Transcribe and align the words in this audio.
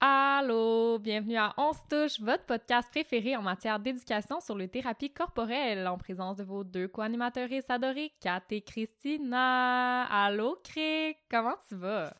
Allô, 0.00 0.98
bienvenue 0.98 1.36
à 1.36 1.52
On 1.58 1.72
se 1.72 2.22
votre 2.22 2.44
podcast 2.44 2.88
préféré 2.90 3.36
en 3.36 3.42
matière 3.42 3.78
d'éducation 3.78 4.40
sur 4.40 4.56
les 4.56 4.68
thérapies 4.68 5.12
corporelles, 5.12 5.86
en 5.86 5.98
présence 5.98 6.36
de 6.36 6.44
vos 6.44 6.64
deux 6.64 6.88
co-animateurs 6.88 7.48
adorés, 7.68 8.12
Kat 8.20 8.44
et 8.50 8.62
Christina. 8.62 10.04
Allô, 10.04 10.58
Cric, 10.64 11.18
comment 11.30 11.56
tu 11.68 11.74
vas? 11.74 12.14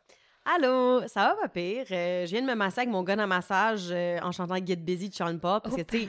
Allô, 0.45 1.07
ça 1.07 1.29
va 1.29 1.35
pas 1.41 1.47
pire? 1.49 1.85
Euh, 1.91 2.25
je 2.25 2.31
viens 2.31 2.41
de 2.41 2.47
me 2.47 2.55
masser 2.55 2.79
avec 2.79 2.89
mon 2.89 3.03
gun 3.03 3.19
à 3.19 3.27
massage 3.27 3.87
euh, 3.91 4.19
en 4.21 4.31
chantant 4.31 4.55
Get 4.65 4.77
Busy 4.77 5.09
de 5.09 5.13
Sean 5.13 5.37
Paul 5.37 5.61
parce 5.61 5.75
que, 5.75 5.81
tu 5.81 5.99
sais, 6.01 6.07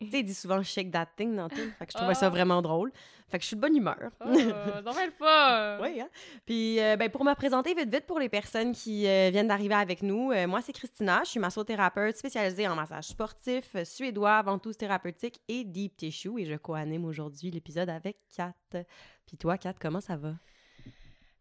tu 0.00 0.10
sais, 0.10 0.20
il 0.20 0.24
dit 0.24 0.34
souvent 0.34 0.62
shake 0.62 0.90
that 0.92 1.08
thing 1.16 1.34
dans 1.34 1.48
tout. 1.48 1.56
Fait 1.78 1.86
que 1.86 1.92
je 1.92 1.96
trouvais 1.96 2.14
ça 2.14 2.26
Ah. 2.26 2.30
vraiment 2.30 2.62
drôle. 2.62 2.92
Fait 3.28 3.38
que 3.38 3.42
je 3.42 3.48
suis 3.48 3.56
de 3.56 3.60
bonne 3.60 3.76
humeur. 3.76 4.10
Oh, 4.20 4.28
non, 4.28 4.92
mais 4.96 5.06
le 5.06 5.12
fun! 5.12 5.78
Oui, 5.82 6.00
hein? 6.00 6.08
Puis, 6.46 6.80
euh, 6.80 6.96
ben, 6.96 7.08
pour 7.10 7.24
me 7.24 7.32
présenter 7.34 7.74
vite, 7.74 7.92
vite 7.92 8.04
pour 8.06 8.18
les 8.18 8.28
personnes 8.28 8.72
qui 8.72 9.06
euh, 9.06 9.30
viennent 9.30 9.46
d'arriver 9.48 9.74
avec 9.76 10.02
nous, 10.02 10.32
moi, 10.48 10.60
c'est 10.62 10.72
Christina. 10.72 11.20
Je 11.24 11.30
suis 11.30 11.40
massothérapeute 11.40 12.16
spécialisée 12.16 12.66
en 12.66 12.74
massage 12.74 13.04
sportif, 13.04 13.76
suédois, 13.84 14.42
ventouse 14.42 14.76
thérapeutique 14.76 15.40
et 15.48 15.64
deep 15.64 15.96
tissue. 15.96 16.40
Et 16.40 16.44
je 16.44 16.56
co-anime 16.56 17.04
aujourd'hui 17.04 17.50
l'épisode 17.52 17.88
avec 17.88 18.16
Kat. 18.36 18.52
Puis 19.26 19.36
toi, 19.38 19.58
Kat, 19.58 19.74
comment 19.80 20.00
ça 20.00 20.16
va? 20.16 20.32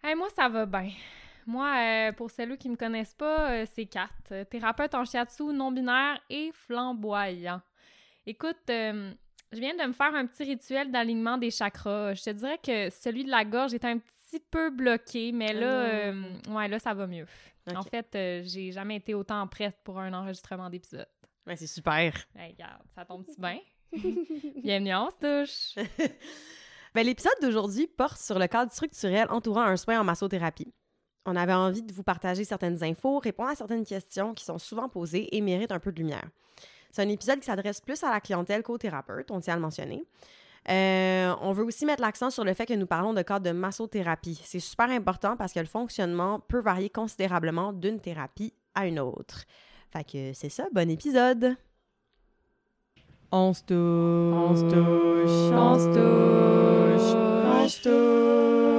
Hey, 0.03 0.13
moi, 0.15 0.27
ça 0.35 0.47
va 0.47 0.65
bien. 0.67 0.91
Moi, 1.45 1.67
euh, 1.77 2.11
pour 2.13 2.29
celles 2.31 2.57
qui 2.57 2.69
me 2.69 2.75
connaissent 2.75 3.13
pas, 3.13 3.51
euh, 3.51 3.65
c'est 3.73 3.85
Kat, 3.85 4.09
euh, 4.31 4.43
thérapeute 4.43 4.93
en 4.95 5.05
shiatsu 5.05 5.43
non-binaire 5.43 6.19
et 6.29 6.51
flamboyant. 6.53 7.61
Écoute, 8.25 8.57
euh, 8.69 9.11
je 9.51 9.59
viens 9.59 9.75
de 9.75 9.87
me 9.87 9.93
faire 9.93 10.13
un 10.13 10.25
petit 10.25 10.43
rituel 10.43 10.91
d'alignement 10.91 11.37
des 11.37 11.51
chakras. 11.51 12.13
Je 12.13 12.23
te 12.23 12.29
dirais 12.31 12.59
que 12.61 12.89
celui 12.89 13.23
de 13.23 13.31
la 13.31 13.45
gorge 13.45 13.73
est 13.73 13.85
un 13.85 13.97
petit 13.97 14.39
peu 14.51 14.69
bloqué, 14.69 15.31
mais 15.31 15.53
là, 15.53 16.13
ouais, 16.49 16.67
là, 16.67 16.77
ça 16.77 16.93
va 16.93 17.07
mieux. 17.07 17.25
En 17.75 17.83
fait, 17.83 18.07
j'ai 18.45 18.71
jamais 18.71 18.97
été 18.97 19.13
autant 19.13 19.45
prête 19.47 19.77
pour 19.83 19.99
un 19.99 20.13
enregistrement 20.13 20.69
d'épisode. 20.69 21.07
Ouais, 21.47 21.55
c'est 21.55 21.67
super. 21.67 22.13
Hey, 22.35 22.51
regarde, 22.51 22.81
ça 22.93 23.05
tombe-tu 23.05 23.39
bien? 23.39 23.59
Bienvenue, 24.63 24.93
on 24.95 25.09
se 25.09 25.45
touche! 25.45 25.85
Ben, 26.95 27.05
L'épisode 27.05 27.33
d'aujourd'hui 27.41 27.85
porte 27.85 28.19
sur 28.19 28.39
le 28.39 28.47
cadre 28.47 28.71
structurel 28.71 29.27
entourant 29.29 29.61
un 29.61 29.77
soin 29.77 29.99
en 29.99 30.03
massothérapie. 30.03 30.73
On 31.25 31.35
avait 31.35 31.53
envie 31.53 31.81
de 31.81 31.93
vous 31.93 32.03
partager 32.03 32.43
certaines 32.43 32.83
infos, 32.83 33.19
répondre 33.19 33.49
à 33.49 33.55
certaines 33.55 33.85
questions 33.85 34.33
qui 34.33 34.45
sont 34.45 34.57
souvent 34.57 34.89
posées 34.89 35.35
et 35.35 35.41
méritent 35.41 35.71
un 35.71 35.79
peu 35.79 35.91
de 35.91 35.97
lumière. 35.97 36.27
C'est 36.91 37.03
un 37.03 37.09
épisode 37.09 37.39
qui 37.39 37.45
s'adresse 37.45 37.81
plus 37.81 38.03
à 38.03 38.09
la 38.09 38.19
clientèle 38.19 38.63
qu'aux 38.63 38.77
thérapeutes, 38.77 39.31
on 39.31 39.39
tient 39.39 39.53
à 39.53 39.57
le 39.57 39.61
mentionner. 39.61 40.03
Euh, 40.69 41.33
on 41.41 41.51
veut 41.51 41.63
aussi 41.63 41.85
mettre 41.85 42.01
l'accent 42.01 42.29
sur 42.29 42.43
le 42.43 42.53
fait 42.53 42.65
que 42.65 42.73
nous 42.73 42.85
parlons 42.85 43.13
de 43.13 43.21
cadre 43.21 43.45
de 43.45 43.51
massothérapie. 43.51 44.41
C'est 44.43 44.59
super 44.59 44.89
important 44.89 45.37
parce 45.37 45.53
que 45.53 45.59
le 45.59 45.65
fonctionnement 45.65 46.39
peut 46.39 46.61
varier 46.61 46.89
considérablement 46.89 47.73
d'une 47.73 47.99
thérapie 47.99 48.53
à 48.75 48.85
une 48.85 48.99
autre. 48.99 49.45
Fait 49.91 50.03
que 50.03 50.33
c'est 50.33 50.49
ça, 50.49 50.67
bon 50.73 50.89
épisode! 50.89 51.55
On 53.31 53.53
se 53.53 53.61
touche. 53.61 53.75
On 53.75 54.55
se 54.55 54.63
touche. 54.63 55.53
On 55.53 55.77
se 57.67 57.83
touche. 57.83 58.78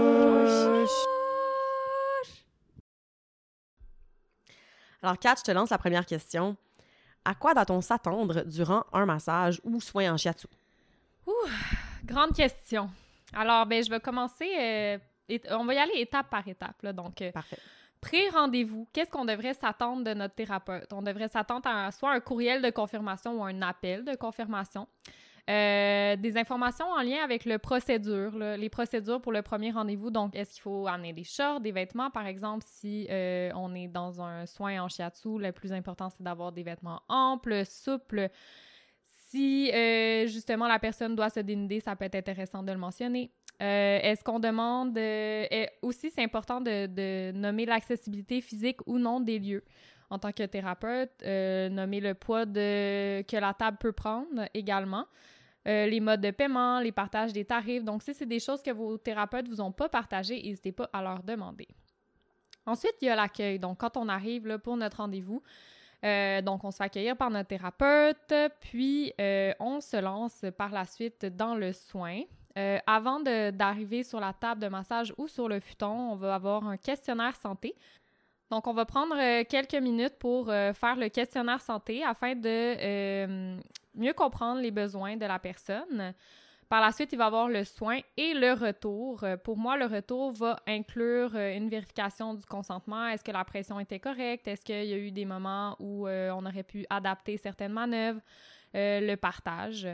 Alors, 5.02 5.18
Kat, 5.18 5.34
je 5.38 5.42
te 5.44 5.50
lance 5.50 5.70
la 5.70 5.78
première 5.78 6.04
question. 6.06 6.56
À 7.24 7.34
quoi 7.34 7.54
doit-on 7.54 7.80
s'attendre 7.80 8.42
durant 8.44 8.84
un 8.92 9.06
massage 9.06 9.60
ou 9.64 9.80
soin 9.80 10.12
en 10.12 10.16
shiatsu? 10.16 10.46
Grande 12.04 12.34
question. 12.34 12.90
Alors, 13.34 13.66
ben, 13.66 13.82
je 13.84 13.90
vais 13.90 14.00
commencer. 14.00 14.50
euh, 14.58 14.98
et- 15.28 15.40
on 15.50 15.64
va 15.64 15.74
y 15.74 15.78
aller 15.78 15.92
étape 16.00 16.28
par 16.30 16.46
étape. 16.48 16.82
Là. 16.82 16.92
Donc, 16.92 17.20
euh, 17.22 17.30
Parfait. 17.30 17.58
pré-rendez-vous, 18.00 18.88
qu'est-ce 18.92 19.10
qu'on 19.10 19.24
devrait 19.24 19.54
s'attendre 19.54 20.02
de 20.02 20.14
notre 20.14 20.34
thérapeute? 20.34 20.92
On 20.92 21.02
devrait 21.02 21.28
s'attendre 21.28 21.68
à 21.68 21.90
soit 21.92 22.12
un 22.12 22.20
courriel 22.20 22.62
de 22.62 22.70
confirmation 22.70 23.40
ou 23.40 23.44
un 23.44 23.62
appel 23.62 24.04
de 24.04 24.16
confirmation. 24.16 24.88
Euh, 25.50 26.14
des 26.14 26.36
informations 26.36 26.86
en 26.86 27.02
lien 27.02 27.24
avec 27.24 27.44
le 27.44 27.58
procédure, 27.58 28.38
les 28.38 28.68
procédures 28.68 29.20
pour 29.20 29.32
le 29.32 29.42
premier 29.42 29.72
rendez-vous. 29.72 30.10
Donc, 30.10 30.36
est-ce 30.36 30.52
qu'il 30.52 30.62
faut 30.62 30.86
amener 30.86 31.12
des 31.12 31.24
shorts, 31.24 31.60
des 31.60 31.72
vêtements, 31.72 32.10
par 32.10 32.26
exemple, 32.26 32.64
si 32.64 33.08
euh, 33.10 33.50
on 33.56 33.74
est 33.74 33.88
dans 33.88 34.22
un 34.22 34.46
soin 34.46 34.80
en 34.80 34.88
shiatsu, 34.88 35.38
le 35.38 35.50
plus 35.50 35.72
important, 35.72 36.08
c'est 36.08 36.22
d'avoir 36.22 36.52
des 36.52 36.62
vêtements 36.62 37.02
amples, 37.08 37.64
souples. 37.66 38.28
Si 39.02 39.72
euh, 39.72 40.26
justement 40.28 40.68
la 40.68 40.78
personne 40.78 41.16
doit 41.16 41.30
se 41.30 41.40
dénuder, 41.40 41.80
ça 41.80 41.96
peut 41.96 42.04
être 42.04 42.16
intéressant 42.16 42.62
de 42.62 42.70
le 42.70 42.78
mentionner. 42.78 43.32
Est-ce 43.58 44.24
qu'on 44.24 44.40
demande 44.40 44.98
aussi 45.82 46.10
c'est 46.10 46.22
important 46.22 46.62
de, 46.62 47.30
nommer 47.32 47.66
l'accessibilité 47.66 48.40
physique 48.40 48.78
ou 48.86 48.98
non 48.98 49.20
des 49.20 49.38
lieux 49.38 49.64
en 50.08 50.18
tant 50.18 50.32
que 50.32 50.44
thérapeute, 50.44 51.22
nommer 51.22 52.00
le 52.00 52.14
poids 52.14 52.46
que 52.46 53.36
la 53.36 53.52
table 53.52 53.76
peut 53.78 53.92
prendre 53.92 54.48
également. 54.54 55.06
Euh, 55.68 55.86
les 55.86 56.00
modes 56.00 56.20
de 56.20 56.30
paiement, 56.30 56.80
les 56.80 56.92
partages 56.92 57.32
des 57.32 57.44
tarifs. 57.44 57.84
Donc, 57.84 58.02
si 58.02 58.14
c'est 58.14 58.26
des 58.26 58.40
choses 58.40 58.62
que 58.62 58.70
vos 58.70 58.96
thérapeutes 58.96 59.48
vous 59.48 59.60
ont 59.60 59.72
pas 59.72 59.88
partagées, 59.88 60.42
n'hésitez 60.42 60.72
pas 60.72 60.88
à 60.92 61.02
leur 61.02 61.22
demander. 61.22 61.68
Ensuite, 62.64 62.94
il 63.02 63.06
y 63.06 63.08
a 63.08 63.16
l'accueil. 63.16 63.58
Donc, 63.58 63.78
quand 63.78 63.96
on 63.96 64.08
arrive 64.08 64.46
là, 64.46 64.58
pour 64.58 64.76
notre 64.76 64.98
rendez-vous, 64.98 65.42
euh, 66.02 66.40
donc 66.40 66.64
on 66.64 66.70
se 66.70 66.78
fait 66.78 66.84
accueillir 66.84 67.14
par 67.14 67.28
notre 67.28 67.48
thérapeute, 67.48 68.32
puis 68.60 69.12
euh, 69.20 69.52
on 69.60 69.80
se 69.80 69.98
lance 69.98 70.46
par 70.56 70.70
la 70.70 70.86
suite 70.86 71.26
dans 71.26 71.54
le 71.54 71.72
soin. 71.72 72.22
Avant 72.86 73.20
d'arriver 73.20 74.02
sur 74.02 74.20
la 74.20 74.34
table 74.34 74.60
de 74.60 74.68
massage 74.68 75.14
ou 75.16 75.28
sur 75.28 75.48
le 75.48 75.60
futon, 75.60 76.12
on 76.12 76.16
va 76.16 76.34
avoir 76.34 76.66
un 76.66 76.76
questionnaire 76.76 77.34
santé. 77.36 77.74
Donc, 78.50 78.66
on 78.66 78.72
va 78.72 78.84
prendre 78.84 79.14
euh, 79.16 79.44
quelques 79.48 79.76
minutes 79.76 80.16
pour 80.18 80.50
euh, 80.50 80.72
faire 80.72 80.96
le 80.96 81.08
questionnaire 81.08 81.60
santé 81.60 82.02
afin 82.02 82.34
de 82.34 82.40
euh, 82.46 83.56
mieux 83.94 84.12
comprendre 84.12 84.60
les 84.60 84.72
besoins 84.72 85.16
de 85.16 85.24
la 85.24 85.38
personne. 85.38 86.12
Par 86.68 86.80
la 86.80 86.92
suite, 86.92 87.12
il 87.12 87.18
va 87.18 87.24
y 87.24 87.26
avoir 87.28 87.48
le 87.48 87.64
soin 87.64 87.98
et 88.16 88.34
le 88.34 88.52
retour. 88.52 89.24
Pour 89.42 89.56
moi, 89.56 89.76
le 89.76 89.86
retour 89.86 90.32
va 90.32 90.56
inclure 90.68 91.34
une 91.34 91.68
vérification 91.68 92.34
du 92.34 92.46
consentement. 92.46 93.08
Est-ce 93.08 93.24
que 93.24 93.32
la 93.32 93.44
pression 93.44 93.80
était 93.80 93.98
correcte? 93.98 94.46
Est-ce 94.46 94.64
qu'il 94.64 94.84
y 94.84 94.92
a 94.92 94.96
eu 94.96 95.10
des 95.10 95.24
moments 95.24 95.74
où 95.80 96.06
on 96.06 96.46
aurait 96.46 96.62
pu 96.62 96.86
adapter 96.88 97.38
certaines 97.38 97.72
manœuvres? 97.72 98.20
Le 98.72 99.16
partage. 99.16 99.88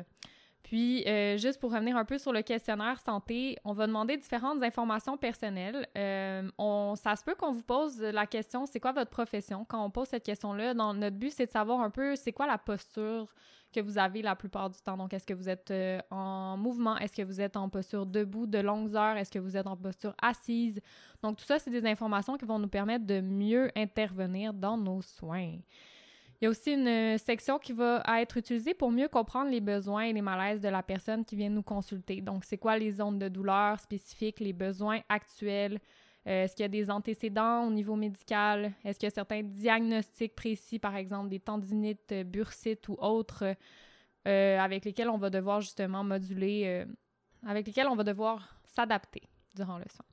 Puis, 0.66 1.04
euh, 1.06 1.36
juste 1.36 1.60
pour 1.60 1.72
revenir 1.72 1.96
un 1.96 2.04
peu 2.04 2.18
sur 2.18 2.32
le 2.32 2.42
questionnaire 2.42 2.98
santé, 2.98 3.56
on 3.64 3.72
va 3.72 3.86
demander 3.86 4.16
différentes 4.16 4.64
informations 4.64 5.16
personnelles. 5.16 5.86
Euh, 5.96 6.50
on, 6.58 6.96
ça 6.96 7.14
se 7.14 7.22
peut 7.22 7.36
qu'on 7.36 7.52
vous 7.52 7.62
pose 7.62 8.00
la 8.00 8.26
question 8.26 8.66
c'est 8.66 8.80
quoi 8.80 8.90
votre 8.90 9.12
profession? 9.12 9.64
Quand 9.64 9.84
on 9.84 9.90
pose 9.90 10.08
cette 10.08 10.24
question-là, 10.24 10.74
notre 10.74 11.16
but, 11.16 11.30
c'est 11.30 11.46
de 11.46 11.52
savoir 11.52 11.82
un 11.82 11.90
peu 11.90 12.16
c'est 12.16 12.32
quoi 12.32 12.48
la 12.48 12.58
posture 12.58 13.32
que 13.72 13.78
vous 13.78 13.96
avez 13.96 14.22
la 14.22 14.34
plupart 14.34 14.68
du 14.68 14.80
temps. 14.80 14.96
Donc, 14.96 15.14
est-ce 15.14 15.24
que 15.24 15.34
vous 15.34 15.48
êtes 15.48 15.70
euh, 15.70 16.00
en 16.10 16.56
mouvement? 16.56 16.98
Est-ce 16.98 17.14
que 17.14 17.22
vous 17.22 17.40
êtes 17.40 17.56
en 17.56 17.68
posture 17.68 18.04
debout 18.04 18.48
de 18.48 18.58
longues 18.58 18.96
heures? 18.96 19.16
Est-ce 19.16 19.30
que 19.30 19.38
vous 19.38 19.56
êtes 19.56 19.68
en 19.68 19.76
posture 19.76 20.16
assise? 20.20 20.80
Donc, 21.22 21.36
tout 21.36 21.44
ça, 21.44 21.60
c'est 21.60 21.70
des 21.70 21.86
informations 21.86 22.36
qui 22.36 22.44
vont 22.44 22.58
nous 22.58 22.66
permettre 22.66 23.06
de 23.06 23.20
mieux 23.20 23.70
intervenir 23.76 24.52
dans 24.52 24.76
nos 24.76 25.00
soins. 25.00 25.58
Il 26.40 26.44
y 26.44 26.46
a 26.46 26.50
aussi 26.50 26.72
une 26.72 26.86
euh, 26.86 27.18
section 27.18 27.58
qui 27.58 27.72
va 27.72 28.02
être 28.20 28.36
utilisée 28.36 28.74
pour 28.74 28.90
mieux 28.90 29.08
comprendre 29.08 29.50
les 29.50 29.60
besoins 29.60 30.02
et 30.02 30.12
les 30.12 30.20
malaises 30.20 30.60
de 30.60 30.68
la 30.68 30.82
personne 30.82 31.24
qui 31.24 31.34
vient 31.34 31.48
nous 31.48 31.62
consulter. 31.62 32.20
Donc, 32.20 32.44
c'est 32.44 32.58
quoi 32.58 32.76
les 32.76 32.90
zones 32.90 33.18
de 33.18 33.28
douleur 33.28 33.80
spécifiques, 33.80 34.40
les 34.40 34.52
besoins 34.52 35.00
actuels? 35.08 35.80
Euh, 36.26 36.44
Est-ce 36.44 36.54
qu'il 36.54 36.64
y 36.64 36.66
a 36.66 36.68
des 36.68 36.90
antécédents 36.90 37.66
au 37.66 37.70
niveau 37.70 37.96
médical? 37.96 38.72
Est-ce 38.84 38.98
qu'il 38.98 39.06
y 39.06 39.12
a 39.12 39.14
certains 39.14 39.42
diagnostics 39.42 40.34
précis, 40.34 40.78
par 40.78 40.94
exemple 40.96 41.30
des 41.30 41.40
tendinites, 41.40 42.12
euh, 42.12 42.24
bursites 42.24 42.88
ou 42.88 42.96
autres, 42.98 43.54
avec 44.24 44.84
lesquels 44.84 45.08
on 45.08 45.18
va 45.18 45.30
devoir 45.30 45.60
justement 45.60 46.02
moduler, 46.02 46.84
avec 47.46 47.64
lesquels 47.64 47.86
on 47.86 47.94
va 47.94 48.02
devoir 48.02 48.56
s'adapter 48.64 49.22
durant 49.54 49.78
le 49.78 49.84
soin? 49.88 50.04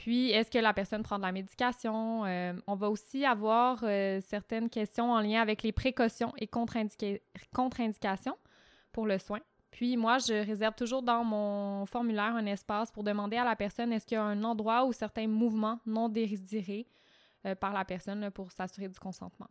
Puis, 0.00 0.30
est-ce 0.30 0.50
que 0.50 0.58
la 0.58 0.72
personne 0.72 1.02
prend 1.02 1.18
de 1.18 1.24
la 1.24 1.30
médication? 1.30 2.24
Euh, 2.24 2.54
on 2.66 2.74
va 2.74 2.88
aussi 2.88 3.26
avoir 3.26 3.80
euh, 3.82 4.18
certaines 4.26 4.70
questions 4.70 5.12
en 5.12 5.20
lien 5.20 5.42
avec 5.42 5.62
les 5.62 5.72
précautions 5.72 6.32
et 6.38 6.46
contre-indica- 6.46 7.20
contre-indications 7.54 8.38
pour 8.92 9.04
le 9.06 9.18
soin. 9.18 9.40
Puis, 9.70 9.98
moi, 9.98 10.16
je 10.16 10.32
réserve 10.32 10.74
toujours 10.74 11.02
dans 11.02 11.22
mon 11.22 11.84
formulaire 11.84 12.34
un 12.34 12.46
espace 12.46 12.90
pour 12.90 13.04
demander 13.04 13.36
à 13.36 13.44
la 13.44 13.56
personne 13.56 13.92
est-ce 13.92 14.06
qu'il 14.06 14.14
y 14.14 14.18
a 14.18 14.24
un 14.24 14.42
endroit 14.42 14.86
ou 14.86 14.94
certains 14.94 15.28
mouvements 15.28 15.80
non 15.84 16.08
désirés 16.08 16.86
euh, 17.44 17.54
par 17.54 17.74
la 17.74 17.84
personne 17.84 18.30
pour 18.30 18.52
s'assurer 18.52 18.88
du 18.88 18.98
consentement. 18.98 19.48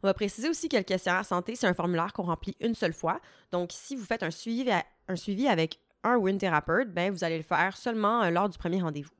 On 0.00 0.06
va 0.06 0.14
préciser 0.14 0.48
aussi 0.48 0.68
que 0.68 0.76
le 0.76 0.84
questionnaire 0.84 1.24
santé, 1.24 1.56
c'est 1.56 1.66
un 1.66 1.74
formulaire 1.74 2.12
qu'on 2.12 2.22
remplit 2.22 2.54
une 2.60 2.76
seule 2.76 2.92
fois. 2.92 3.20
Donc, 3.50 3.70
si 3.72 3.96
vous 3.96 4.04
faites 4.04 4.22
un 4.22 4.30
suivi, 4.30 4.70
un 5.08 5.16
suivi 5.16 5.48
avec 5.48 5.80
un 6.06 6.16
ou 6.16 6.28
une 6.28 6.38
thérapeute, 6.38 6.92
ben, 6.92 7.10
vous 7.10 7.24
allez 7.24 7.36
le 7.36 7.42
faire 7.42 7.76
seulement 7.76 8.22
euh, 8.22 8.30
lors 8.30 8.48
du 8.48 8.58
premier 8.58 8.80
rendez-vous. 8.80 9.10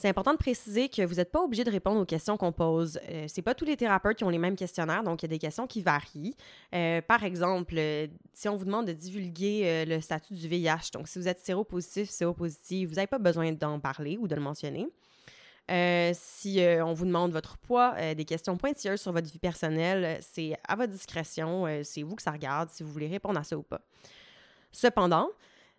C'est 0.00 0.08
important 0.08 0.32
de 0.32 0.38
préciser 0.38 0.88
que 0.88 1.02
vous 1.02 1.16
n'êtes 1.16 1.32
pas 1.32 1.42
obligé 1.42 1.64
de 1.64 1.72
répondre 1.72 2.00
aux 2.00 2.04
questions 2.04 2.36
qu'on 2.36 2.52
pose. 2.52 3.00
Euh, 3.10 3.24
c'est 3.26 3.42
pas 3.42 3.56
tous 3.56 3.64
les 3.64 3.76
thérapeutes 3.76 4.16
qui 4.16 4.22
ont 4.22 4.28
les 4.28 4.38
mêmes 4.38 4.54
questionnaires, 4.54 5.02
donc 5.02 5.20
il 5.20 5.24
y 5.24 5.28
a 5.28 5.30
des 5.30 5.40
questions 5.40 5.66
qui 5.66 5.82
varient. 5.82 6.36
Euh, 6.72 7.02
par 7.02 7.24
exemple, 7.24 7.74
euh, 7.76 8.06
si 8.32 8.48
on 8.48 8.54
vous 8.54 8.64
demande 8.64 8.86
de 8.86 8.92
divulguer 8.92 9.84
le 9.84 10.00
statut 10.00 10.34
du 10.34 10.46
VIH, 10.46 10.92
donc 10.92 11.08
si 11.08 11.18
vous 11.18 11.26
êtes 11.26 11.40
séropositif, 11.40 12.10
séropositif, 12.10 12.90
vous 12.90 12.94
n'avez 12.94 13.08
pas 13.08 13.18
besoin 13.18 13.50
d'en 13.50 13.80
parler 13.80 14.16
ou 14.20 14.28
de 14.28 14.36
le 14.36 14.40
mentionner. 14.40 14.86
Si 16.14 16.60
on 16.60 16.92
vous 16.92 17.04
demande 17.04 17.32
votre 17.32 17.58
poids, 17.58 18.14
des 18.14 18.24
questions 18.24 18.56
pointilleuses 18.56 19.00
sur 19.00 19.10
votre 19.10 19.28
vie 19.28 19.40
personnelle, 19.40 20.20
c'est 20.20 20.56
à 20.68 20.76
votre 20.76 20.92
discrétion, 20.92 21.66
c'est 21.82 22.02
vous 22.04 22.14
que 22.14 22.22
ça 22.22 22.30
regarde 22.30 22.70
si 22.70 22.84
vous 22.84 22.92
voulez 22.92 23.08
répondre 23.08 23.40
à 23.40 23.42
ça 23.42 23.58
ou 23.58 23.64
pas. 23.64 23.80
Cependant, 24.70 25.28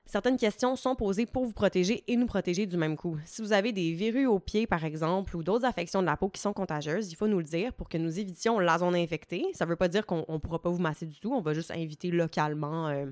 certaines 0.09 0.37
questions 0.37 0.75
sont 0.75 0.95
posées 0.95 1.27
pour 1.27 1.45
vous 1.45 1.53
protéger 1.53 2.03
et 2.07 2.17
nous 2.17 2.25
protéger 2.25 2.65
du 2.65 2.77
même 2.77 2.97
coup. 2.97 3.17
Si 3.25 3.43
vous 3.43 3.53
avez 3.53 3.71
des 3.71 3.93
verrues 3.93 4.25
aux 4.25 4.39
pieds, 4.39 4.65
par 4.65 4.83
exemple, 4.83 5.37
ou 5.37 5.43
d'autres 5.43 5.65
affections 5.65 6.01
de 6.01 6.07
la 6.07 6.17
peau 6.17 6.29
qui 6.29 6.41
sont 6.41 6.51
contagieuses, 6.51 7.11
il 7.11 7.15
faut 7.15 7.27
nous 7.27 7.37
le 7.37 7.43
dire 7.43 7.73
pour 7.73 7.87
que 7.87 7.97
nous 7.97 8.19
évitions 8.19 8.57
la 8.57 8.79
zone 8.79 8.95
infectée. 8.95 9.45
Ça 9.53 9.65
ne 9.65 9.69
veut 9.69 9.75
pas 9.75 9.87
dire 9.87 10.07
qu'on 10.07 10.25
ne 10.27 10.37
pourra 10.39 10.59
pas 10.59 10.69
vous 10.69 10.79
masser 10.79 11.05
du 11.05 11.19
tout, 11.19 11.31
on 11.31 11.41
va 11.41 11.53
juste 11.53 11.69
inviter 11.69 12.09
localement 12.09 12.87
euh, 12.87 13.05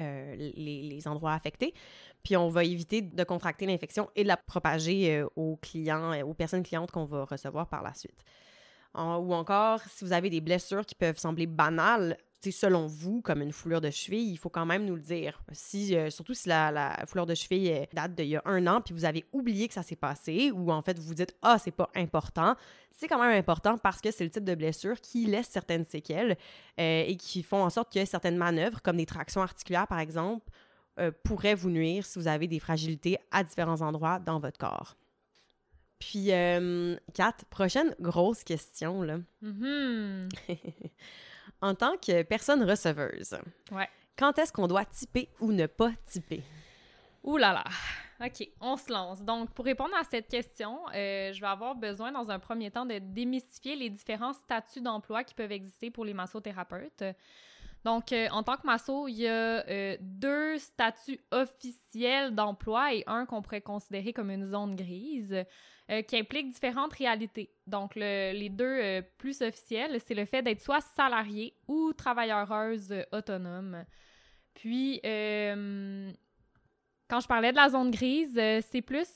euh, 0.00 0.34
les, 0.36 1.02
endroits 1.06 1.34
affectés. 1.34 1.74
Puis 2.22 2.34
on 2.34 2.48
va 2.48 2.64
éviter 2.64 3.02
de 3.02 3.24
contracter 3.24 3.66
l'infection 3.66 4.08
et 4.16 4.22
de 4.22 4.28
la 4.28 4.38
propager 4.38 5.16
euh, 5.16 5.28
aux 5.36 5.56
clients, 5.56 6.18
aux 6.22 6.34
personnes 6.34 6.62
clientes 6.62 6.90
qu'on 6.90 7.04
va 7.04 7.24
recevoir 7.24 7.68
par 7.68 7.82
la 7.82 7.92
suite. 7.92 8.24
Ou 8.94 9.34
encore, 9.34 9.80
si 9.82 10.04
vous 10.04 10.12
avez 10.12 10.30
des 10.30 10.40
blessures 10.40 10.84
qui 10.84 10.96
peuvent 10.96 11.18
sembler 11.18 11.46
banales, 11.46 12.16
selon 12.48 12.86
vous, 12.86 13.20
comme 13.20 13.42
une 13.42 13.52
foulure 13.52 13.80
de 13.80 13.90
cheville, 13.90 14.30
il 14.30 14.38
faut 14.38 14.48
quand 14.48 14.64
même 14.64 14.86
nous 14.86 14.94
le 14.94 15.02
dire. 15.02 15.42
Si, 15.52 15.94
euh, 15.94 16.08
surtout 16.08 16.32
si 16.32 16.48
la, 16.48 16.72
la 16.72 17.04
foulure 17.06 17.26
de 17.26 17.34
cheville 17.34 17.70
euh, 17.70 17.84
date 17.92 18.14
d'il 18.14 18.28
y 18.28 18.36
a 18.36 18.42
un 18.46 18.66
an, 18.66 18.80
puis 18.80 18.94
vous 18.94 19.04
avez 19.04 19.26
oublié 19.32 19.68
que 19.68 19.74
ça 19.74 19.82
s'est 19.82 19.96
passé, 19.96 20.50
ou 20.50 20.72
en 20.72 20.80
fait 20.80 20.98
vous 20.98 21.04
vous 21.04 21.14
dites 21.14 21.34
ah 21.42 21.58
c'est 21.58 21.70
pas 21.70 21.90
important, 21.94 22.56
c'est 22.90 23.08
quand 23.08 23.20
même 23.20 23.36
important 23.36 23.76
parce 23.76 24.00
que 24.00 24.10
c'est 24.10 24.24
le 24.24 24.30
type 24.30 24.44
de 24.44 24.54
blessure 24.54 24.98
qui 25.00 25.26
laisse 25.26 25.48
certaines 25.48 25.84
séquelles 25.84 26.38
euh, 26.78 27.04
et 27.06 27.16
qui 27.16 27.42
font 27.42 27.62
en 27.62 27.70
sorte 27.70 27.92
que 27.92 28.04
certaines 28.06 28.38
manœuvres, 28.38 28.80
comme 28.80 28.96
des 28.96 29.06
tractions 29.06 29.42
articulaires 29.42 29.86
par 29.86 29.98
exemple, 29.98 30.50
euh, 30.98 31.10
pourraient 31.24 31.54
vous 31.54 31.70
nuire 31.70 32.06
si 32.06 32.18
vous 32.18 32.28
avez 32.28 32.46
des 32.46 32.58
fragilités 32.58 33.18
à 33.30 33.44
différents 33.44 33.82
endroits 33.82 34.18
dans 34.18 34.40
votre 34.40 34.58
corps. 34.58 34.96
Puis, 35.98 36.28
Kat, 37.12 37.34
prochaine 37.50 37.94
grosse 38.00 38.42
question, 38.42 39.02
là. 39.02 39.18
Mhm. 39.42 40.30
en 41.62 41.74
tant 41.74 41.96
que 41.96 42.22
personne 42.22 42.62
receveuse, 42.68 43.36
Ouais. 43.70 43.88
quand 44.18 44.38
est-ce 44.38 44.52
qu'on 44.52 44.66
doit 44.68 44.84
typer 44.84 45.28
ou 45.40 45.52
ne 45.52 45.66
pas 45.66 45.90
typer? 46.06 46.42
Ouh 47.22 47.36
là 47.36 47.52
là. 47.52 47.64
OK, 48.26 48.48
on 48.60 48.76
se 48.76 48.90
lance. 48.92 49.22
Donc, 49.22 49.50
pour 49.52 49.64
répondre 49.64 49.94
à 49.94 50.04
cette 50.04 50.28
question, 50.28 50.78
euh, 50.94 51.32
je 51.32 51.40
vais 51.40 51.46
avoir 51.46 51.74
besoin, 51.74 52.12
dans 52.12 52.30
un 52.30 52.38
premier 52.38 52.70
temps, 52.70 52.84
de 52.86 52.98
démystifier 52.98 53.76
les 53.76 53.88
différents 53.90 54.32
statuts 54.34 54.80
d'emploi 54.82 55.24
qui 55.24 55.34
peuvent 55.34 55.52
exister 55.52 55.90
pour 55.90 56.04
les 56.04 56.12
massothérapeutes. 56.14 57.02
Donc, 57.84 58.12
euh, 58.12 58.28
en 58.30 58.42
tant 58.42 58.56
que 58.56 58.66
masso, 58.66 59.08
il 59.08 59.20
y 59.20 59.26
a 59.26 59.66
euh, 59.66 59.96
deux 60.00 60.58
statuts 60.58 61.20
officiels 61.30 62.34
d'emploi 62.34 62.94
et 62.94 63.04
un 63.06 63.24
qu'on 63.24 63.40
pourrait 63.40 63.62
considérer 63.62 64.12
comme 64.12 64.30
une 64.30 64.46
zone 64.46 64.76
grise 64.76 65.44
euh, 65.90 66.02
qui 66.02 66.18
implique 66.18 66.52
différentes 66.52 66.92
réalités. 66.92 67.54
Donc, 67.66 67.94
le- 67.96 68.32
les 68.32 68.50
deux 68.50 69.02
plus 69.18 69.40
officiels, 69.40 69.98
c'est 70.06 70.14
le 70.14 70.26
fait 70.26 70.42
d'être 70.42 70.60
soit 70.60 70.82
salarié 70.82 71.54
ou 71.68 71.92
travailleuse 71.94 72.94
autonome. 73.12 73.84
Puis, 74.54 75.00
quand 75.02 75.10
je 77.20 77.26
parlais 77.26 77.50
de 77.50 77.56
la 77.56 77.70
zone 77.70 77.90
grise, 77.90 78.34
c'est 78.70 78.82
plus 78.82 79.08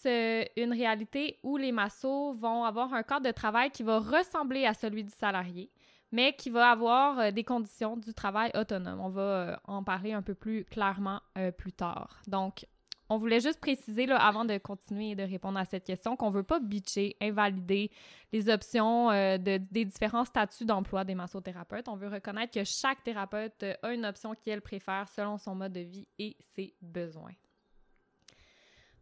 une 0.57 0.73
réalité 0.73 1.39
où 1.43 1.57
les 1.57 1.71
massos 1.71 2.35
vont 2.35 2.65
avoir 2.65 2.93
un 2.95 3.03
cadre 3.03 3.27
de 3.27 3.31
travail 3.31 3.71
qui 3.71 3.83
va 3.83 4.01
ressembler 4.01 4.65
à 4.65 4.75
celui 4.75 5.05
du 5.05 5.13
salarié, 5.13 5.71
mais 6.15 6.33
qui 6.33 6.49
va 6.49 6.71
avoir 6.71 7.19
euh, 7.19 7.31
des 7.33 7.43
conditions 7.43 7.97
du 7.97 8.15
travail 8.15 8.53
autonome. 8.55 9.01
On 9.01 9.09
va 9.09 9.23
euh, 9.23 9.57
en 9.65 9.83
parler 9.83 10.13
un 10.13 10.23
peu 10.23 10.37
plus 10.37 10.65
clairement 10.65 11.21
euh, 11.37 11.51
plus 11.51 11.73
tard. 11.73 12.23
Donc, 12.29 12.67
on 13.09 13.19
voulait 13.19 13.41
juste 13.41 13.61
préciser, 13.61 14.07
là, 14.07 14.17
avant 14.25 14.45
de 14.45 14.57
continuer 14.59 15.11
et 15.11 15.15
de 15.17 15.25
répondre 15.25 15.59
à 15.59 15.65
cette 15.65 15.83
question, 15.85 16.15
qu'on 16.15 16.31
ne 16.31 16.37
veut 16.37 16.45
pas 16.45 16.61
bitcher, 16.61 17.17
invalider 17.21 17.91
les 18.33 18.49
options 18.49 19.09
de- 19.11 19.59
des 19.59 19.85
différents 19.85 20.25
statuts 20.25 20.65
d'emploi 20.65 21.05
des 21.05 21.17
massothérapeutes. 21.17 21.89
On 21.89 21.97
veut 21.97 22.09
reconnaître 22.09 22.55
que 22.55 22.65
chaque 22.65 23.03
thérapeute 23.03 23.65
a 23.83 23.93
une 23.93 24.07
option 24.07 24.35
qu'elle 24.35 24.63
préfère 24.63 25.07
selon 25.09 25.37
son 25.37 25.55
mode 25.55 25.73
de 25.73 25.81
vie 25.81 26.07
et 26.19 26.37
ses 26.55 26.75
besoins. 26.81 27.35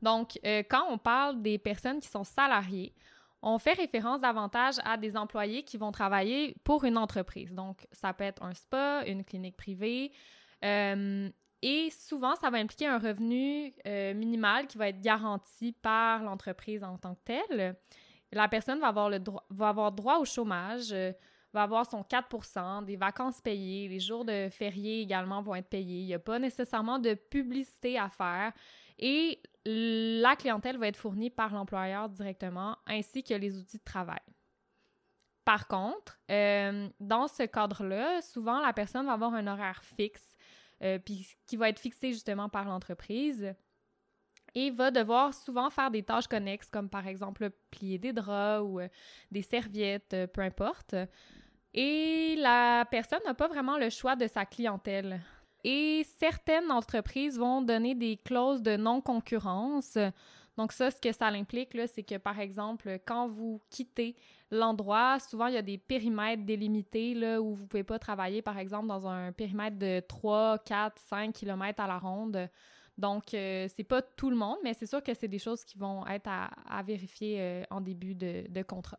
Donc, 0.00 0.36
quand 0.42 0.86
on 0.88 0.98
parle 0.98 1.40
des 1.40 1.58
personnes 1.58 2.00
qui 2.00 2.08
sont 2.08 2.24
salariées, 2.24 2.92
on 3.42 3.58
fait 3.58 3.72
référence 3.72 4.20
davantage 4.20 4.76
à 4.84 4.96
des 4.96 5.16
employés 5.16 5.64
qui 5.64 5.76
vont 5.76 5.92
travailler 5.92 6.54
pour 6.64 6.84
une 6.84 6.96
entreprise. 6.96 7.52
Donc, 7.52 7.86
ça 7.92 8.12
peut 8.12 8.24
être 8.24 8.42
un 8.42 8.54
spa, 8.54 9.02
une 9.06 9.24
clinique 9.24 9.56
privée. 9.56 10.12
euh, 10.64 11.28
et 11.62 11.90
souvent, 11.90 12.34
ça 12.34 12.50
va 12.50 12.58
impliquer 12.58 12.88
un 12.88 12.98
revenu 12.98 13.72
euh, 13.86 14.14
minimal 14.14 14.66
qui 14.66 14.78
va 14.78 14.88
être 14.88 15.00
garanti 15.00 15.70
par 15.70 16.24
l'entreprise 16.24 16.82
en 16.82 16.98
tant 16.98 17.14
que 17.14 17.20
telle. 17.24 17.76
La 18.32 18.48
personne 18.48 18.80
va 18.80 18.88
avoir, 18.88 19.08
le 19.08 19.20
droit, 19.20 19.46
va 19.48 19.68
avoir 19.68 19.92
droit 19.92 20.18
au 20.18 20.24
chômage, 20.24 20.92
euh, 20.92 21.12
va 21.52 21.62
avoir 21.62 21.86
son 21.86 22.02
4% 22.02 22.84
des 22.84 22.96
vacances 22.96 23.40
payées, 23.40 23.86
les 23.86 24.00
jours 24.00 24.24
de 24.24 24.48
fériés 24.50 25.02
également 25.02 25.40
vont 25.40 25.54
être 25.54 25.68
payés. 25.68 26.00
Il 26.00 26.06
n'y 26.06 26.14
a 26.14 26.18
pas 26.18 26.40
nécessairement 26.40 26.98
de 26.98 27.14
publicité 27.14 27.96
à 27.96 28.08
faire. 28.08 28.52
Et 28.98 29.40
la 29.64 30.36
clientèle 30.36 30.76
va 30.78 30.88
être 30.88 30.96
fournie 30.96 31.30
par 31.30 31.52
l'employeur 31.52 32.08
directement, 32.08 32.76
ainsi 32.86 33.22
que 33.22 33.34
les 33.34 33.56
outils 33.58 33.78
de 33.78 33.84
travail. 33.84 34.20
Par 35.44 35.66
contre, 35.66 36.20
euh, 36.30 36.88
dans 37.00 37.26
ce 37.26 37.44
cadre-là, 37.44 38.22
souvent, 38.22 38.60
la 38.60 38.72
personne 38.72 39.06
va 39.06 39.12
avoir 39.12 39.34
un 39.34 39.46
horaire 39.46 39.82
fixe, 39.82 40.36
euh, 40.82 40.98
qui 41.46 41.56
va 41.56 41.68
être 41.68 41.78
fixé 41.78 42.12
justement 42.12 42.48
par 42.48 42.64
l'entreprise 42.64 43.54
et 44.54 44.70
va 44.70 44.90
devoir 44.90 45.32
souvent 45.32 45.70
faire 45.70 45.90
des 45.90 46.02
tâches 46.02 46.28
connexes, 46.28 46.68
comme 46.68 46.88
par 46.88 47.06
exemple 47.06 47.50
plier 47.70 47.98
des 47.98 48.12
draps 48.12 48.64
ou 48.64 48.80
euh, 48.80 48.88
des 49.30 49.42
serviettes, 49.42 50.16
peu 50.32 50.42
importe. 50.42 50.94
Et 51.74 52.36
la 52.36 52.84
personne 52.90 53.22
n'a 53.24 53.34
pas 53.34 53.48
vraiment 53.48 53.78
le 53.78 53.90
choix 53.90 54.14
de 54.14 54.26
sa 54.26 54.44
clientèle. 54.44 55.22
Et 55.64 56.04
certaines 56.18 56.70
entreprises 56.70 57.38
vont 57.38 57.62
donner 57.62 57.94
des 57.94 58.16
clauses 58.16 58.62
de 58.62 58.76
non-concurrence. 58.76 59.96
Donc 60.56 60.72
ça, 60.72 60.90
ce 60.90 61.00
que 61.00 61.12
ça 61.12 61.26
implique, 61.28 61.76
c'est 61.92 62.02
que, 62.02 62.18
par 62.18 62.38
exemple, 62.40 62.98
quand 63.06 63.28
vous 63.28 63.60
quittez 63.70 64.16
l'endroit, 64.50 65.18
souvent, 65.18 65.46
il 65.46 65.54
y 65.54 65.58
a 65.58 65.62
des 65.62 65.78
périmètres 65.78 66.44
délimités 66.44 67.38
où 67.38 67.54
vous 67.54 67.62
ne 67.62 67.68
pouvez 67.68 67.84
pas 67.84 67.98
travailler, 67.98 68.42
par 68.42 68.58
exemple, 68.58 68.88
dans 68.88 69.06
un 69.06 69.32
périmètre 69.32 69.78
de 69.78 70.00
3, 70.00 70.58
4, 70.58 71.00
5 71.00 71.32
km 71.32 71.80
à 71.80 71.86
la 71.86 71.98
ronde. 71.98 72.48
Donc, 72.98 73.32
euh, 73.32 73.66
c'est 73.74 73.84
pas 73.84 74.02
tout 74.02 74.28
le 74.28 74.36
monde, 74.36 74.58
mais 74.62 74.74
c'est 74.74 74.86
sûr 74.86 75.02
que 75.02 75.14
c'est 75.14 75.28
des 75.28 75.38
choses 75.38 75.64
qui 75.64 75.78
vont 75.78 76.06
être 76.06 76.28
à, 76.28 76.82
vérifier 76.82 77.40
euh, 77.40 77.62
en 77.70 77.80
début 77.80 78.14
de, 78.14 78.44
de 78.48 78.62
contrat. 78.62 78.98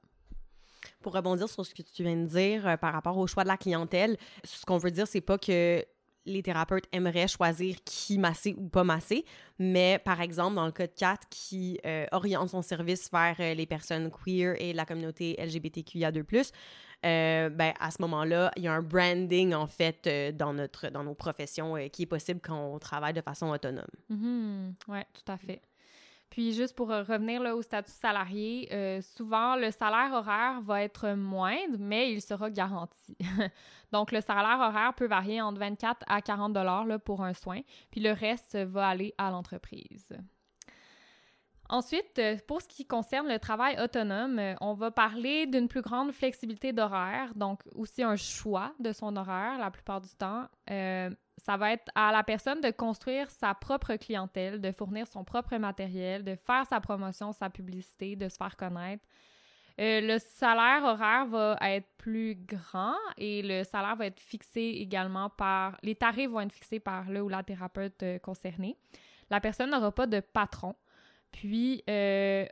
Pour 1.02 1.14
rebondir 1.14 1.48
sur 1.48 1.66
ce 1.66 1.74
que 1.76 1.84
tu 1.84 2.04
viens 2.04 2.16
de 2.16 2.26
dire 2.26 2.68
euh, 2.68 2.78
par 2.78 2.94
rapport 2.94 3.18
au 3.18 3.28
choix 3.28 3.44
de 3.44 3.50
la 3.50 3.58
clientèle, 3.58 4.18
ce 4.44 4.66
qu'on 4.66 4.80
veut 4.80 4.92
dire, 4.92 5.06
c'est 5.08 5.22
pas 5.22 5.38
que 5.38 5.86
les 6.26 6.44
thérapeutes 6.44 6.86
aimeraient 6.92 7.28
choisir 7.28 7.76
qui 7.86 8.18
masser 8.18 8.56
ou 8.58 8.68
pas 8.70 8.84
masser, 8.84 9.26
mais 9.60 10.00
par 10.04 10.22
exemple, 10.22 10.56
dans 10.56 10.66
le 10.66 10.72
cas 10.72 10.88
de 10.88 10.94
Kat 10.94 11.20
qui 11.30 11.80
euh, 11.86 12.06
oriente 12.12 12.50
son 12.50 12.62
service 12.62 13.10
vers 13.12 13.36
euh, 13.40 13.54
les 13.54 13.66
personnes 13.66 14.10
queer 14.12 14.56
et 14.60 14.74
la 14.74 14.86
communauté 14.86 15.36
LGBTQIA2+, 15.40 16.52
euh, 17.06 17.50
ben, 17.50 17.74
à 17.80 17.92
ce 17.92 18.02
moment-là, 18.02 18.52
il 18.56 18.64
y 18.64 18.68
a 18.68 18.74
un 18.74 18.82
branding, 18.82 19.54
en 19.54 19.68
fait, 19.68 20.08
dans, 20.38 20.54
notre, 20.54 20.90
dans 20.90 21.04
nos 21.04 21.16
professions 21.16 21.76
qui 21.92 22.04
est 22.04 22.08
possible 22.08 22.40
quand 22.42 22.74
on 22.74 22.80
travaille 22.80 23.14
de 23.14 23.22
façon 23.22 23.50
autonome. 23.50 23.86
Mhm. 24.10 24.76
Oui, 24.88 25.00
tout 25.14 25.32
à 25.32 25.38
fait. 25.38 25.62
Puis 26.34 26.52
juste 26.52 26.76
pour 26.76 26.90
euh, 26.90 27.04
revenir 27.04 27.42
au 27.42 27.62
statut 27.62 27.92
salarié, 27.92 28.68
euh, 28.74 29.02
souvent 29.02 29.56
le 29.56 29.70
salaire 29.70 30.14
horaire 30.14 30.62
va 30.62 30.82
être 30.82 31.10
moindre, 31.10 31.76
mais 31.78 32.12
il 32.12 32.24
sera 32.24 32.50
garanti. 32.50 33.16
Donc 33.92 34.12
le 34.12 34.20
salaire 34.20 34.58
horaire 34.60 34.96
peut 34.96 35.06
varier 35.06 35.42
entre 35.42 35.60
24 35.60 36.04
à 36.08 36.24
40 36.24 36.52
dollars 36.52 36.88
pour 37.06 37.24
un 37.24 37.34
soin, 37.34 37.62
puis 37.92 38.02
le 38.02 38.14
reste 38.14 38.58
va 38.58 38.88
aller 38.88 39.14
à 39.20 39.30
l'entreprise. 39.30 40.12
Ensuite, 41.70 42.18
euh, 42.18 42.38
pour 42.48 42.64
ce 42.64 42.68
qui 42.68 42.88
concerne 42.88 43.28
le 43.28 43.38
travail 43.38 43.80
autonome, 43.80 44.42
on 44.60 44.74
va 44.74 44.90
parler 44.90 45.46
d'une 45.46 45.68
plus 45.68 45.84
grande 45.84 46.14
flexibilité 46.14 46.74
d'horaire, 46.74 47.36
donc 47.36 47.62
aussi 47.76 48.02
un 48.02 48.16
choix 48.16 48.74
de 48.80 48.92
son 48.92 49.16
horaire 49.18 49.60
la 49.60 49.70
plupart 49.70 50.02
du 50.02 50.10
temps. 50.16 50.48
Ça 51.38 51.58
va 51.58 51.74
être 51.74 51.90
à 51.96 52.12
la 52.12 52.24
personne 52.24 52.62
de 52.62 52.72
construire 52.72 53.30
sa 53.30 53.54
propre 53.54 53.96
clientèle, 53.96 54.62
de 54.62 54.72
fournir 54.72 55.08
son 55.08 55.24
propre 55.24 55.58
matériel, 55.58 56.24
de 56.24 56.36
faire 56.36 56.66
sa 56.68 56.80
promotion, 56.80 57.32
sa 57.34 57.50
publicité, 57.50 58.16
de 58.16 58.30
se 58.30 58.38
faire 58.38 58.56
connaître. 58.56 59.04
Euh, 59.80 60.02
le 60.02 60.20
salaire 60.20 60.84
horaire 60.84 61.26
va 61.26 61.58
être 61.62 61.88
plus 61.98 62.36
grand 62.36 62.96
et 63.18 63.42
le 63.42 63.64
salaire 63.64 63.96
va 63.96 64.06
être 64.06 64.20
fixé 64.20 64.62
également 64.62 65.30
par... 65.30 65.78
Les 65.82 65.96
tarifs 65.96 66.30
vont 66.30 66.42
être 66.42 66.54
fixés 66.54 66.80
par 66.80 67.10
le 67.10 67.24
ou 67.24 67.30
la 67.30 67.42
thérapeute 67.42 68.04
euh, 68.04 68.20
concernée. 68.20 68.78
La 69.32 69.42
personne 69.42 69.72
n'aura 69.72 69.92
pas 69.92 70.06
de 70.06 70.20
patron. 70.20 70.76
Puis, 71.32 71.84
euh, 71.90 72.46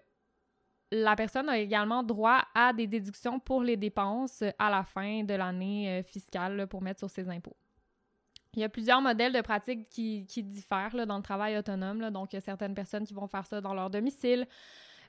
la 0.92 1.16
personne 1.16 1.48
a 1.48 1.60
également 1.60 2.02
droit 2.02 2.42
à 2.56 2.74
des 2.74 2.88
déductions 2.88 3.40
pour 3.40 3.62
les 3.62 3.78
dépenses 3.78 4.44
à 4.58 4.70
la 4.72 4.84
fin 4.84 5.24
de 5.24 5.36
l'année 5.36 6.04
fiscale 6.04 6.68
pour 6.68 6.82
mettre 6.82 7.00
sur 7.00 7.10
ses 7.10 7.30
impôts. 7.30 7.56
Il 8.54 8.60
y 8.60 8.64
a 8.64 8.70
plusieurs 8.70 9.02
modèles 9.02 9.32
de 9.32 9.42
pratiques 9.42 9.88
qui, 9.90 10.26
diffèrent 10.44 11.08
dans 11.08 11.18
le 11.18 11.24
travail 11.24 11.58
autonome. 11.58 12.10
Donc, 12.10 12.34
il 12.34 12.36
y 12.36 12.38
a 12.38 12.42
certaines 12.42 12.74
personnes 12.74 13.06
qui 13.06 13.14
vont 13.14 13.28
faire 13.28 13.46
ça 13.46 13.62
dans 13.62 13.74
leur 13.74 13.90
domicile. 13.90 14.46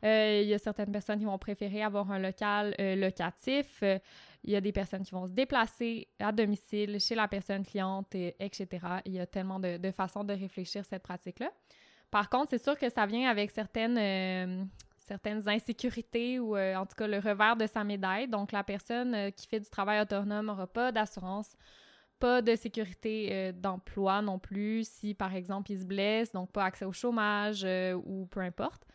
Euh, 0.05 0.41
il 0.43 0.49
y 0.49 0.55
a 0.55 0.59
certaines 0.59 0.91
personnes 0.91 1.19
qui 1.19 1.25
vont 1.25 1.39
préférer 1.39 1.83
avoir 1.83 2.11
un 2.11 2.19
local 2.19 2.75
euh, 2.81 2.97
locatif. 2.97 3.83
Euh, 3.83 3.99
il 4.45 4.51
y 4.51 4.57
a 4.57 4.61
des 4.61 4.73
personnes 4.73 5.03
qui 5.05 5.13
vont 5.13 5.27
se 5.27 5.33
déplacer 5.33 6.09
à 6.19 6.33
domicile, 6.33 6.99
chez 7.01 7.15
la 7.15 7.29
personne 7.29 7.65
cliente, 7.65 8.13
etc. 8.15 8.69
Il 9.05 9.13
y 9.13 9.21
a 9.21 9.27
tellement 9.27 9.61
de, 9.61 9.91
façons 9.93 10.25
de 10.25 10.33
réfléchir 10.33 10.85
cette 10.85 11.03
pratique-là. 11.03 11.51
Par 12.11 12.29
contre, 12.29 12.51
c'est 12.51 12.63
sûr 12.63 12.77
que 12.77 12.91
ça 12.91 13.07
vient 13.07 13.31
avec 13.31 13.53
certaines, 13.53 14.69
certaines 14.99 15.49
insécurités 15.49 16.41
ou 16.41 16.59
en 16.59 16.85
tout 16.87 16.97
cas 16.97 17.07
le 17.07 17.19
revers 17.19 17.57
de 17.57 17.69
sa 17.69 17.85
médaille. 17.85 18.27
Donc, 18.27 18.51
la 18.51 18.65
personne 18.65 19.31
qui 19.31 19.47
fait 19.47 19.61
du 19.61 19.71
travail 19.71 20.01
autonome 20.01 20.47
n'aura 20.47 20.67
pas 20.67 20.91
d'assurance 20.91 21.57
pas 22.23 22.41
de 22.41 22.55
sécurité 22.55 23.31
euh, 23.33 23.51
d'emploi 23.53 24.23
non 24.23 24.39
plus 24.39 24.89
si, 24.89 25.13
par 25.13 25.35
exemple, 25.35 25.73
il 25.73 25.81
se 25.81 25.85
blesse, 25.85 26.31
donc 26.31 26.53
pas 26.53 26.65
accès 26.65 26.85
au 26.85 26.93
chômage 26.93 27.63
euh, 27.65 28.01
ou 28.07 28.27
peu 28.27 28.39
importe. 28.39 28.87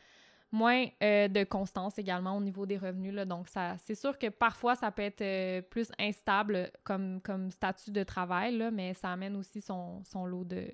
Moins 0.54 0.86
euh, 1.04 1.28
de 1.28 1.44
constance 1.44 2.00
également 2.00 2.38
au 2.38 2.40
niveau 2.40 2.66
des 2.66 2.78
revenus. 2.78 3.14
Là, 3.14 3.26
donc, 3.26 3.50
ça, 3.50 3.76
c'est 3.84 3.96
sûr 3.96 4.18
que 4.18 4.28
parfois, 4.30 4.76
ça 4.76 4.92
peut 4.92 5.02
être 5.02 5.68
plus 5.68 5.92
instable 6.00 6.72
comme, 6.86 7.20
comme 7.20 7.52
statut 7.52 7.92
de 7.92 8.02
travail, 8.04 8.58
là, 8.58 8.72
mais 8.72 8.94
ça 8.94 9.12
amène 9.12 9.36
aussi 9.36 9.60
son, 9.60 10.02
son 10.06 10.26
lot 10.26 10.46
de, 10.46 10.66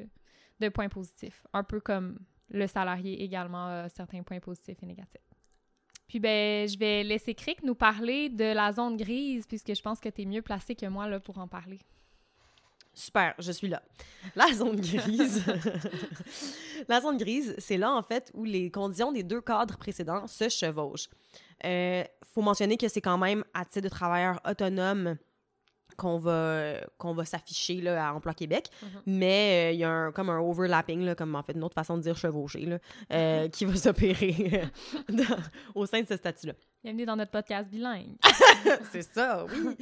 de 0.59 0.69
points 0.69 0.89
positifs. 0.89 1.47
Un 1.53 1.63
peu 1.63 1.79
comme 1.79 2.19
le 2.51 2.67
salarié 2.67 3.23
également 3.23 3.89
certains 3.89 4.21
points 4.21 4.39
positifs 4.39 4.77
et 4.83 4.85
négatifs. 4.85 5.27
Puis 6.07 6.19
ben, 6.19 6.67
je 6.67 6.77
vais 6.77 7.01
laisser 7.01 7.33
Crick 7.33 7.63
nous 7.63 7.73
parler 7.73 8.29
de 8.29 8.53
la 8.53 8.71
zone 8.73 8.95
grise, 8.95 9.47
puisque 9.47 9.73
je 9.73 9.81
pense 9.81 9.99
que 9.99 10.09
tu 10.09 10.21
es 10.21 10.25
mieux 10.25 10.43
placé 10.43 10.75
que 10.75 10.85
moi 10.85 11.07
là, 11.07 11.19
pour 11.19 11.39
en 11.39 11.47
parler. 11.47 11.79
Super, 12.93 13.33
je 13.39 13.51
suis 13.51 13.67
là. 13.67 13.81
La 14.35 14.53
zone 14.53 14.79
grise. 14.79 15.43
la 16.87 17.01
zone 17.01 17.17
grise, 17.17 17.55
c'est 17.57 17.77
là, 17.77 17.91
en 17.91 18.03
fait, 18.03 18.31
où 18.33 18.43
les 18.43 18.69
conditions 18.69 19.11
des 19.11 19.23
deux 19.23 19.41
cadres 19.41 19.77
précédents 19.77 20.27
se 20.27 20.47
chevauchent. 20.47 21.09
Il 21.63 21.69
euh, 21.69 22.03
faut 22.33 22.41
mentionner 22.41 22.77
que 22.77 22.87
c'est 22.87 23.01
quand 23.01 23.17
même 23.17 23.43
à 23.53 23.65
titre 23.65 23.81
de 23.81 23.89
travailleur 23.89 24.39
autonome 24.47 25.17
qu'on 25.97 26.17
va, 26.17 26.81
qu'on 26.97 27.13
va 27.13 27.25
s'afficher 27.25 27.87
à 27.87 28.13
Emploi 28.13 28.33
Québec, 28.33 28.69
mm-hmm. 28.69 29.01
mais 29.05 29.69
euh, 29.69 29.73
il 29.73 29.79
y 29.79 29.83
a 29.83 29.89
un, 29.89 30.11
comme 30.11 30.29
un 30.29 30.39
overlapping, 30.39 31.01
là, 31.01 31.15
comme 31.15 31.35
en 31.35 31.43
fait 31.43 31.53
une 31.53 31.63
autre 31.63 31.75
façon 31.75 31.97
de 31.97 32.01
dire 32.03 32.17
chevaucher, 32.17 32.65
là, 32.65 32.79
euh, 33.11 33.45
mm-hmm. 33.45 33.49
qui 33.49 33.65
va 33.65 33.75
s'opérer 33.75 34.63
au 35.75 35.85
sein 35.85 36.01
de 36.01 36.07
ce 36.07 36.17
statut-là. 36.17 36.53
Bienvenue 36.83 37.05
dans 37.05 37.15
notre 37.15 37.31
podcast 37.31 37.69
bilingue. 37.69 38.17
c'est 38.91 39.03
ça, 39.03 39.45
oui. 39.45 39.77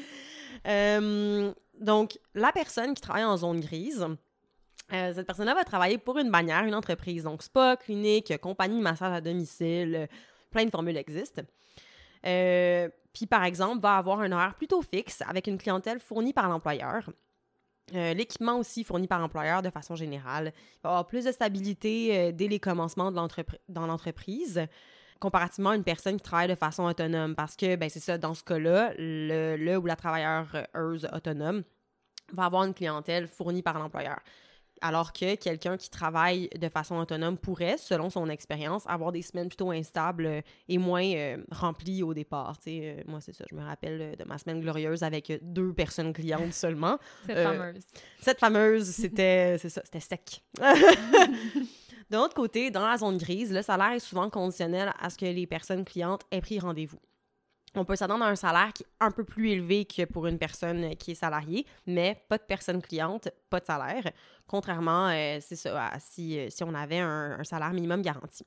Donc, 1.82 2.20
la 2.36 2.52
personne 2.52 2.94
qui 2.94 3.02
travaille 3.02 3.24
en 3.24 3.38
zone 3.38 3.60
grise, 3.60 4.06
euh, 4.94 5.14
cette 5.14 5.26
personne-là 5.26 5.56
va 5.56 5.64
travailler 5.64 5.98
pour 5.98 6.20
une 6.20 6.30
bannière, 6.30 6.64
une 6.64 6.76
entreprise. 6.76 7.24
Donc, 7.24 7.42
spa, 7.42 7.76
clinique, 7.76 8.38
compagnie 8.40 8.78
de 8.78 8.84
massage 8.84 9.14
à 9.14 9.20
domicile, 9.20 10.08
plein 10.52 10.66
de 10.66 10.70
formules 10.70 10.98
existent. 10.98 11.42
Euh, 12.26 12.88
puis, 13.14 13.26
par 13.26 13.44
exemple, 13.44 13.82
va 13.82 13.98
avoir 13.98 14.20
un 14.20 14.32
horaire 14.32 14.54
plutôt 14.56 14.84
fixe 14.84 15.24
avec 15.28 15.48
une 15.48 15.58
clientèle 15.58 16.00
fournie 16.00 16.34
par 16.34 16.48
l'employeur. 16.50 17.10
Euh, 17.96 18.14
l'équipement 18.14 18.58
aussi 18.58 18.84
fourni 18.84 19.08
par 19.08 19.20
l'employeur 19.20 19.64
de 19.64 19.70
façon 19.72 19.96
générale. 19.96 20.54
Il 20.56 20.80
va 20.84 20.90
avoir 20.92 21.08
plus 21.08 21.26
de 21.26 21.32
stabilité 21.32 22.32
dès 22.32 22.48
les 22.48 22.60
commencements 22.60 23.12
de 23.12 23.18
dans 23.70 23.88
l'entreprise 23.88 24.62
comparativement 25.22 25.70
à 25.70 25.76
une 25.76 25.84
personne 25.86 26.18
qui 26.18 26.24
travaille 26.24 26.50
de 26.50 26.56
façon 26.56 26.84
autonome. 26.84 27.36
Parce 27.36 27.56
que, 27.56 27.78
ben, 27.78 27.90
c'est 27.90 28.02
ça, 28.02 28.18
dans 28.18 28.34
ce 28.34 28.44
cas-là, 28.44 28.92
le, 28.98 29.56
le, 29.56 29.78
ou 29.78 29.86
la 29.86 29.96
travailleuse 29.96 31.08
autonome 31.14 31.64
va 32.34 32.46
avoir 32.46 32.64
une 32.64 32.74
clientèle 32.74 33.28
fournie 33.28 33.62
par 33.62 33.80
l'employeur. 33.80 34.20
Alors 34.84 35.14
que 35.14 35.36
quelqu'un 35.36 35.78
qui 35.78 35.92
travaille 35.92 36.50
de 36.60 36.68
façon 36.68 36.96
autonome 36.96 37.38
pourrait, 37.38 37.78
selon 37.78 38.10
son 38.10 38.30
expérience, 38.30 38.84
avoir 38.88 39.12
des 39.12 39.22
semaines 39.22 39.48
plutôt 39.48 39.70
instables 39.70 40.42
et 40.68 40.78
moins 40.80 41.06
euh, 41.06 41.38
remplies 41.52 42.02
au 42.02 42.16
départ. 42.16 42.58
Euh, 42.68 43.04
moi, 43.06 43.22
c'est 43.22 43.36
ça, 43.36 43.46
je 43.48 43.56
me 43.56 43.62
rappelle 43.62 44.16
de 44.18 44.24
ma 44.24 44.40
semaine 44.40 44.60
glorieuse 44.60 45.04
avec 45.04 45.32
deux 45.44 45.72
personnes 45.72 46.14
clientes 46.14 46.54
seulement. 46.54 46.98
cette 47.28 47.38
euh, 47.38 47.44
fameuse. 47.44 47.84
Cette 48.22 48.40
fameuse, 48.40 48.86
c'était, 48.86 49.58
c'est 49.60 49.70
ça, 49.70 49.82
c'était 49.86 50.00
sec. 50.00 50.44
De 52.12 52.18
l'autre 52.18 52.34
côté, 52.34 52.72
dans 52.72 52.86
la 52.86 52.98
zone 52.98 53.18
grise, 53.18 53.54
le 53.54 53.62
salaire 53.62 53.94
est 53.94 54.00
souvent 54.00 54.30
conditionnel 54.30 54.92
à 55.00 55.10
ce 55.10 55.18
que 55.18 55.24
les 55.24 55.48
personnes 55.48 55.86
clientes 55.86 56.24
aient 56.30 56.42
pris 56.42 56.60
rendez-vous. 56.60 57.00
On 57.74 57.86
peut 57.86 57.96
s'attendre 57.96 58.26
à 58.26 58.28
un 58.28 58.36
salaire 58.36 58.74
qui 58.74 58.84
est 58.84 58.88
un 59.00 59.12
peu 59.12 59.24
plus 59.24 59.52
élevé 59.52 59.86
que 59.86 60.04
pour 60.04 60.28
une 60.28 60.38
personne 60.38 60.94
qui 60.98 61.12
est 61.12 61.16
salariée, 61.16 61.66
mais 61.88 62.22
pas 62.28 62.38
de 62.38 62.44
personne 62.44 62.82
cliente, 62.82 63.30
pas 63.50 63.62
de 63.62 63.66
salaire. 63.66 64.12
Contrairement, 64.46 65.08
euh, 65.08 65.38
c'est 65.40 65.56
ça, 65.56 65.90
si, 66.00 66.38
euh, 66.38 66.48
si, 66.50 66.66
on 66.66 66.74
avait 66.74 67.00
un, 67.00 67.42
salaire 67.46 67.72
minimum 67.72 68.02
garanti. 68.02 68.46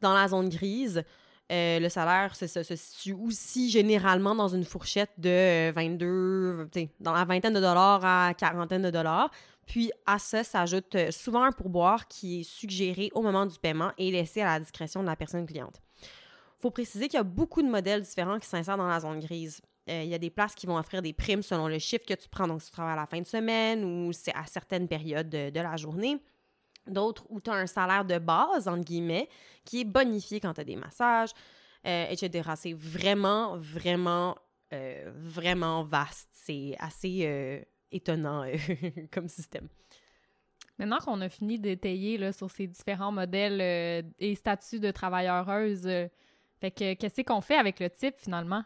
Dans 0.00 0.14
la 0.14 0.28
zone 0.28 0.48
grise, 0.48 1.02
euh, 1.50 1.80
le 1.80 1.88
salaire 1.88 2.36
se, 2.36 2.46
se, 2.46 2.76
situe 2.76 3.14
aussi 3.14 3.68
généralement 3.68 4.36
dans 4.36 4.46
une 4.46 4.64
fourchette 4.64 5.10
de 5.18 5.72
22, 5.72 6.68
dans 7.00 7.12
la 7.12 7.24
vingtaine 7.24 7.54
de 7.54 7.60
dollars 7.60 8.04
à 8.04 8.32
quarantaine 8.34 8.82
de 8.82 8.90
dollars. 8.90 9.28
Puis 9.66 9.92
à 10.06 10.18
ça 10.18 10.44
s'ajoute 10.44 10.94
euh, 10.94 11.10
souvent 11.10 11.44
un 11.44 11.52
pourboire 11.52 12.08
qui 12.08 12.40
est 12.40 12.42
suggéré 12.42 13.10
au 13.14 13.22
moment 13.22 13.46
du 13.46 13.58
paiement 13.58 13.92
et 13.98 14.10
laissé 14.10 14.40
à 14.40 14.46
la 14.46 14.60
discrétion 14.60 15.02
de 15.02 15.06
la 15.06 15.16
personne 15.16 15.46
cliente. 15.46 15.80
Il 16.02 16.62
faut 16.62 16.70
préciser 16.70 17.08
qu'il 17.08 17.16
y 17.16 17.20
a 17.20 17.24
beaucoup 17.24 17.62
de 17.62 17.68
modèles 17.68 18.02
différents 18.02 18.38
qui 18.38 18.46
s'insèrent 18.46 18.76
dans 18.76 18.88
la 18.88 19.00
zone 19.00 19.20
grise. 19.20 19.60
Euh, 19.88 20.02
il 20.04 20.08
y 20.08 20.14
a 20.14 20.18
des 20.18 20.30
places 20.30 20.54
qui 20.54 20.66
vont 20.66 20.76
offrir 20.76 21.02
des 21.02 21.12
primes 21.12 21.42
selon 21.42 21.66
le 21.66 21.78
chiffre 21.78 22.04
que 22.06 22.14
tu 22.14 22.28
prends, 22.28 22.46
donc 22.46 22.62
si 22.62 22.68
tu 22.68 22.72
travailles 22.72 22.92
à 22.92 22.96
la 22.96 23.06
fin 23.06 23.20
de 23.20 23.26
semaine 23.26 23.84
ou 23.84 24.12
c'est 24.12 24.34
à 24.34 24.46
certaines 24.46 24.86
périodes 24.86 25.28
de, 25.28 25.60
la 25.60 25.76
journée. 25.76 26.18
D'autres 26.86 27.24
où 27.30 27.40
tu 27.40 27.50
as 27.50 27.54
un 27.54 27.66
salaire 27.66 28.04
de 28.04 28.18
base, 28.18 28.66
entre 28.66 28.84
guillemets, 28.84 29.28
qui 29.64 29.80
est 29.80 29.84
bonifié 29.84 30.40
quand 30.40 30.54
tu 30.54 30.60
as 30.60 30.64
des 30.64 30.76
massages, 30.76 31.30
euh, 31.86 32.06
etc. 32.10 32.50
C'est 32.56 32.72
vraiment, 32.72 33.56
vraiment, 33.56 34.36
vraiment 35.14 35.84
vaste. 35.84 36.30
C'est 36.32 36.74
assez 36.78 37.66
étonnant 37.92 38.44
comme 39.12 39.28
système. 39.28 39.68
Maintenant 40.78 40.98
qu'on 40.98 41.20
a 41.20 41.28
fini 41.28 41.58
d'étayer 41.58 42.32
sur 42.32 42.50
ces 42.50 42.66
différents 42.66 43.12
modèles 43.12 43.60
euh, 43.60 44.02
et 44.18 44.34
statuts 44.34 44.80
de 44.80 44.90
travailleureuse, 44.90 45.86
euh, 45.86 46.08
fait 46.60 46.70
que 46.70 46.94
qu'est-ce 46.94 47.20
qu'on 47.22 47.40
fait 47.40 47.56
avec 47.56 47.78
le 47.78 47.90
type 47.90 48.16
finalement? 48.18 48.64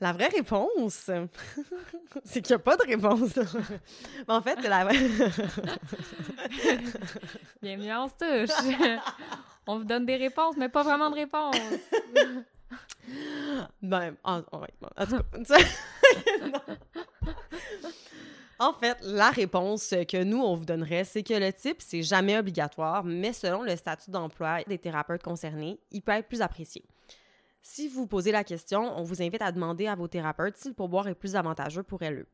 La 0.00 0.12
vraie 0.12 0.28
réponse, 0.28 1.10
c'est 2.24 2.42
qu'il 2.42 2.54
n'y 2.54 2.60
a 2.60 2.64
pas 2.64 2.76
de 2.76 2.86
réponse. 2.86 3.38
en 4.28 4.42
fait, 4.42 4.60
la 4.62 4.84
vraie... 4.84 4.98
Bienvenue 7.62 7.92
en 7.92 8.08
touche. 8.08 8.50
On 9.66 9.78
vous 9.78 9.84
donne 9.84 10.04
des 10.04 10.16
réponses, 10.16 10.56
mais 10.56 10.68
pas 10.68 10.82
vraiment 10.82 11.10
de 11.10 11.14
réponses. 11.14 11.56
ben, 13.82 14.16
en, 14.24 14.42
en 14.50 15.06
tout 15.06 15.16
cas, 15.16 15.58
En 18.58 18.72
fait, 18.72 18.98
la 19.02 19.30
réponse 19.30 19.94
que 20.08 20.22
nous, 20.22 20.40
on 20.40 20.54
vous 20.54 20.64
donnerait, 20.64 21.04
c'est 21.04 21.22
que 21.22 21.34
le 21.34 21.52
type, 21.52 21.80
c'est 21.80 22.02
jamais 22.02 22.38
obligatoire, 22.38 23.04
mais 23.04 23.32
selon 23.32 23.62
le 23.62 23.74
statut 23.76 24.10
d'emploi 24.10 24.62
des 24.64 24.78
thérapeutes 24.78 25.22
concernés, 25.22 25.80
il 25.90 26.02
peut 26.02 26.12
être 26.12 26.28
plus 26.28 26.42
apprécié. 26.42 26.84
Si 27.62 27.88
vous 27.88 28.06
posez 28.06 28.30
la 28.30 28.44
question, 28.44 28.96
on 28.96 29.02
vous 29.02 29.22
invite 29.22 29.42
à 29.42 29.50
demander 29.50 29.86
à 29.86 29.94
vos 29.94 30.06
thérapeutes 30.06 30.56
si 30.56 30.68
le 30.68 30.74
pourboire 30.74 31.08
est 31.08 31.14
plus 31.14 31.34
avantageux 31.34 31.82
pour 31.82 32.02
elles. 32.02 32.26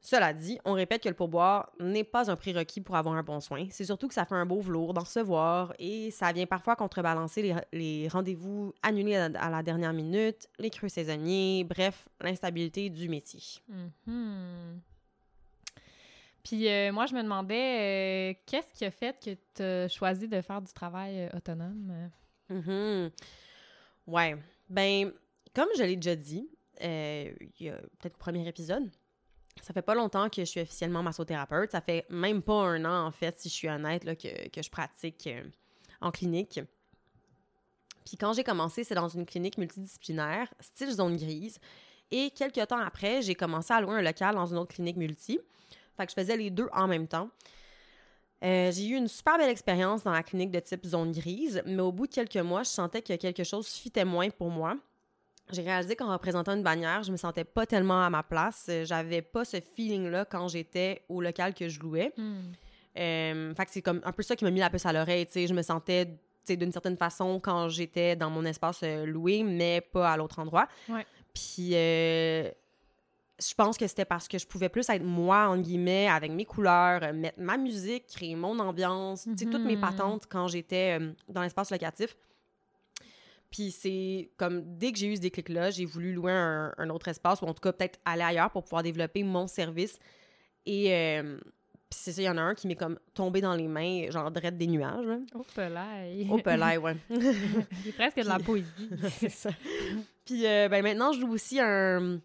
Cela 0.00 0.32
dit, 0.32 0.58
on 0.64 0.74
répète 0.74 1.02
que 1.02 1.08
le 1.08 1.14
pourboire 1.14 1.72
n'est 1.80 2.04
pas 2.04 2.30
un 2.30 2.36
prérequis 2.36 2.80
pour 2.80 2.96
avoir 2.96 3.16
un 3.16 3.22
bon 3.22 3.40
soin. 3.40 3.66
C'est 3.70 3.84
surtout 3.84 4.08
que 4.08 4.14
ça 4.14 4.24
fait 4.24 4.34
un 4.34 4.46
beau 4.46 4.60
velours 4.60 4.92
d'en 4.92 5.00
recevoir 5.00 5.72
et 5.78 6.10
ça 6.10 6.32
vient 6.32 6.46
parfois 6.46 6.76
contrebalancer 6.76 7.54
les, 7.72 8.08
rendez-vous 8.08 8.72
annulés 8.82 9.16
à, 9.16 9.50
la 9.50 9.62
dernière 9.62 9.92
minute, 9.92 10.48
les 10.58 10.70
creux 10.70 10.88
saisonniers, 10.88 11.64
bref, 11.64 12.06
l'instabilité 12.20 12.90
du 12.90 13.08
métier. 13.08 13.40
Mm-hmm. 13.70 14.80
Puis 16.46 16.68
euh, 16.68 16.92
moi, 16.92 17.06
je 17.06 17.14
me 17.14 17.24
demandais, 17.24 17.54
euh, 18.30 18.40
qu'est-ce 18.46 18.72
qui 18.72 18.84
a 18.84 18.90
fait 18.92 19.18
que 19.18 19.30
tu 19.54 19.62
as 19.62 19.88
choisi 19.88 20.28
de 20.28 20.40
faire 20.40 20.62
du 20.62 20.72
travail 20.72 21.22
euh, 21.22 21.36
autonome? 21.36 22.10
Mm 22.48 23.08
Ouais. 24.06 24.36
Ben, 24.68 25.10
comme 25.52 25.68
je 25.76 25.82
l'ai 25.82 25.96
déjà 25.96 26.14
dit, 26.14 26.48
il 26.80 27.50
y 27.58 27.68
a 27.68 27.76
peut-être 27.98 28.14
au 28.14 28.18
premier 28.18 28.46
épisode, 28.46 28.88
ça 29.60 29.72
fait 29.72 29.82
pas 29.82 29.96
longtemps 29.96 30.28
que 30.28 30.42
je 30.42 30.44
suis 30.44 30.60
officiellement 30.60 31.02
massothérapeute. 31.02 31.72
Ça 31.72 31.80
fait 31.80 32.06
même 32.10 32.42
pas 32.42 32.62
un 32.62 32.84
an, 32.84 33.06
en 33.08 33.10
fait, 33.10 33.40
si 33.40 33.48
je 33.48 33.54
suis 33.54 33.68
honnête, 33.68 34.04
là, 34.04 34.14
que, 34.14 34.48
que 34.48 34.62
je 34.62 34.70
pratique 34.70 35.28
en 36.00 36.12
clinique. 36.12 36.60
Puis 38.04 38.16
quand 38.16 38.34
j'ai 38.34 38.44
commencé, 38.44 38.84
c'est 38.84 38.94
dans 38.94 39.08
une 39.08 39.26
clinique 39.26 39.58
multidisciplinaire, 39.58 40.54
style 40.60 40.92
zone 40.92 41.16
grise. 41.16 41.58
Et 42.12 42.30
quelques 42.30 42.68
temps 42.68 42.78
après, 42.78 43.20
j'ai 43.22 43.34
commencé 43.34 43.72
à 43.72 43.80
louer 43.80 43.96
un 43.96 44.02
local 44.02 44.36
dans 44.36 44.46
une 44.46 44.58
autre 44.58 44.74
clinique 44.76 44.96
multi. 44.96 45.40
Fait 45.96 46.06
que 46.06 46.12
je 46.12 46.20
faisais 46.20 46.36
les 46.36 46.50
deux 46.50 46.68
en 46.72 46.86
même 46.86 47.06
temps. 47.06 47.30
Euh, 48.44 48.70
j'ai 48.70 48.86
eu 48.88 48.96
une 48.96 49.08
super 49.08 49.38
belle 49.38 49.48
expérience 49.48 50.02
dans 50.02 50.12
la 50.12 50.22
clinique 50.22 50.50
de 50.50 50.60
type 50.60 50.84
zone 50.84 51.12
grise, 51.12 51.62
mais 51.64 51.80
au 51.80 51.90
bout 51.90 52.06
de 52.06 52.12
quelques 52.12 52.36
mois, 52.36 52.62
je 52.62 52.68
sentais 52.68 53.00
que 53.00 53.14
quelque 53.16 53.44
chose 53.44 53.66
fitait 53.68 54.04
moins 54.04 54.28
pour 54.30 54.50
moi. 54.50 54.76
J'ai 55.52 55.62
réalisé 55.62 55.94
qu'en 55.94 56.12
représentant 56.12 56.52
une 56.54 56.62
bannière, 56.62 57.02
je 57.02 57.12
me 57.12 57.16
sentais 57.16 57.44
pas 57.44 57.66
tellement 57.66 58.04
à 58.04 58.10
ma 58.10 58.22
place. 58.22 58.68
J'avais 58.84 59.22
pas 59.22 59.44
ce 59.44 59.58
feeling-là 59.60 60.24
quand 60.24 60.48
j'étais 60.48 61.02
au 61.08 61.20
local 61.20 61.54
que 61.54 61.68
je 61.68 61.80
louais. 61.80 62.12
Euh, 62.98 63.54
fait 63.54 63.64
que 63.64 63.70
c'est 63.70 63.82
comme 63.82 64.00
un 64.04 64.12
peu 64.12 64.22
ça 64.22 64.36
qui 64.36 64.44
m'a 64.44 64.50
mis 64.50 64.60
la 64.60 64.70
puce 64.70 64.86
à 64.86 64.92
l'oreille. 64.92 65.26
Je 65.32 65.54
me 65.54 65.62
sentais 65.62 66.08
d'une 66.48 66.72
certaine 66.72 66.96
façon 66.96 67.40
quand 67.40 67.68
j'étais 67.68 68.16
dans 68.16 68.30
mon 68.30 68.44
espace 68.44 68.80
euh, 68.82 69.04
loué, 69.04 69.42
mais 69.42 69.80
pas 69.80 70.12
à 70.12 70.16
l'autre 70.16 70.38
endroit. 70.38 70.68
Ouais. 70.88 71.06
Puis 71.34 71.70
euh, 71.72 72.50
je 73.38 73.54
pense 73.54 73.76
que 73.76 73.86
c'était 73.86 74.04
parce 74.06 74.28
que 74.28 74.38
je 74.38 74.46
pouvais 74.46 74.68
plus 74.68 74.88
être 74.88 75.02
moi, 75.04 75.48
en 75.48 75.58
guillemets, 75.58 76.08
avec 76.08 76.32
mes 76.32 76.44
couleurs, 76.44 77.02
euh, 77.02 77.12
mettre 77.12 77.38
ma 77.40 77.56
musique, 77.58 78.06
créer 78.06 78.34
mon 78.34 78.58
ambiance, 78.58 79.24
tu 79.24 79.36
sais, 79.36 79.44
toutes 79.44 79.64
mes 79.64 79.76
Mhm. 79.76 79.80
patentes 79.82 80.26
quand 80.28 80.48
j'étais 80.48 80.98
euh, 81.00 81.12
dans 81.28 81.42
l'espace 81.42 81.70
locatif. 81.70 82.16
Puis 83.50 83.70
c'est 83.70 84.30
comme 84.36 84.62
dès 84.76 84.92
que 84.92 84.98
j'ai 84.98 85.06
eu 85.06 85.16
ce 85.16 85.20
déclic-là, 85.20 85.70
j'ai 85.70 85.84
voulu 85.84 86.12
louer 86.14 86.32
un, 86.32 86.72
un 86.78 86.90
autre 86.90 87.08
espace 87.08 87.40
ou 87.42 87.44
en 87.46 87.54
tout 87.54 87.60
cas 87.60 87.72
peut-être 87.72 87.98
aller 88.04 88.22
ailleurs 88.22 88.50
pour 88.50 88.64
pouvoir 88.64 88.82
développer 88.82 89.22
mon 89.22 89.46
service. 89.46 89.98
Et 90.66 90.92
euh, 90.92 91.38
puis 91.88 91.98
c'est 92.00 92.12
ça, 92.12 92.22
il 92.22 92.24
y 92.24 92.28
en 92.28 92.36
a 92.38 92.42
un 92.42 92.54
qui 92.54 92.66
m'est 92.66 92.74
comme 92.74 92.98
tombé 93.14 93.40
dans 93.40 93.54
les 93.54 93.68
mains, 93.68 94.10
genre 94.10 94.30
direct 94.32 94.56
des 94.58 94.66
nuages. 94.66 95.06
Là. 95.06 95.18
Oh, 95.34 95.44
pelaille. 95.54 96.26
Au 96.28 96.38
pelay, 96.38 96.76
ouais. 96.78 96.96
C'est 97.84 97.92
presque 97.92 98.16
de 98.16 98.28
la 98.28 98.38
poésie. 98.40 98.90
c'est 99.18 99.28
ça. 99.28 99.50
Puis 100.24 100.44
euh, 100.44 100.68
ben, 100.68 100.82
maintenant, 100.82 101.12
je 101.12 101.20
loue 101.20 101.32
aussi 101.32 101.60
un, 101.60 102.18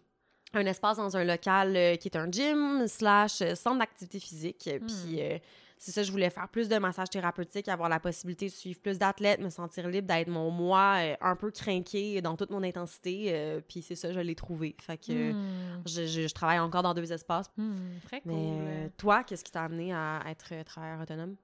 un 0.54 0.66
espace 0.66 0.96
dans 0.98 1.16
un 1.16 1.24
local 1.24 1.76
euh, 1.76 1.96
qui 1.96 2.08
est 2.08 2.16
un 2.16 2.30
gym 2.30 2.86
slash 2.86 3.40
euh, 3.42 3.54
centre 3.54 3.78
d'activité 3.78 4.18
physique. 4.20 4.68
Puis 4.86 5.20
euh, 5.20 5.38
c'est 5.78 5.90
ça, 5.90 6.02
je 6.04 6.12
voulais 6.12 6.30
faire 6.30 6.48
plus 6.48 6.68
de 6.68 6.76
massage 6.78 7.10
thérapeutique, 7.10 7.66
avoir 7.68 7.88
la 7.88 7.98
possibilité 7.98 8.46
de 8.46 8.52
suivre 8.52 8.78
plus 8.80 8.98
d'athlètes, 8.98 9.40
me 9.40 9.50
sentir 9.50 9.88
libre 9.88 10.06
d'être 10.06 10.28
mon 10.28 10.50
moi, 10.50 10.96
euh, 11.00 11.14
un 11.20 11.34
peu 11.34 11.50
craqué 11.50 12.20
dans 12.22 12.36
toute 12.36 12.50
mon 12.50 12.62
intensité. 12.62 13.30
euh, 13.34 13.60
puis 13.66 13.82
c'est 13.82 13.96
ça, 13.96 14.12
je 14.12 14.20
l'ai 14.20 14.34
trouvé. 14.36 14.76
Fait 14.80 14.96
que 14.96 15.32
Hmm. 15.32 15.82
je, 15.86 16.06
je- 16.06 16.28
je 16.28 16.34
travaille 16.34 16.60
encore 16.60 16.82
dans 16.84 16.94
deux 16.94 17.12
espaces. 17.12 17.50
Hmm, 17.56 17.98
Très. 18.06 18.22
Mais 18.24 18.34
euh, 18.36 18.88
toi, 18.96 19.24
qu'est-ce 19.24 19.42
qui 19.42 19.50
t'a 19.50 19.64
amené 19.64 19.92
à 19.92 20.22
être 20.30 20.50
euh, 20.52 20.62
travailleur 20.62 21.00
autonome? 21.00 21.34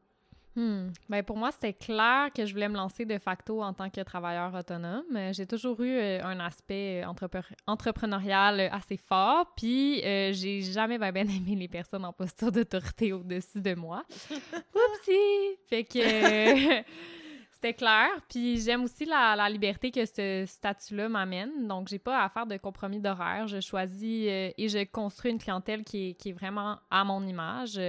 Hmm. 0.59 0.89
Ben 1.09 1.23
pour 1.23 1.37
moi, 1.37 1.53
c'était 1.53 1.73
clair 1.73 2.31
que 2.35 2.45
je 2.45 2.53
voulais 2.53 2.69
me 2.69 2.75
lancer 2.75 3.05
de 3.05 3.17
facto 3.19 3.63
en 3.63 3.73
tant 3.73 3.89
que 3.91 4.01
travailleur 4.01 4.53
autonome. 4.53 5.05
Euh, 5.15 5.33
J'ai 5.33 5.47
toujours 5.47 5.81
eu 5.81 5.89
euh, 5.89 6.21
un 6.25 6.41
aspect 6.41 7.01
euh, 7.01 7.07
entrepre- 7.07 7.53
entrepreneurial 7.69 8.59
assez 8.73 8.97
fort, 8.97 9.53
puis 9.57 10.05
euh, 10.05 10.33
j'ai 10.33 10.63
jamais 10.63 10.99
ben 10.99 11.17
aimé 11.17 11.55
les 11.55 11.69
personnes 11.69 12.05
en 12.05 12.13
posture 12.13 12.51
d'autorité 12.51 13.13
au-dessus 13.13 13.61
de 13.61 13.75
moi. 13.77 14.03
Oupsie! 14.75 15.59
Fait 15.69 15.85
que 15.85 16.01
c'était 17.53 17.75
clair. 17.75 18.09
Puis 18.29 18.59
j'aime 18.61 18.83
aussi 18.83 19.05
la, 19.05 19.37
la 19.37 19.49
liberté 19.49 19.93
que 19.93 20.05
ce 20.07 20.43
statut-là 20.45 21.09
m'amène. 21.09 21.69
Donc, 21.69 21.87
j'ai 21.87 22.01
pas 22.01 22.25
à 22.25 22.29
faire 22.31 22.47
de 22.47 22.57
compromis 22.57 22.99
d'horaire. 22.99 23.47
Je 23.47 23.61
choisis 23.61 24.27
euh, 24.29 24.51
et 24.59 24.69
je 24.69 24.85
construis 24.87 25.31
une 25.31 25.39
clientèle 25.39 25.85
qui 25.85 26.11
est, 26.11 26.15
qui 26.15 26.31
est 26.31 26.33
vraiment 26.33 26.79
à 26.91 27.05
mon 27.05 27.25
image. 27.25 27.81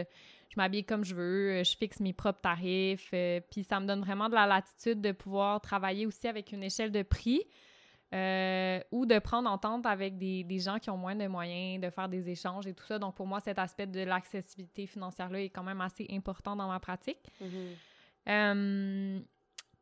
Je 0.50 0.56
m'habille 0.58 0.84
comme 0.84 1.06
je 1.06 1.16
veux, 1.16 1.52
euh, 1.52 1.64
je 1.64 1.78
fixe 1.78 2.00
mes 2.00 2.14
propres 2.14 2.42
tarifs, 2.42 3.10
euh, 3.14 3.40
puis 3.52 3.64
ça 3.64 3.80
me 3.80 3.86
donne 3.86 4.02
vraiment 4.02 4.30
de 4.30 4.36
la 4.36 4.48
latitude 4.48 5.00
de 5.00 5.12
pouvoir 5.12 5.62
travailler 5.62 6.06
aussi 6.06 6.28
avec 6.28 6.52
une 6.52 6.64
échelle 6.64 6.92
de 6.92 7.04
prix 7.04 7.44
euh, 8.14 8.80
ou 8.92 9.06
de 9.06 9.20
prendre 9.20 9.48
entente 9.50 9.86
avec 9.86 10.18
des, 10.18 10.44
des 10.44 10.58
gens 10.58 10.80
qui 10.80 10.90
ont 10.90 10.98
moins 10.98 11.16
de 11.16 11.28
moyens, 11.28 11.80
de 11.80 11.92
faire 11.92 12.10
des 12.10 12.28
échanges 12.30 12.66
et 12.66 12.74
tout 12.74 12.86
ça. 12.86 12.98
Donc, 12.98 13.14
pour 13.16 13.28
moi, 13.28 13.40
cet 13.40 13.60
aspect 13.60 13.86
de 13.86 14.02
l'accessibilité 14.02 14.88
financière-là 14.88 15.42
est 15.42 15.50
quand 15.50 15.64
même 15.64 15.82
assez 15.82 16.08
important 16.10 16.56
dans 16.56 16.68
ma 16.68 16.80
pratique. 16.80 17.20
Euh, 18.28 19.20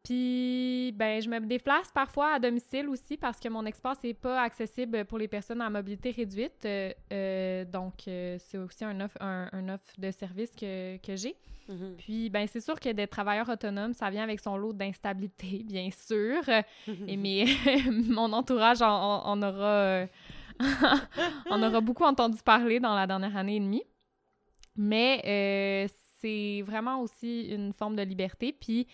puis, 0.08 0.94
ben, 0.96 1.22
je 1.22 1.30
me 1.30 1.38
déplace 1.42 1.92
parfois 1.92 2.36
à 2.36 2.40
domicile 2.40 2.88
aussi 2.88 3.18
parce 3.18 3.42
que 3.42 3.50
mon 3.50 3.66
espace 3.66 4.02
n'est 4.06 4.14
pas 4.14 4.42
accessible 4.42 5.04
pour 5.04 5.18
les 5.18 5.28
personnes 5.28 5.60
à 5.60 5.70
mobilité 5.70 6.12
réduite. 6.12 6.64
Euh, 6.64 6.94
euh, 7.12 7.66
donc, 7.66 8.08
euh, 8.08 8.38
c'est 8.40 8.58
aussi 8.58 8.86
un 8.86 9.02
offre, 9.02 9.18
un, 9.20 9.50
un 9.52 9.68
offre 9.68 9.84
de 9.98 10.10
service 10.12 10.52
que, 10.56 10.96
que 11.06 11.18
j'ai. 11.18 11.36
Mhm. 11.68 11.96
Puis, 11.98 12.30
ben, 12.30 12.48
c'est 12.48 12.62
sûr 12.62 12.80
que 12.80 12.88
d'être 12.94 13.10
travailleur 13.10 13.50
autonome, 13.50 13.92
ça 13.92 14.10
vient 14.10 14.24
avec 14.24 14.40
son 14.40 14.56
lot 14.56 14.72
d'instabilité, 14.72 15.64
bien 15.68 15.90
sûr. 15.92 16.42
Et 17.06 17.18
mais 17.18 17.44
mon 17.92 18.32
entourage 18.32 18.82
en, 18.82 19.42
aura, 19.42 20.06
en 21.50 21.64
aura 21.64 21.82
beaucoup 21.82 22.06
entendu 22.06 22.38
parler 22.46 22.80
dans 22.80 22.96
la 22.96 23.08
dernière 23.08 23.36
année 23.36 23.58
et 23.58 23.60
demie. 23.60 23.84
Mais 24.78 25.90
c'est 26.22 26.64
vraiment 26.66 27.02
aussi 27.02 27.48
une 27.50 27.74
forme 27.74 27.98
de 27.98 28.04
liberté. 28.04 28.54
Puis 28.58 28.88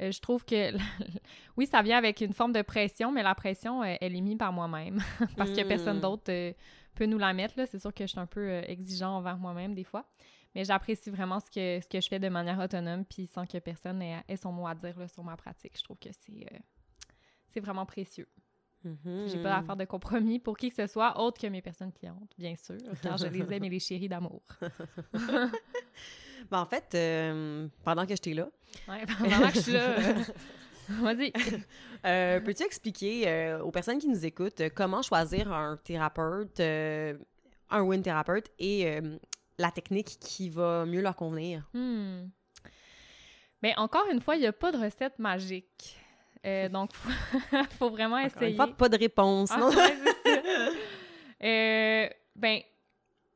je 0.00 0.20
trouve 0.20 0.44
que, 0.44 0.72
oui, 1.56 1.66
ça 1.66 1.82
vient 1.82 1.98
avec 1.98 2.20
une 2.20 2.32
forme 2.32 2.52
de 2.52 2.62
pression, 2.62 3.12
mais 3.12 3.22
la 3.22 3.34
pression, 3.34 3.82
euh, 3.82 3.94
elle 4.00 4.16
est 4.16 4.20
mise 4.20 4.38
par 4.38 4.52
moi-même. 4.52 5.00
Parce 5.36 5.50
que 5.50 5.62
personne 5.66 5.98
Mm. 5.98 6.00
d'autre 6.00 6.30
euh, 6.32 6.52
peut 6.94 7.06
nous 7.06 7.18
la 7.18 7.32
mettre. 7.32 7.54
C'est 7.66 7.78
sûr 7.78 7.92
que 7.92 8.04
je 8.04 8.10
suis 8.10 8.18
un 8.20 8.26
peu 8.26 8.40
euh, 8.48 8.62
exigeant 8.66 9.16
envers 9.16 9.36
moi-même 9.36 9.74
des 9.74 9.84
fois. 9.84 10.06
Mais 10.54 10.64
j'apprécie 10.64 11.10
vraiment 11.10 11.38
ce 11.38 11.50
que, 11.50 11.80
ce 11.80 11.86
que 11.88 12.00
je 12.00 12.08
fais 12.08 12.18
de 12.18 12.28
manière 12.28 12.58
autonome, 12.58 13.04
puis 13.04 13.26
sans 13.26 13.46
que 13.46 13.58
personne 13.58 14.02
ait, 14.02 14.24
ait 14.26 14.36
son 14.36 14.50
mot 14.52 14.66
à 14.66 14.74
dire 14.74 14.98
là, 14.98 15.06
sur 15.06 15.22
ma 15.22 15.36
pratique. 15.36 15.76
Je 15.78 15.84
trouve 15.84 15.98
que 15.98 16.08
c'est 16.12 16.46
euh, 16.52 16.58
c'est 17.48 17.60
vraiment 17.60 17.86
précieux. 17.86 18.28
Mhm. 18.82 19.26
J'ai 19.28 19.42
pas 19.42 19.56
à 19.58 19.62
faire 19.62 19.76
de 19.76 19.84
compromis 19.84 20.38
pour 20.38 20.56
qui 20.56 20.70
que 20.70 20.74
ce 20.76 20.86
soit, 20.86 21.20
autre 21.20 21.38
que 21.40 21.46
mes 21.48 21.60
personnes 21.60 21.92
clientes, 21.92 22.32
bien 22.38 22.54
sûr, 22.56 22.78
car 23.02 23.18
je 23.18 23.26
les 23.26 23.40
aime 23.52 23.64
et 23.64 23.68
les 23.68 23.78
chéris 23.78 24.08
d'amour. 24.08 24.40
Ben, 26.50 26.60
en 26.60 26.66
fait, 26.66 26.92
euh, 26.94 27.66
pendant 27.84 28.02
que 28.04 28.10
j'étais 28.10 28.34
là, 28.34 28.48
Ouais, 28.88 29.04
pendant 29.18 29.48
que 29.48 29.54
je 29.54 29.60
suis 29.60 29.72
là, 29.72 29.98
euh, 29.98 30.14
vas-y. 30.88 31.32
euh, 32.06 32.40
peux-tu 32.40 32.62
expliquer 32.62 33.28
euh, 33.28 33.60
aux 33.62 33.70
personnes 33.70 33.98
qui 33.98 34.08
nous 34.08 34.24
écoutent 34.24 34.62
comment 34.74 35.02
choisir 35.02 35.52
un 35.52 35.76
thérapeute, 35.76 36.60
un 36.60 37.82
win 37.82 38.02
thérapeute 38.02 38.50
et 38.58 39.00
la 39.58 39.70
technique 39.70 40.18
qui 40.20 40.48
va 40.50 40.86
mieux 40.86 41.02
leur 41.02 41.16
convenir? 41.16 41.68
Hmm. 41.74 42.28
Mais 43.62 43.74
encore 43.76 44.06
une 44.10 44.20
fois, 44.20 44.36
il 44.36 44.40
n'y 44.40 44.46
a 44.46 44.52
pas 44.52 44.72
de 44.72 44.78
recette 44.78 45.18
magique. 45.18 45.98
Donc, 46.72 46.94
faut, 46.94 47.10
faut 47.78 47.90
vraiment 47.90 48.18
essayer. 48.18 48.56
fois, 48.56 48.68
pas 48.68 48.88
de 48.88 48.96
réponse. 48.96 49.50
Ah, 49.52 49.58
non? 49.58 49.68
ouais. 49.68 49.96
Euh, 51.42 52.08
ben, 52.36 52.60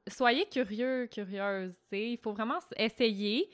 soyez 0.08 0.46
curieux, 0.46 1.06
curieuse. 1.06 1.74
Il 1.92 2.18
faut 2.18 2.32
vraiment 2.32 2.58
essayer. 2.76 3.48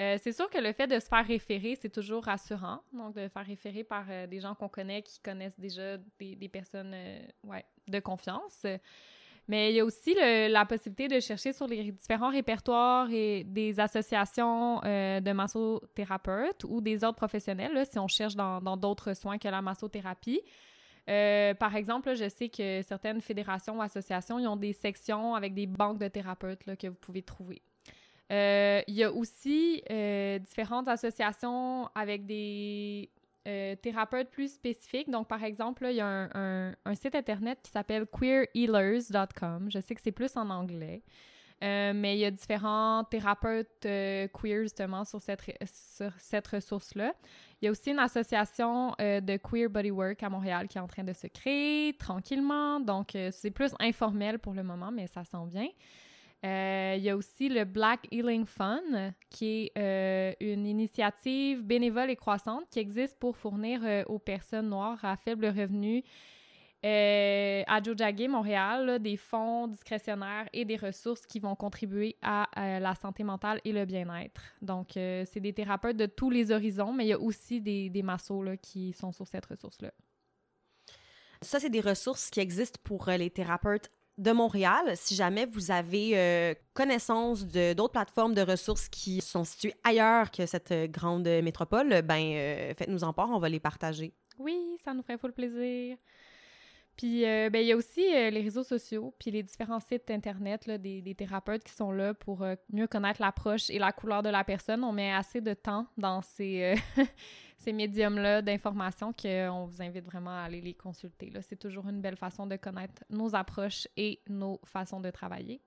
Euh, 0.00 0.18
c'est 0.20 0.32
sûr 0.32 0.50
que 0.50 0.58
le 0.58 0.72
fait 0.72 0.88
de 0.88 0.98
se 0.98 1.06
faire 1.06 1.24
référer, 1.24 1.78
c'est 1.80 1.88
toujours 1.88 2.24
rassurant. 2.24 2.80
Donc, 2.92 3.14
de 3.14 3.28
faire 3.28 3.46
référer 3.46 3.84
par 3.84 4.04
euh, 4.08 4.26
des 4.26 4.40
gens 4.40 4.54
qu'on 4.54 4.68
connaît, 4.68 5.02
qui 5.02 5.20
connaissent 5.20 5.58
déjà 5.58 5.98
des, 6.18 6.48
personnes 6.48 6.92
euh, 6.94 7.20
ouais, 7.44 7.64
de 7.86 8.00
confiance. 8.00 8.66
Mais 9.46 9.70
il 9.70 9.76
y 9.76 9.80
a 9.80 9.84
aussi 9.84 10.14
la 10.14 10.64
possibilité 10.64 11.06
de 11.06 11.20
chercher 11.20 11.52
sur 11.52 11.66
les 11.66 11.92
différents 11.92 12.30
répertoires 12.30 13.10
et 13.10 13.44
des 13.44 13.78
associations 13.78 14.80
de 14.80 15.32
massothérapeutes 15.32 16.64
ou 16.64 16.80
des 16.80 17.04
autres 17.04 17.16
professionnels, 17.16 17.84
si 17.84 17.98
on 17.98 18.08
cherche 18.08 18.36
dans 18.36 18.76
d'autres 18.78 19.12
soins 19.12 19.36
que 19.36 19.48
la 19.48 19.60
massothérapie. 19.60 20.40
Euh, 21.08 21.52
par 21.54 21.76
exemple, 21.76 22.14
je 22.14 22.28
sais 22.28 22.48
que 22.48 22.80
certaines 22.82 23.20
fédérations 23.20 23.78
ou 23.78 23.82
associations, 23.82 24.38
ils 24.38 24.46
ont 24.46 24.56
des 24.56 24.72
sections 24.72 25.34
avec 25.34 25.54
des 25.54 25.66
banques 25.66 25.98
de 25.98 26.08
thérapeutes 26.08 26.64
que 26.76 26.86
vous 26.88 26.94
pouvez 26.94 27.22
trouver. 27.22 27.62
Euh, 28.32 28.80
il 28.88 28.94
y 28.94 29.04
a 29.04 29.12
aussi 29.12 29.82
euh, 29.90 30.38
différentes 30.38 30.88
associations 30.88 31.88
avec 31.94 32.26
des 32.26 33.10
thérapeutes 33.82 34.30
plus 34.30 34.54
spécifiques. 34.54 35.10
Donc, 35.10 35.28
par 35.28 35.44
exemple, 35.44 35.86
il 35.90 35.96
y 35.96 36.00
a 36.00 36.30
un, 36.34 36.94
site 36.94 37.14
internet 37.14 37.58
qui 37.62 37.70
s'appelle 37.70 38.06
queerhealers.com. 38.06 39.68
Je 39.70 39.80
sais 39.80 39.94
que 39.94 40.00
c'est 40.00 40.12
plus 40.12 40.34
en 40.36 40.48
anglais. 40.48 41.02
Mais 41.60 42.16
il 42.16 42.20
y 42.20 42.24
a 42.24 42.30
différents 42.30 43.04
thérapeutes 43.04 43.82
queer 43.82 44.62
justement 44.62 45.04
sur 45.04 45.20
cette 45.20 46.46
ressource-là. 46.46 47.14
Il 47.64 47.68
y 47.68 47.68
a 47.68 47.70
aussi 47.70 47.92
une 47.92 47.98
association 47.98 48.94
euh, 49.00 49.22
de 49.22 49.38
queer 49.38 49.70
bodywork 49.70 50.22
à 50.22 50.28
Montréal 50.28 50.68
qui 50.68 50.76
est 50.76 50.82
en 50.82 50.86
train 50.86 51.02
de 51.02 51.14
se 51.14 51.26
créer 51.28 51.94
tranquillement. 51.94 52.78
Donc, 52.78 53.16
euh, 53.16 53.30
c'est 53.32 53.50
plus 53.50 53.72
informel 53.80 54.38
pour 54.38 54.52
le 54.52 54.62
moment, 54.62 54.90
mais 54.92 55.06
ça 55.06 55.24
s'en 55.24 55.46
vient. 55.46 55.70
Euh, 56.44 56.94
il 56.98 57.02
y 57.02 57.08
a 57.08 57.16
aussi 57.16 57.48
le 57.48 57.64
Black 57.64 58.06
Healing 58.12 58.44
Fund, 58.44 59.14
qui 59.30 59.46
est 59.74 59.78
euh, 59.78 60.34
une 60.40 60.66
initiative 60.66 61.62
bénévole 61.62 62.10
et 62.10 62.16
croissante 62.16 62.64
qui 62.70 62.80
existe 62.80 63.18
pour 63.18 63.34
fournir 63.34 63.80
euh, 63.82 64.04
aux 64.08 64.18
personnes 64.18 64.68
noires 64.68 65.02
à 65.02 65.16
faible 65.16 65.46
revenu 65.46 66.04
euh, 66.84 67.62
à 67.66 67.82
Jojage, 67.82 68.28
Montréal, 68.28 68.84
là, 68.84 68.98
des 68.98 69.16
fonds 69.16 69.68
discrétionnaires 69.68 70.46
et 70.52 70.66
des 70.66 70.76
ressources 70.76 71.24
qui 71.24 71.40
vont 71.40 71.54
contribuer 71.54 72.16
à 72.20 72.46
euh, 72.58 72.78
la 72.78 72.94
santé 72.94 73.24
mentale 73.24 73.60
et 73.64 73.72
le 73.72 73.86
bien-être. 73.86 74.42
Donc, 74.60 74.96
euh, 74.96 75.24
c'est 75.32 75.40
des 75.40 75.54
thérapeutes 75.54 75.96
de 75.96 76.04
tous 76.04 76.28
les 76.28 76.50
horizons, 76.50 76.92
mais 76.92 77.06
il 77.06 77.08
y 77.08 77.12
a 77.14 77.18
aussi 77.18 77.62
des, 77.62 77.88
des 77.88 78.02
massos 78.02 78.42
là, 78.42 78.58
qui 78.58 78.92
sont 78.92 79.12
sur 79.12 79.26
cette 79.26 79.46
ressource-là. 79.46 79.92
Ça, 81.40 81.58
c'est 81.58 81.70
des 81.70 81.80
ressources 81.80 82.28
qui 82.28 82.40
existent 82.40 82.80
pour 82.84 83.08
euh, 83.08 83.16
les 83.16 83.30
thérapeutes 83.30 83.90
de 84.18 84.32
Montréal. 84.32 84.92
Si 84.94 85.14
jamais 85.14 85.46
vous 85.46 85.72
avez 85.72 86.56
connaissance 86.72 87.44
de 87.46 87.72
d'autres 87.72 87.94
plateformes 87.94 88.32
de 88.32 88.42
ressources 88.42 88.88
qui 88.88 89.20
sont 89.20 89.42
situées 89.42 89.74
ailleurs 89.82 90.30
que 90.30 90.46
cette 90.46 90.72
grande 90.92 91.26
métropole, 91.26 92.00
ben 92.02 92.72
faites-nous 92.76 93.02
en 93.02 93.12
part, 93.12 93.30
on 93.30 93.40
va 93.40 93.48
les 93.48 93.58
partager. 93.58 94.14
Oui, 94.38 94.76
ça 94.84 94.94
nous 94.94 95.02
ferait 95.02 95.18
full 95.18 95.32
plaisir. 95.32 95.96
Puis, 96.96 97.24
euh, 97.24 97.50
ben, 97.50 97.60
il 97.60 97.66
y 97.66 97.72
a 97.72 97.76
aussi 97.76 98.14
euh, 98.14 98.30
les 98.30 98.40
réseaux 98.40 98.62
sociaux, 98.62 99.12
puis 99.18 99.32
les 99.32 99.42
différents 99.42 99.80
sites 99.80 100.10
Internet 100.10 100.70
des, 100.70 101.14
thérapeutes 101.16 101.64
qui 101.64 101.72
sont 101.72 101.90
là 101.90 102.14
pour 102.14 102.42
euh, 102.42 102.54
mieux 102.72 102.86
connaître 102.86 103.20
l'approche 103.20 103.68
et 103.70 103.80
la 103.80 103.90
couleur 103.90 104.22
de 104.22 104.28
la 104.28 104.44
personne. 104.44 104.84
On 104.84 104.92
met 104.92 105.12
assez 105.12 105.40
de 105.40 105.54
temps 105.54 105.88
dans 105.98 106.22
ces, 106.22 106.76
ces 107.58 107.72
médiums-là 107.72 108.42
d'information 108.42 109.12
qu'on 109.12 109.64
vous 109.64 109.82
invite 109.82 110.04
vraiment 110.04 110.30
à 110.30 110.44
aller 110.44 110.60
les 110.60 110.74
consulter. 110.74 111.32
C'est 111.42 111.58
toujours 111.58 111.88
une 111.88 112.00
belle 112.00 112.16
façon 112.16 112.46
de 112.46 112.54
connaître 112.54 113.02
nos 113.10 113.34
approches 113.34 113.88
et 113.96 114.20
nos 114.28 114.60
façons 114.64 115.00
de 115.00 115.10
travailler. 115.10 115.60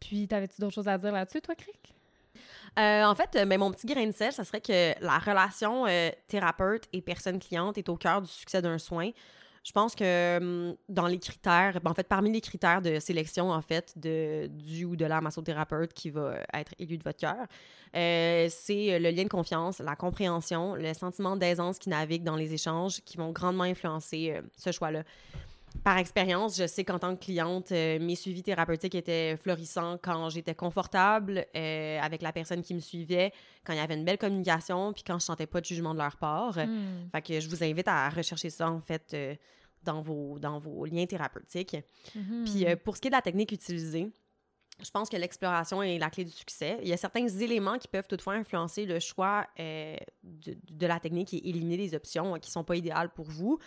Puis, 0.00 0.28
t'avais-tu 0.28 0.60
d'autres 0.60 0.74
choses 0.74 0.88
à 0.88 0.98
dire 0.98 1.12
là-dessus, 1.12 1.40
toi, 1.40 1.54
Crick? 1.54 1.94
Euh, 2.78 3.04
en 3.04 3.14
fait, 3.14 3.28
euh, 3.36 3.44
ben, 3.44 3.58
mon 3.58 3.70
petit 3.70 3.86
grain 3.86 4.06
de 4.06 4.12
sel, 4.12 4.32
ça 4.32 4.44
serait 4.44 4.60
que 4.60 4.94
la 5.04 5.18
relation 5.18 5.86
euh, 5.86 6.10
thérapeute 6.26 6.84
et 6.92 7.02
personne-cliente 7.02 7.76
est 7.76 7.88
au 7.88 7.96
cœur 7.96 8.22
du 8.22 8.30
succès 8.30 8.62
d'un 8.62 8.78
soin. 8.78 9.10
Je 9.62 9.70
pense 9.72 9.94
que 9.94 10.38
hum, 10.38 10.74
dans 10.88 11.06
les 11.06 11.18
critères, 11.18 11.78
ben, 11.82 11.90
en 11.90 11.94
fait, 11.94 12.08
parmi 12.08 12.32
les 12.32 12.40
critères 12.40 12.80
de 12.80 12.98
sélection, 12.98 13.50
en 13.50 13.60
fait, 13.60 13.92
de, 13.96 14.46
du 14.46 14.86
ou 14.86 14.96
de 14.96 15.04
la 15.04 15.20
massothérapeute 15.20 15.92
qui 15.92 16.10
va 16.10 16.36
être 16.54 16.72
élu 16.78 16.96
de 16.96 17.04
votre 17.04 17.18
cœur, 17.18 17.46
c'est 17.92 18.98
le 18.98 19.10
lien 19.10 19.24
de 19.24 19.28
confiance, 19.28 19.78
la 19.78 19.94
compréhension, 19.94 20.74
le 20.74 20.94
sentiment 20.94 21.36
d'aisance 21.36 21.78
qui 21.78 21.90
navigue 21.90 22.24
dans 22.24 22.36
les 22.36 22.54
échanges 22.54 23.02
qui 23.04 23.18
vont 23.18 23.32
grandement 23.32 23.64
influencer 23.64 24.40
ce 24.56 24.72
choix-là. 24.72 25.04
Par 25.84 25.98
expérience, 25.98 26.56
je 26.56 26.66
sais 26.66 26.84
qu'en 26.84 26.98
tant 26.98 27.16
que 27.16 27.24
cliente, 27.24 27.72
euh, 27.72 27.98
mes 27.98 28.14
suivis 28.14 28.42
thérapeutiques 28.42 28.94
étaient 28.94 29.36
florissants 29.36 29.98
quand 30.02 30.28
j'étais 30.28 30.54
confortable 30.54 31.46
euh, 31.56 31.98
avec 32.00 32.22
la 32.22 32.32
personne 32.32 32.62
qui 32.62 32.74
me 32.74 32.80
suivait, 32.80 33.32
quand 33.64 33.72
il 33.72 33.76
y 33.76 33.80
avait 33.80 33.94
une 33.94 34.04
belle 34.04 34.18
communication, 34.18 34.92
puis 34.92 35.02
quand 35.04 35.18
je 35.18 35.24
sentais 35.24 35.46
pas 35.46 35.60
de 35.60 35.66
jugement 35.66 35.94
de 35.94 35.98
leur 35.98 36.16
part. 36.16 36.56
Hmm. 36.58 37.08
Fait 37.12 37.22
que 37.22 37.40
je 37.40 37.48
vous 37.48 37.64
invite 37.64 37.88
à 37.88 38.08
rechercher 38.10 38.50
ça, 38.50 38.70
en 38.70 38.80
fait, 38.80 39.12
euh, 39.14 39.34
dans, 39.82 40.02
vos, 40.02 40.38
dans 40.38 40.58
vos 40.58 40.84
liens 40.84 41.06
thérapeutiques. 41.06 41.76
Mhm. 42.14 42.44
Puis 42.44 42.64
pour 42.84 42.96
ce 42.96 43.00
qui 43.00 43.08
est 43.08 43.10
de 43.10 43.16
la 43.16 43.22
technique 43.22 43.50
utilisée, 43.50 44.12
je 44.84 44.90
pense 44.90 45.08
que 45.08 45.16
l'exploration 45.16 45.82
est 45.82 45.98
la 45.98 46.10
clé 46.10 46.24
du 46.24 46.30
succès. 46.30 46.78
Il 46.82 46.88
y 46.88 46.92
a 46.92 46.96
certains 46.96 47.26
éléments 47.28 47.78
qui 47.78 47.88
peuvent 47.88 48.06
toutefois 48.06 48.34
influencer 48.34 48.84
le 48.84 48.98
choix 49.00 49.46
euh, 49.60 49.96
de, 50.22 50.86
la 50.86 50.98
technique 50.98 51.34
et 51.34 51.48
éliminer 51.48 51.76
les 51.76 51.94
options 51.94 52.34
qui 52.38 52.50
sont 52.50 52.64
pas 52.64 52.76
idéales 52.76 53.10
pour 53.10 53.26
vous. 53.26 53.58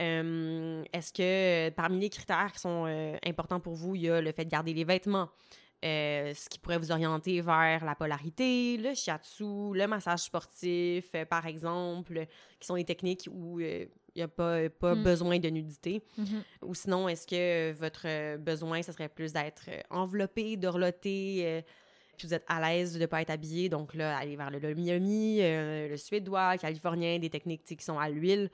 Euh, 0.00 0.82
Est-ce 0.92 1.12
que 1.12 1.70
parmi 1.74 2.00
les 2.00 2.10
critères 2.10 2.52
qui 2.52 2.58
sont 2.58 2.84
euh, 2.86 3.16
importants 3.24 3.60
pour 3.60 3.74
vous, 3.74 3.94
il 3.94 4.02
y 4.02 4.10
a 4.10 4.20
le 4.20 4.32
fait 4.32 4.44
de 4.44 4.50
garder 4.50 4.74
les 4.74 4.84
vêtements, 4.84 5.30
ce 5.82 6.48
qui 6.48 6.58
pourrait 6.58 6.78
vous 6.78 6.90
orienter 6.90 7.40
vers 7.40 7.84
la 7.84 7.94
polarité, 7.94 8.78
le 8.78 8.94
shiatsu, 8.94 9.74
le 9.74 9.86
massage 9.86 10.20
sportif, 10.20 11.14
par 11.28 11.46
exemple, 11.46 12.26
qui 12.58 12.66
sont 12.66 12.76
des 12.76 12.84
techniques 12.84 13.28
où 13.30 13.60
il 14.14 14.18
n'y 14.20 14.22
a 14.22 14.28
pas, 14.28 14.68
pas 14.70 14.94
Mm. 14.94 15.02
besoin 15.02 15.38
de 15.38 15.48
nudité. 15.48 16.02
Mhm. 16.18 16.42
Ou 16.62 16.74
sinon, 16.74 17.08
est-ce 17.08 17.26
que 17.26 17.72
votre 17.72 18.36
besoin, 18.38 18.82
ce 18.82 18.92
serait 18.92 19.08
plus 19.08 19.32
d'être 19.32 19.64
euh, 19.68 19.80
enveloppé, 19.90 20.56
dorloté, 20.56 21.42
euh, 21.46 21.60
puis 22.16 22.28
vous 22.28 22.34
êtes 22.34 22.44
à 22.46 22.60
l'aise 22.60 22.94
de 22.94 23.00
ne 23.00 23.06
pas 23.06 23.22
être 23.22 23.30
habillé, 23.30 23.68
donc 23.68 23.92
là, 23.94 24.16
aller 24.16 24.36
vers 24.36 24.50
le 24.50 24.60
lomi 24.60 25.38
euh, 25.40 25.88
le 25.88 25.96
suédois, 25.96 26.52
le 26.52 26.58
californien, 26.58 27.18
des 27.18 27.30
techniques 27.30 27.64
qui 27.64 27.84
sont 27.84 27.98
à 27.98 28.08
l'huile. 28.08 28.50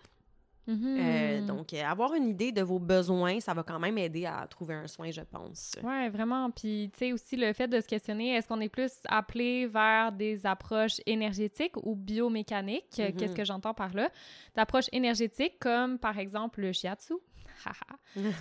Euh, 0.70 1.46
donc, 1.46 1.72
euh, 1.72 1.82
avoir 1.84 2.14
une 2.14 2.28
idée 2.28 2.52
de 2.52 2.62
vos 2.62 2.78
besoins, 2.78 3.40
ça 3.40 3.54
va 3.54 3.62
quand 3.62 3.78
même 3.78 3.98
aider 3.98 4.26
à 4.26 4.46
trouver 4.48 4.74
un 4.74 4.86
soin, 4.86 5.10
je 5.10 5.22
pense. 5.22 5.72
Ouais, 5.82 6.08
vraiment. 6.08 6.50
Puis, 6.50 6.90
tu 6.92 6.98
sais, 6.98 7.12
aussi 7.12 7.36
le 7.36 7.52
fait 7.52 7.68
de 7.68 7.80
se 7.80 7.86
questionner, 7.86 8.34
est-ce 8.34 8.46
qu'on 8.48 8.60
est 8.60 8.68
plus 8.68 8.92
appelé 9.08 9.66
vers 9.66 10.12
des 10.12 10.46
approches 10.46 11.00
énergétiques 11.06 11.76
ou 11.82 11.94
biomécaniques? 11.94 12.98
Mhm. 12.98 13.12
Qu'est-ce 13.14 13.34
que 13.34 13.44
j'entends 13.44 13.74
par 13.74 13.94
là? 13.94 14.10
D'approches 14.54 14.88
énergétiques 14.92 15.58
comme, 15.58 15.98
par 15.98 16.18
exemple, 16.18 16.60
le 16.60 16.72
shiatsu. 16.72 17.14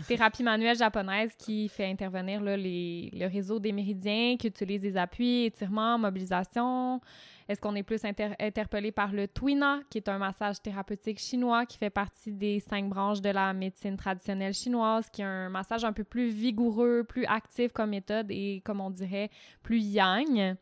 Thérapie 0.08 0.44
manuelle 0.44 0.78
japonaise 0.78 1.36
qui 1.38 1.68
fait 1.70 1.86
intervenir 1.86 2.42
les, 2.42 3.10
le 3.14 3.28
réseau 3.28 3.60
des 3.60 3.72
méridiens, 3.72 4.38
qui 4.38 4.48
utilise 4.48 4.82
des 4.82 4.98
appuis, 4.98 5.46
étirements, 5.46 5.98
mobilisation. 5.98 7.02
Est-ce 7.48 7.60
qu'on 7.60 7.76
est 7.76 7.84
plus 7.84 8.06
inter- 8.06 8.36
interpellé 8.40 8.92
par 8.92 9.12
le 9.12 9.28
Twina, 9.28 9.80
qui 9.90 9.98
est 9.98 10.08
un 10.08 10.20
massage 10.20 10.62
thérapeutique 10.62 11.20
chinois 11.20 11.66
qui 11.66 11.78
fait 11.78 11.90
partie 11.90 12.32
des 12.32 12.60
cinq 12.60 12.88
branches 12.90 13.22
de 13.22 13.30
la 13.30 13.54
médecine 13.54 13.98
traditionnelle 13.98 14.54
chinoise, 14.54 15.10
qui 15.10 15.22
est 15.22 15.26
un 15.26 15.50
massage 15.50 15.84
un 15.84 15.94
peu 15.94 16.04
plus 16.04 16.30
vigoureux, 16.30 17.04
plus 17.04 17.26
actif 17.26 17.72
comme 17.72 17.90
méthode 17.90 18.28
et, 18.30 18.62
comme 18.64 18.82
on 18.82 18.92
dirait, 18.92 19.30
plus 19.64 19.82
yang? 19.82 20.56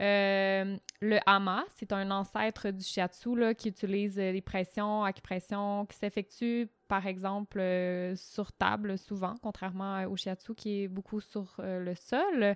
Euh, 0.00 0.76
le 1.00 1.18
hama, 1.24 1.64
c'est 1.76 1.92
un 1.92 2.10
ancêtre 2.10 2.70
du 2.70 2.84
shiatsu 2.84 3.34
là, 3.34 3.54
qui 3.54 3.68
utilise 3.68 4.18
euh, 4.18 4.32
les 4.32 4.42
pressions, 4.42 5.02
acupressions, 5.02 5.86
qui 5.86 5.96
s'effectuent 5.96 6.68
par 6.88 7.06
exemple 7.06 7.58
euh, 7.58 8.14
sur 8.16 8.52
table 8.52 8.98
souvent, 8.98 9.34
contrairement 9.42 9.96
euh, 9.96 10.08
au 10.08 10.16
shiatsu 10.16 10.54
qui 10.54 10.82
est 10.82 10.88
beaucoup 10.88 11.20
sur 11.20 11.54
le 11.58 11.94
sol. 11.94 12.54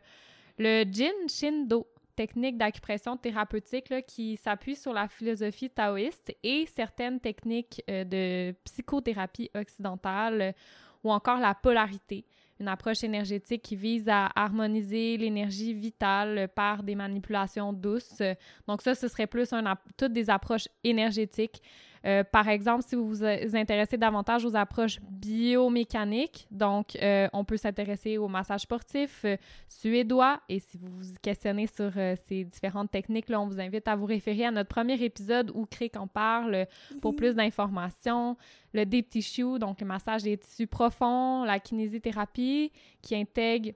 Le 0.58 0.84
Jin 0.92 1.26
Shindo, 1.26 1.86
technique 2.16 2.58
d'acupression 2.58 3.16
thérapeutique 3.16 3.88
là, 3.88 4.02
qui 4.02 4.36
s'appuie 4.36 4.76
sur 4.76 4.92
la 4.92 5.08
philosophie 5.08 5.70
taoïste 5.70 6.36
et 6.42 6.66
certaines 6.66 7.20
techniques 7.20 7.82
de 7.88 8.52
psychothérapie 8.64 9.50
occidentale 9.54 10.54
ou 11.02 11.10
encore 11.10 11.38
la 11.38 11.54
polarité, 11.54 12.24
une 12.60 12.68
approche 12.68 13.02
énergétique 13.04 13.62
qui 13.62 13.76
vise 13.76 14.08
à 14.08 14.30
harmoniser 14.34 15.16
l'énergie 15.16 15.74
vitale 15.74 16.48
par 16.54 16.82
des 16.82 16.94
manipulations 16.94 17.72
douces. 17.72 18.22
Donc 18.68 18.82
ça, 18.82 18.94
ce 18.94 19.08
serait 19.08 19.26
plus 19.26 19.52
un 19.52 19.76
toutes 19.96 20.12
des 20.12 20.30
approches 20.30 20.68
énergétiques. 20.82 21.62
Euh, 22.06 22.22
par 22.22 22.48
exemple, 22.48 22.84
si 22.86 22.96
vous 22.96 23.08
vous 23.08 23.24
intéressez 23.24 23.96
davantage 23.96 24.44
aux 24.44 24.54
approches 24.56 25.00
biomécaniques, 25.00 26.46
donc 26.50 26.96
euh, 26.96 27.28
on 27.32 27.44
peut 27.44 27.56
s'intéresser 27.56 28.18
au 28.18 28.28
massage 28.28 28.62
sportif 28.62 29.22
euh, 29.24 29.36
suédois. 29.66 30.40
Et 30.48 30.58
si 30.58 30.76
vous 30.76 30.88
vous 30.88 31.14
questionnez 31.22 31.66
sur 31.66 31.92
ces 32.26 32.44
différentes 32.44 32.90
techniques, 32.90 33.28
là, 33.28 33.40
on 33.40 33.46
vous 33.46 33.60
invite 33.60 33.88
à 33.88 33.96
vous 33.96 34.06
référer 34.06 34.44
à 34.44 34.50
notre 34.50 34.68
premier 34.68 35.02
épisode 35.02 35.50
où 35.54 35.64
Crick 35.66 35.96
en 35.96 36.06
parle 36.06 36.66
pour 37.00 37.16
plus 37.16 37.34
d'informations. 37.34 38.36
Le 38.74 38.84
deep 38.84 39.08
tissue, 39.08 39.58
donc 39.58 39.80
le 39.80 39.86
massage 39.86 40.24
des 40.24 40.36
tissus 40.36 40.66
profonds, 40.66 41.44
la 41.44 41.60
kinésithérapie 41.60 42.72
qui 43.00 43.14
intègre 43.14 43.72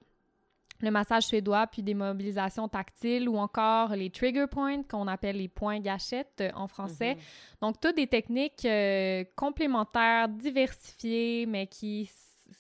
le 0.81 0.91
massage 0.91 1.25
suédois, 1.25 1.67
puis 1.67 1.83
des 1.83 1.95
mobilisations 1.95 2.69
tactiles 2.69 3.29
ou 3.29 3.37
encore 3.37 3.91
les 3.97 4.11
trigger 4.11 4.47
points 4.47 4.83
qu'on 4.83 5.09
appelle 5.09 5.37
les 5.37 5.49
points 5.49 5.81
gâchettes 5.81 6.41
euh, 6.41 6.51
en 6.55 6.69
français. 6.69 7.15
Mhm. 7.15 7.21
Donc, 7.63 7.81
toutes 7.81 7.97
des 7.97 8.07
techniques 8.07 8.65
euh, 8.65 9.25
complémentaires, 9.37 10.29
diversifiées, 10.29 11.47
mais 11.47 11.67
qui, 11.67 12.11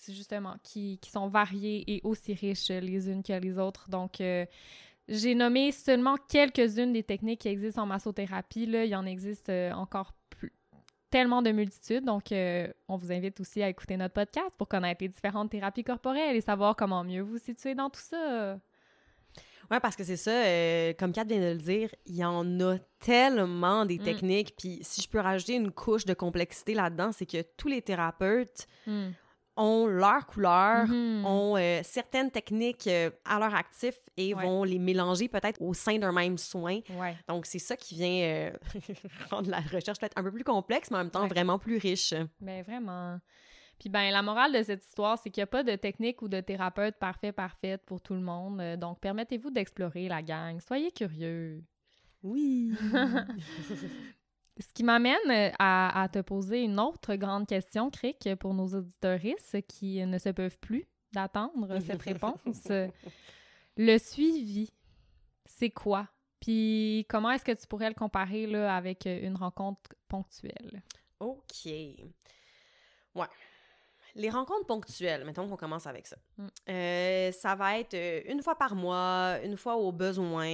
justement, 0.09 0.57
qui, 0.63 0.99
qui 1.01 1.11
sont 1.11 1.29
variées 1.29 1.85
et 1.87 2.01
aussi 2.05 2.35
riches 2.35 2.71
les 2.71 3.09
unes 3.09 3.23
que 3.23 3.33
les 3.33 3.59
autres. 3.59 3.89
Donc, 3.89 4.21
euh, 4.21 4.45
j'ai 5.09 5.35
nommé 5.35 5.73
seulement 5.73 6.17
quelques-unes 6.29 6.93
des 6.93 7.03
techniques 7.03 7.43
qui 7.43 7.49
existent 7.49 7.83
en 7.83 7.87
massothérapie. 7.87 8.67
Là, 8.67 8.85
il 8.85 8.91
y 8.91 8.97
en 8.97 9.07
existe 9.07 9.51
encore 9.75 10.13
plus. 10.13 10.18
Tellement 11.11 11.41
de 11.43 11.51
multitudes. 11.53 12.05
Donc, 12.05 12.33
euh, 12.33 12.69
on 12.89 12.97
vous 12.97 13.11
invite 13.13 13.41
aussi 13.41 13.63
à 13.63 13.69
écouter 13.69 13.97
notre 13.97 14.13
podcast 14.15 14.51
pour 14.59 14.69
connaître 14.69 15.03
les 15.03 15.09
différentes 15.09 15.51
thérapies 15.51 15.85
corporelles 15.85 16.37
et 16.37 16.41
savoir 16.43 16.77
comment 16.77 17.03
mieux 17.03 17.23
vous 17.23 17.39
situer 17.39 17.75
dans 17.75 17.89
tout 17.89 18.01
ça. 18.01 18.59
Ouais, 19.71 19.81
parce 19.81 19.97
que 19.97 20.05
c'est 20.05 20.17
ça, 20.17 20.31
euh, 20.31 20.93
comme 20.99 21.13
Kat 21.13 21.25
vient 21.25 21.41
de 21.41 21.53
le 21.53 21.59
dire, 21.59 21.91
il 22.07 22.17
y 22.17 22.25
en 22.25 22.59
a 22.61 22.79
tellement 23.01 23.85
des 23.85 23.99
Mm. 23.99 24.03
techniques. 24.03 24.55
Puis 24.57 24.79
si 24.83 25.03
je 25.03 25.09
peux 25.09 25.21
rajouter 25.21 25.55
une 25.55 25.71
couche 25.71 26.05
de 26.07 26.15
complexité 26.15 26.73
là-dedans, 26.75 27.11
c'est 27.13 27.27
que 27.27 27.43
tous 27.57 27.69
les 27.69 27.83
thérapeutes 27.83 28.67
Hmm. 28.87 29.11
Ont 29.59 29.87
leur 29.87 30.27
couleur, 30.27 30.87
Mhm. 30.87 31.25
ont 31.27 31.57
euh, 31.59 31.81
certaines 31.83 32.31
techniques 32.31 32.87
euh, 32.87 33.11
à 33.25 33.39
leur 33.39 33.55
actif 33.55 33.95
et 34.17 34.33
Ouais. 34.35 34.43
vont 34.45 34.65
les 34.65 34.79
mélanger 34.79 35.29
peut-être 35.29 35.61
au 35.61 35.75
sein 35.75 35.99
d'un 35.99 36.13
même 36.13 36.39
soin. 36.39 36.79
Ouais. 36.99 37.17
Donc 37.29 37.45
c'est 37.45 37.59
ça 37.59 37.77
qui 37.77 37.95
vient 37.97 38.23
euh, 38.23 38.51
rendre 39.31 39.51
la 39.51 39.61
recherche 39.61 39.99
peut-être 39.99 40.17
un 40.17 40.23
peu 40.23 40.31
plus 40.33 40.45
complexe, 40.45 40.91
mais 40.91 40.97
en 40.97 41.01
même 41.01 41.11
temps 41.11 41.23
Ouais. 41.23 41.29
vraiment 41.29 41.59
plus 41.59 41.77
riche. 41.79 42.15
Ben 42.41 42.63
vraiment. 42.63 43.19
Puis 43.79 43.89
ben 43.91 44.11
la 44.11 44.23
morale 44.23 44.53
de 44.53 44.63
cette 44.63 44.85
histoire, 44.85 45.19
c'est 45.19 45.31
qu'il 45.31 45.41
n'y 45.41 45.45
a 45.45 45.47
pas 45.49 45.63
de 45.63 45.77
technique 45.77 46.23
ou 46.23 46.29
de 46.29 46.41
thérapeute 46.41 46.97
parfait 46.97 47.31
parfaite 47.33 47.83
pour 47.87 48.01
tout 48.01 48.15
le 48.15 48.21
monde. 48.21 48.61
Donc 48.77 48.99
permettez-vous 49.01 49.51
d'explorer 49.51 50.09
la 50.09 50.23
gang. 50.23 50.59
Soyez 50.61 50.91
curieux. 50.91 51.63
Oui. 52.23 52.73
Ce 54.61 54.73
qui 54.73 54.83
m'amène 54.83 55.17
euh, 55.31 55.51
à, 55.59 56.03
à 56.03 56.09
te 56.09 56.19
poser 56.21 56.63
une 56.63 56.81
autre 56.81 57.15
grande 57.15 57.47
question, 57.47 57.91
Crick, 57.91 58.29
pour 58.41 58.55
nos 58.55 58.67
auditoristes 58.75 59.61
qui 59.69 60.05
ne 60.05 60.19
se 60.19 60.31
peuvent 60.31 60.59
plus 60.59 60.89
d'attendre 61.13 61.79
cette 61.87 62.03
réponse. 62.03 62.69
Le 63.77 63.99
suivi, 63.99 64.73
c'est 65.45 65.71
quoi? 65.71 66.09
Puis 66.41 67.07
comment 67.09 67.31
est-ce 67.31 67.45
que 67.45 67.53
tu 67.53 67.67
pourrais 67.67 67.89
le 67.89 67.95
comparer 67.95 68.47
là, 68.47 68.75
avec 68.77 69.07
euh, 69.07 69.21
une 69.23 69.37
rencontre 69.37 69.91
ponctuelle? 70.09 70.83
OK. 71.21 71.67
Ouais. 73.15 73.27
Les 74.15 74.31
rencontres 74.31 74.67
ponctuelles, 74.67 75.25
mettons 75.25 75.49
qu'on 75.49 75.57
commence 75.57 75.87
avec 75.87 76.07
ça. 76.07 76.17
Mm. 76.37 76.47
Euh, 76.71 77.33
ça 77.33 77.55
va 77.55 77.79
être 77.79 77.97
une 78.29 78.43
fois 78.43 78.57
par 78.57 78.75
mois, 78.75 79.39
une 79.45 79.57
fois 79.57 79.77
au 79.77 79.93
besoin, 79.93 80.47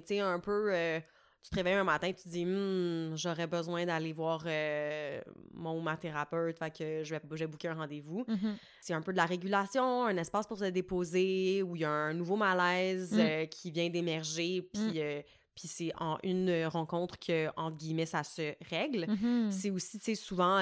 tu 0.00 0.02
sais, 0.06 0.20
un 0.20 0.40
peu... 0.40 0.74
euh, 0.74 1.00
tu 1.42 1.50
te 1.50 1.54
réveilles 1.56 1.74
un 1.74 1.84
matin 1.84 2.08
et 2.08 2.14
tu 2.14 2.24
te 2.24 2.28
dis 2.28 2.44
Hmm, 2.44 3.16
j'aurais 3.16 3.46
besoin 3.46 3.86
d'aller 3.86 4.12
voir 4.12 4.42
euh, 4.46 5.20
mon 5.54 5.80
ma 5.80 5.96
thérapeute, 5.96 6.58
fait 6.58 6.70
que 6.70 7.02
je 7.04 7.14
vais, 7.14 7.20
je 7.32 7.36
vais 7.36 7.46
booker 7.46 7.68
un 7.68 7.74
rendez-vous. 7.74 8.24
Mhm. 8.28 8.56
C'est 8.80 8.92
un 8.94 9.00
peu 9.02 9.12
de 9.12 9.16
la 9.16 9.26
régulation, 9.26 10.04
un 10.04 10.16
espace 10.16 10.46
pour 10.46 10.58
se 10.58 10.64
déposer, 10.66 11.62
où 11.62 11.76
il 11.76 11.82
y 11.82 11.84
a 11.84 11.90
un 11.90 12.12
nouveau 12.14 12.36
malaise 12.36 13.12
Mm. 13.12 13.18
euh, 13.20 13.46
qui 13.46 13.70
vient 13.70 13.88
d'émerger, 13.88 14.62
puis 14.72 15.00
euh, 15.00 15.22
puis 15.54 15.68
c'est 15.68 15.92
en 15.98 16.16
une 16.22 16.64
rencontre 16.66 17.18
que, 17.18 17.48
entre 17.56 17.76
guillemets, 17.76 18.06
ça 18.06 18.22
se 18.24 18.54
règle. 18.70 19.06
Mhm. 19.08 19.50
C'est 19.50 19.70
aussi, 19.70 19.98
tu 19.98 20.04
sais, 20.06 20.14
souvent 20.14 20.58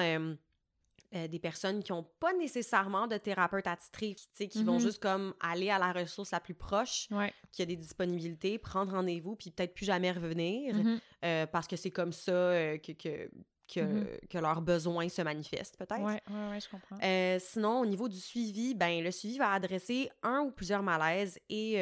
euh, 1.15 1.27
des 1.27 1.39
personnes 1.39 1.81
qui 1.81 1.91
n'ont 1.91 2.05
pas 2.19 2.33
nécessairement 2.33 3.07
de 3.07 3.17
thérapeute 3.17 3.65
attitré, 3.67 4.15
qui, 4.35 4.47
qui 4.49 4.63
vont 4.63 4.75
Mhm. 4.75 4.79
juste 4.79 5.01
comme 5.01 5.33
aller 5.39 5.69
à 5.69 5.79
la 5.79 5.91
ressource 5.91 6.31
la 6.31 6.39
plus 6.39 6.53
proche, 6.53 7.07
Ouais. 7.11 7.33
qui 7.51 7.61
a 7.61 7.65
des 7.65 7.75
disponibilités, 7.75 8.57
prendre 8.59 8.91
rendez-vous, 8.91 9.35
puis 9.35 9.49
peut-être 9.51 9.73
plus 9.73 9.85
jamais 9.85 10.11
revenir, 10.11 10.75
Mhm. 10.75 10.99
euh, 11.25 11.45
parce 11.47 11.67
que 11.67 11.75
c'est 11.75 11.89
comme 11.91 12.11
ça 12.13 12.31
euh, 12.31 12.77
que, 12.77 12.91
que, 12.91 13.29
que, 13.73 14.19
que 14.27 14.37
leurs 14.39 14.61
besoins 14.61 15.09
se 15.09 15.21
manifestent, 15.21 15.77
peut-être. 15.77 15.99
Ouais, 16.01 16.21
ouais, 16.29 16.59
je 16.59 16.69
comprends. 16.69 16.97
Sinon, 17.39 17.81
au 17.81 17.85
niveau 17.85 18.07
du 18.09 18.19
suivi, 18.19 18.73
ben 18.75 19.03
le 19.03 19.11
suivi 19.11 19.37
va 19.37 19.51
adresser 19.51 20.09
un 20.23 20.39
ou 20.41 20.51
plusieurs 20.51 20.81
malaises 20.83 21.39
et 21.49 21.73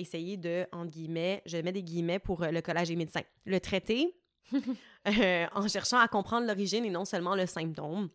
essayer 0.00 0.36
de, 0.36 0.66
entre 0.72 0.90
guillemets, 0.90 1.42
je 1.46 1.56
mets 1.58 1.72
des 1.72 1.82
guillemets 1.84 2.18
pour 2.18 2.44
le 2.44 2.60
collège 2.62 2.88
des 2.88 2.96
médecins, 2.96 3.22
le 3.44 3.60
traiter 3.60 4.16
en 5.04 5.68
cherchant 5.68 5.98
à 5.98 6.08
comprendre 6.08 6.46
l'origine 6.46 6.84
et 6.84 6.90
non 6.90 7.04
seulement 7.04 7.34
le 7.34 7.46
symptôme. 7.46 8.10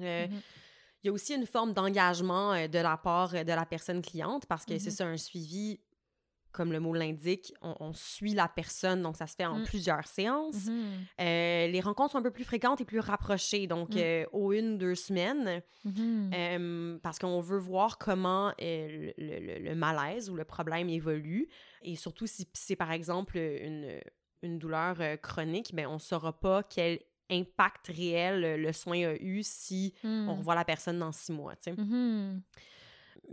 Euh, 0.00 0.26
Mhm. 0.28 0.40
Il 1.04 1.08
y 1.08 1.10
a 1.10 1.12
aussi 1.12 1.34
une 1.34 1.46
forme 1.46 1.72
d'engagement 1.72 2.52
euh, 2.52 2.68
de 2.68 2.78
la 2.78 2.96
part 2.96 3.34
euh, 3.34 3.42
de 3.42 3.50
la 3.52 3.66
personne 3.66 4.02
cliente 4.02 4.46
parce 4.46 4.64
que 4.64 4.78
c'est 4.78 4.90
Mhm. 4.90 4.96
ça, 4.96 5.06
un 5.06 5.16
suivi, 5.16 5.80
comme 6.52 6.70
le 6.70 6.78
mot 6.78 6.94
l'indique, 6.94 7.52
on, 7.60 7.74
on 7.80 7.92
suit 7.92 8.34
la 8.34 8.46
personne, 8.46 9.02
donc 9.02 9.16
ça 9.16 9.26
se 9.26 9.34
fait 9.34 9.46
en 9.46 9.58
Mm. 9.58 9.64
plusieurs 9.64 10.06
séances. 10.06 10.66
Mhm. 10.66 10.84
Euh, 11.20 11.66
les 11.66 11.80
rencontres 11.80 12.12
sont 12.12 12.18
un 12.18 12.22
peu 12.22 12.30
plus 12.30 12.44
fréquentes 12.44 12.80
et 12.80 12.84
plus 12.84 13.00
rapprochées, 13.00 13.66
donc 13.66 13.94
Mm. 13.94 13.98
euh, 13.98 14.24
aux 14.32 14.52
une, 14.52 14.78
deux 14.78 14.94
semaines. 14.94 15.60
Euh, 16.34 16.98
parce 17.02 17.18
qu'on 17.18 17.40
veut 17.40 17.58
voir 17.58 17.98
comment 17.98 18.52
le, 18.60 19.12
le- 19.18 19.58
le 19.58 19.74
malaise 19.74 20.30
ou 20.30 20.36
le 20.36 20.44
problème 20.44 20.88
évolue. 20.88 21.48
Et 21.82 21.96
surtout, 21.96 22.26
si 22.28 22.46
c'est 22.52 22.76
par 22.76 22.92
exemple 22.92 23.36
une, 23.38 23.98
une 24.42 24.58
douleur 24.58 24.98
chronique, 25.20 25.74
ben, 25.74 25.86
on 25.88 25.94
ne 25.94 25.98
saura 25.98 26.38
pas 26.38 26.62
quel 26.62 27.00
impact 27.32 27.88
réel 27.88 28.60
le 28.60 28.72
soin 28.72 28.98
a 29.08 29.14
eu 29.14 29.42
si 29.42 29.94
Mhm. 30.04 30.28
on 30.28 30.34
revoit 30.36 30.54
la 30.54 30.64
personne 30.64 30.98
dans 30.98 31.12
six 31.12 31.32
mois. 31.32 31.56
tu 31.56 31.64
sais. 31.64 31.72
Mhm. 31.72 32.42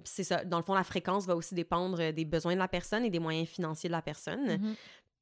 C'est 0.05 0.23
ça. 0.23 0.45
Dans 0.45 0.57
le 0.57 0.63
fond, 0.63 0.73
la 0.75 0.83
fréquence 0.83 1.25
va 1.25 1.35
aussi 1.35 1.55
dépendre 1.55 1.99
euh, 1.99 2.11
des 2.11 2.25
besoins 2.25 2.53
de 2.53 2.59
la 2.59 2.67
personne 2.67 3.03
et 3.05 3.09
des 3.09 3.19
moyens 3.19 3.47
financiers 3.49 3.89
de 3.89 3.93
la 3.93 4.01
personne. 4.01 4.57
Mhm. 4.61 4.75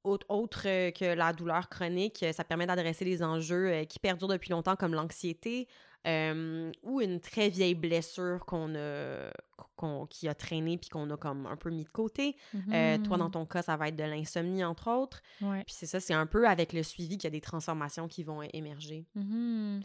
Autre, 0.03 0.25
autre, 0.29 0.63
euh, 0.67 0.91
que 0.91 1.05
la 1.15 1.33
douleur 1.33 1.67
chronique, 1.69 2.21
euh, 2.23 2.31
ça 2.31 2.43
permet 2.43 2.65
d'adresser 2.67 3.03
des 3.05 3.23
enjeux 3.23 3.83
qui 3.89 3.97
perdurent 3.99 4.27
depuis 4.27 4.51
longtemps, 4.51 4.75
comme 4.75 4.93
l'anxiété 4.93 5.67
euh, 6.05 6.71
ou 6.83 7.01
une 7.01 7.19
très 7.19 7.49
vieille 7.49 7.75
blessure 7.75 8.45
qu'on 8.45 8.75
a, 8.75 9.31
qu'on- 9.75 10.05
qui 10.05 10.27
a 10.27 10.33
traîné 10.35 10.77
puis 10.77 10.89
qu'on 10.89 11.09
a 11.09 11.17
comme 11.17 11.45
un 11.47 11.55
peu 11.57 11.69
mis 11.69 11.83
de 11.83 11.89
côté. 11.89 12.35
Euh, 12.71 12.97
toi, 12.99 13.17
dans 13.17 13.25
Mhm. 13.25 13.31
ton 13.31 13.45
cas, 13.45 13.61
ça 13.61 13.75
va 13.77 13.87
être 13.89 13.95
de 13.95 14.03
l'insomnie, 14.03 14.63
entre 14.63 14.89
autres. 14.91 15.21
Ouais. 15.41 15.63
Puis 15.65 15.73
c'est 15.77 15.85
ça, 15.85 15.99
c'est 15.99 16.13
un 16.13 16.25
peu 16.27 16.47
avec 16.47 16.73
le 16.73 16.83
suivi 16.83 17.17
qu'il 17.17 17.25
y 17.25 17.27
a 17.27 17.31
des 17.31 17.41
transformations 17.41 18.07
qui 18.07 18.23
vont 18.23 18.41
émerger. 18.53 19.05
Mhm. 19.15 19.81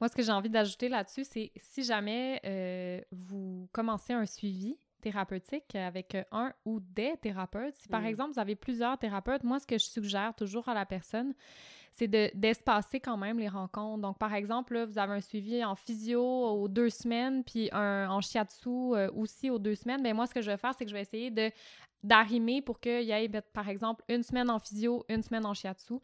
Moi, 0.00 0.08
ce 0.10 0.14
que 0.16 0.22
j'ai 0.22 0.32
envie 0.32 0.50
d'ajouter 0.50 0.88
là-dessus, 0.90 1.24
c'est 1.24 1.52
si 1.56 1.82
jamais 1.82 2.40
euh, 2.44 3.00
vous 3.12 3.66
commencez 3.72 4.12
un 4.12 4.26
suivi 4.26 4.76
thérapeutique 5.10 5.74
avec 5.76 6.16
euh, 6.16 6.24
un 6.32 6.52
ou 6.64 6.80
des 6.80 7.14
thérapeutes, 7.22 7.76
si 7.76 7.88
par 7.88 8.02
Mm. 8.02 8.06
exemple 8.06 8.32
vous 8.32 8.40
avez 8.40 8.56
plusieurs 8.56 8.98
thérapeutes, 8.98 9.44
moi, 9.44 9.60
ce 9.60 9.66
que 9.66 9.78
je 9.78 9.84
suggère 9.84 10.34
toujours 10.34 10.68
à 10.68 10.74
la 10.74 10.84
personne, 10.84 11.32
c'est 11.92 12.08
de- 12.08 12.30
d'espacer 12.34 12.98
quand 12.98 13.16
même 13.16 13.38
les 13.38 13.48
rencontres. 13.48 14.02
Donc, 14.02 14.18
par 14.18 14.34
exemple, 14.34 14.74
là, 14.74 14.84
vous 14.84 14.98
avez 14.98 15.14
un 15.14 15.20
suivi 15.20 15.64
en 15.64 15.76
physio 15.76 16.20
aux 16.22 16.66
deux 16.68 16.90
semaines, 16.90 17.44
puis 17.44 17.68
un 17.72 18.08
en 18.10 18.20
shiatsu 18.20 18.68
euh, 18.68 19.08
aussi 19.12 19.48
aux 19.48 19.60
deux 19.60 19.76
semaines. 19.76 20.02
Bien, 20.02 20.12
moi, 20.12 20.26
ce 20.26 20.34
que 20.34 20.42
je 20.42 20.50
vais 20.50 20.56
faire, 20.56 20.74
c'est 20.76 20.84
que 20.84 20.90
je 20.90 20.96
vais 20.96 21.02
essayer 21.02 21.30
de 21.30 21.50
d'arrimer 22.02 22.62
pour 22.62 22.78
qu'il 22.78 23.02
y 23.02 23.12
ait, 23.12 23.28
ben, 23.28 23.42
par 23.52 23.68
exemple, 23.68 24.04
une 24.08 24.22
semaine 24.22 24.50
en 24.50 24.58
physio, 24.58 25.04
une 25.08 25.22
semaine 25.22 25.46
en 25.46 25.54
shiatsu 25.54 25.94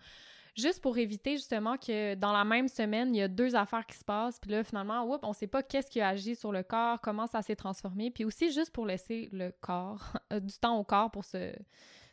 juste 0.55 0.83
pour 0.83 0.99
éviter 0.99 1.33
justement 1.37 1.77
que 1.79 2.15
dans 2.15 2.33
la 2.33 2.45
même 2.45 2.69
semaine, 2.69 3.15
il 3.15 3.19
y 3.19 3.23
a 3.23 3.29
deux 3.29 3.55
affaires 3.57 3.87
qui 3.87 3.97
se 3.97 4.05
passent, 4.05 4.39
puis 4.39 4.51
là, 4.51 4.63
finalement, 4.65 5.05
oups, 5.05 5.21
on 5.23 5.33
sait 5.33 5.47
pas 5.47 5.63
qu'est-ce 5.63 5.91
qui 5.91 6.01
a 6.01 6.09
agi 6.09 6.37
sur 6.37 6.53
le 6.53 6.63
corps, 6.63 7.01
comment 7.01 7.27
ça 7.27 7.41
s'est 7.43 7.57
transformé, 7.57 8.11
puis 8.11 8.25
aussi 8.25 8.53
juste 8.53 8.71
pour 8.73 8.87
laisser 8.87 9.29
le 9.33 9.51
corps, 9.61 10.13
euh, 10.33 10.41
du 10.41 10.55
temps 10.59 10.79
au 10.79 10.85
corps 10.85 11.11
pour 11.11 11.25
se, 11.25 11.53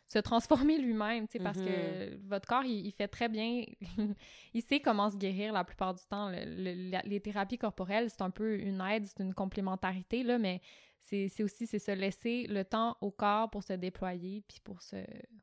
se 0.06 0.18
transformer 0.18 0.78
lui-même, 0.78 1.28
tu 1.28 1.32
sais, 1.32 1.38
parce 1.44 1.58
que 1.66 2.16
votre 2.28 2.48
corps, 2.48 2.64
il, 2.64 2.86
il 2.86 2.92
fait 2.92 3.08
très 3.08 3.28
bien, 3.28 3.64
il 4.54 4.62
sait 4.62 4.80
comment 4.80 5.10
se 5.10 5.16
guérir 5.16 5.52
la 5.52 5.62
plupart 5.64 5.94
du 5.94 6.02
temps. 6.08 6.30
Le- 6.30 6.44
le- 6.44 6.90
la- 6.90 7.02
les 7.02 7.20
thérapies 7.20 7.58
corporelles, 7.58 8.10
c'est 8.10 8.22
un 8.22 8.30
peu 8.30 8.58
une 8.58 8.80
aide, 8.80 9.06
c'est 9.06 9.20
une 9.22 9.34
complémentarité, 9.34 10.22
là, 10.22 10.38
mais 10.38 10.60
c'est 11.02 11.28
c'est 11.28 11.42
aussi, 11.42 11.66
c'est 11.66 11.78
se 11.78 11.92
laisser 11.92 12.46
le 12.48 12.64
temps 12.64 12.96
au 13.00 13.10
corps 13.10 13.48
pour 13.50 13.62
se 13.62 13.72
déployer, 13.72 14.42
puis 14.48 14.58
pour 14.64 14.82
se, 14.82 14.96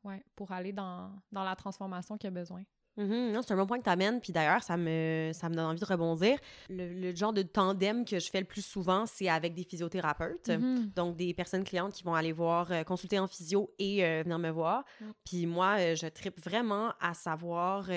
ouais, 0.04 0.24
pour 0.36 0.52
aller 0.52 0.72
dans, 0.74 1.12
dans 1.32 1.44
la 1.44 1.56
transformation 1.56 2.18
qu'il 2.18 2.28
a 2.28 2.32
besoin. 2.32 2.64
Mhm, 2.98 3.32
non, 3.32 3.42
c'est 3.42 3.54
un 3.54 3.58
bon 3.58 3.66
point 3.68 3.78
que 3.80 3.84
tu 3.84 3.90
amènes. 3.90 4.20
Puis 4.20 4.34
d'ailleurs, 4.34 4.64
ça 4.64 4.76
me, 4.78 5.32
ça 5.34 5.50
me 5.50 5.56
donne 5.56 5.66
envie 5.66 5.80
de 5.80 5.86
rebondir. 5.86 6.38
Le, 6.70 6.88
le 6.94 7.16
genre 7.16 7.32
de 7.34 7.44
tandem 7.44 8.04
que 8.06 8.20
je 8.20 8.30
fais 8.30 8.40
le 8.40 8.46
plus 8.48 8.66
souvent, 8.66 9.06
c'est 9.06 9.30
avec 9.30 9.54
des 9.54 9.64
physiothérapeutes. 9.64 10.50
Mhm. 10.50 10.92
Donc, 10.96 11.16
des 11.16 11.34
personnes 11.34 11.64
clientes 11.64 11.94
qui 11.94 12.04
vont 12.04 12.16
aller 12.16 12.32
voir, 12.32 12.72
euh, 12.72 12.84
consulter 12.84 13.20
en 13.20 13.28
physio 13.28 13.72
et 13.80 14.04
euh, 14.04 14.24
venir 14.24 14.40
me 14.40 14.50
voir. 14.50 14.84
Mm. 15.00 15.06
Puis 15.24 15.46
moi, 15.46 15.76
euh, 15.80 15.96
je 15.96 16.08
tripe 16.08 16.40
vraiment 16.44 16.92
à 17.00 17.14
savoir 17.14 17.88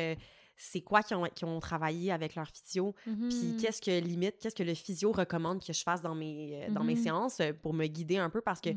c'est 0.63 0.83
quoi 0.83 1.03
qui 1.03 1.15
ont, 1.15 1.25
qui 1.35 1.47
ont 1.47 1.59
travaillé 1.59 2.13
avec 2.13 2.35
leur 2.35 2.47
physio. 2.49 2.95
Puis 3.05 3.13
Mhm. 3.15 3.57
qu'est-ce 3.59 3.81
que 3.81 3.99
limite, 3.99 4.37
qu'est-ce 4.39 4.55
que 4.55 4.63
le 4.63 4.75
physio 4.75 5.11
recommande 5.11 5.65
que 5.65 5.73
je 5.73 5.83
fasse 5.83 6.03
dans 6.03 6.15
mes, 6.15 6.67
dans 6.71 6.85
mes 6.85 6.97
séances 6.97 7.41
pour 7.63 7.73
me 7.73 7.87
guider 7.87 8.19
un 8.19 8.29
peu 8.29 8.43
parce 8.43 8.61
que. 8.61 8.71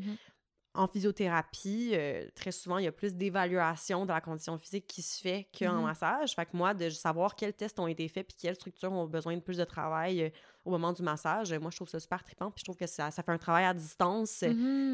En 0.74 0.86
physiothérapie, 0.88 1.90
euh, 1.94 2.26
très 2.34 2.52
souvent, 2.52 2.78
il 2.78 2.84
y 2.84 2.88
a 2.88 2.92
plus 2.92 3.14
d'évaluation 3.14 4.04
de 4.06 4.12
la 4.12 4.20
condition 4.20 4.58
physique 4.58 4.86
qui 4.86 5.02
se 5.02 5.20
fait 5.20 5.48
qu'en 5.56 5.74
Mhm. 5.74 5.82
massage. 5.82 6.34
Fait 6.34 6.46
que 6.46 6.56
moi, 6.56 6.74
de 6.74 6.90
savoir 6.90 7.36
quels 7.36 7.54
tests 7.54 7.78
ont 7.78 7.86
été 7.86 8.08
faits 8.08 8.26
puis 8.26 8.36
quelles 8.40 8.56
structures 8.56 8.92
ont 8.92 9.06
besoin 9.06 9.36
de 9.36 9.40
plus 9.40 9.56
de 9.58 9.64
travail 9.64 10.22
euh, 10.22 10.30
au 10.64 10.70
moment 10.70 10.92
du 10.92 11.02
massage, 11.02 11.52
euh, 11.52 11.60
moi, 11.60 11.70
je 11.70 11.76
trouve 11.76 11.88
ça 11.88 12.00
super 12.00 12.22
trippant. 12.22 12.50
Puis 12.50 12.60
je 12.60 12.64
trouve 12.64 12.76
que 12.76 12.86
ça, 12.86 13.10
ça 13.10 13.22
fait 13.22 13.32
un 13.32 13.38
travail 13.38 13.64
à 13.64 13.74
distance 13.74 14.42
euh, 14.42 14.48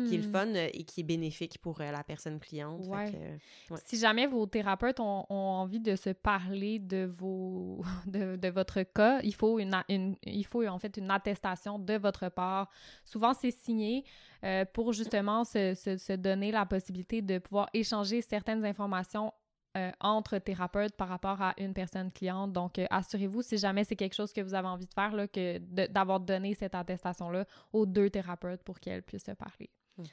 qui 0.07 0.15
est 0.15 0.19
le 0.19 0.25
Mhm. 0.25 0.31
fun 0.33 0.47
euh, 0.49 0.69
et 0.73 0.85
qui 0.85 1.01
est 1.01 1.05
bénéfique 1.05 1.59
pour 1.59 1.79
la 1.81 2.03
personne 2.05 2.41
cliente. 2.41 2.85
Fait 2.85 2.91
Ouais. 2.91 3.11
que, 3.13 3.73
Ouais. 3.75 3.81
Si 3.85 3.99
jamais 3.99 4.27
vos 4.27 4.47
thérapeutes 4.47 4.99
ont, 5.01 5.27
ont 5.31 5.35
envie 5.35 5.81
de 5.81 5.95
se 5.97 6.11
parler 6.11 6.79
de 6.79 7.05
vos 7.19 7.83
de, 8.07 8.37
de 8.37 8.49
votre 8.49 8.83
cas, 8.83 9.21
il 9.23 9.35
faut 9.35 9.59
une, 9.59 9.75
une- 9.89 10.17
il 10.25 10.45
faut 10.47 10.67
en 10.67 10.79
fait 10.79 10.97
une 10.97 11.11
attestation 11.11 11.79
de 11.79 11.95
votre 11.95 12.29
part. 12.29 12.69
Souvent 13.05 13.33
c'est 13.35 13.51
signé 13.53 14.05
euh, 14.45 14.65
pour 14.65 14.93
justement 14.93 15.45
se, 15.45 15.75
se- 15.75 15.97
se 15.99 16.13
donner 16.15 16.51
la 16.51 16.67
possibilité 16.67 17.23
de 17.23 17.39
pouvoir 17.39 17.69
échanger 17.75 18.23
certaines 18.23 18.65
informations 18.65 19.33
euh, 19.77 19.93
entre 20.01 20.39
thérapeutes 20.39 20.97
par 20.97 21.09
rapport 21.09 21.41
à 21.41 21.55
une 21.57 21.73
personne 21.75 22.11
cliente. 22.11 22.53
Donc, 22.53 22.79
euh, 22.79 22.87
assurez-vous, 22.91 23.43
si 23.43 23.57
jamais 23.57 23.85
c'est 23.85 23.95
quelque 23.95 24.15
chose 24.15 24.33
que 24.33 24.41
vous 24.41 24.55
avez 24.55 24.67
envie 24.67 24.87
de 24.87 24.93
faire, 24.93 25.15
là, 25.15 25.29
que 25.29 25.59
d'avoir 25.87 26.19
donné 26.19 26.55
cette 26.55 26.75
attestation-là 26.75 27.45
aux 27.73 27.87
deux 27.87 28.11
thérapeutes 28.11 28.65
pour 28.65 28.81
qu'elles 28.81 29.05
puissent 29.05 29.27
se 29.27 29.33
parler. 29.33 29.71
mhm. 29.99 30.07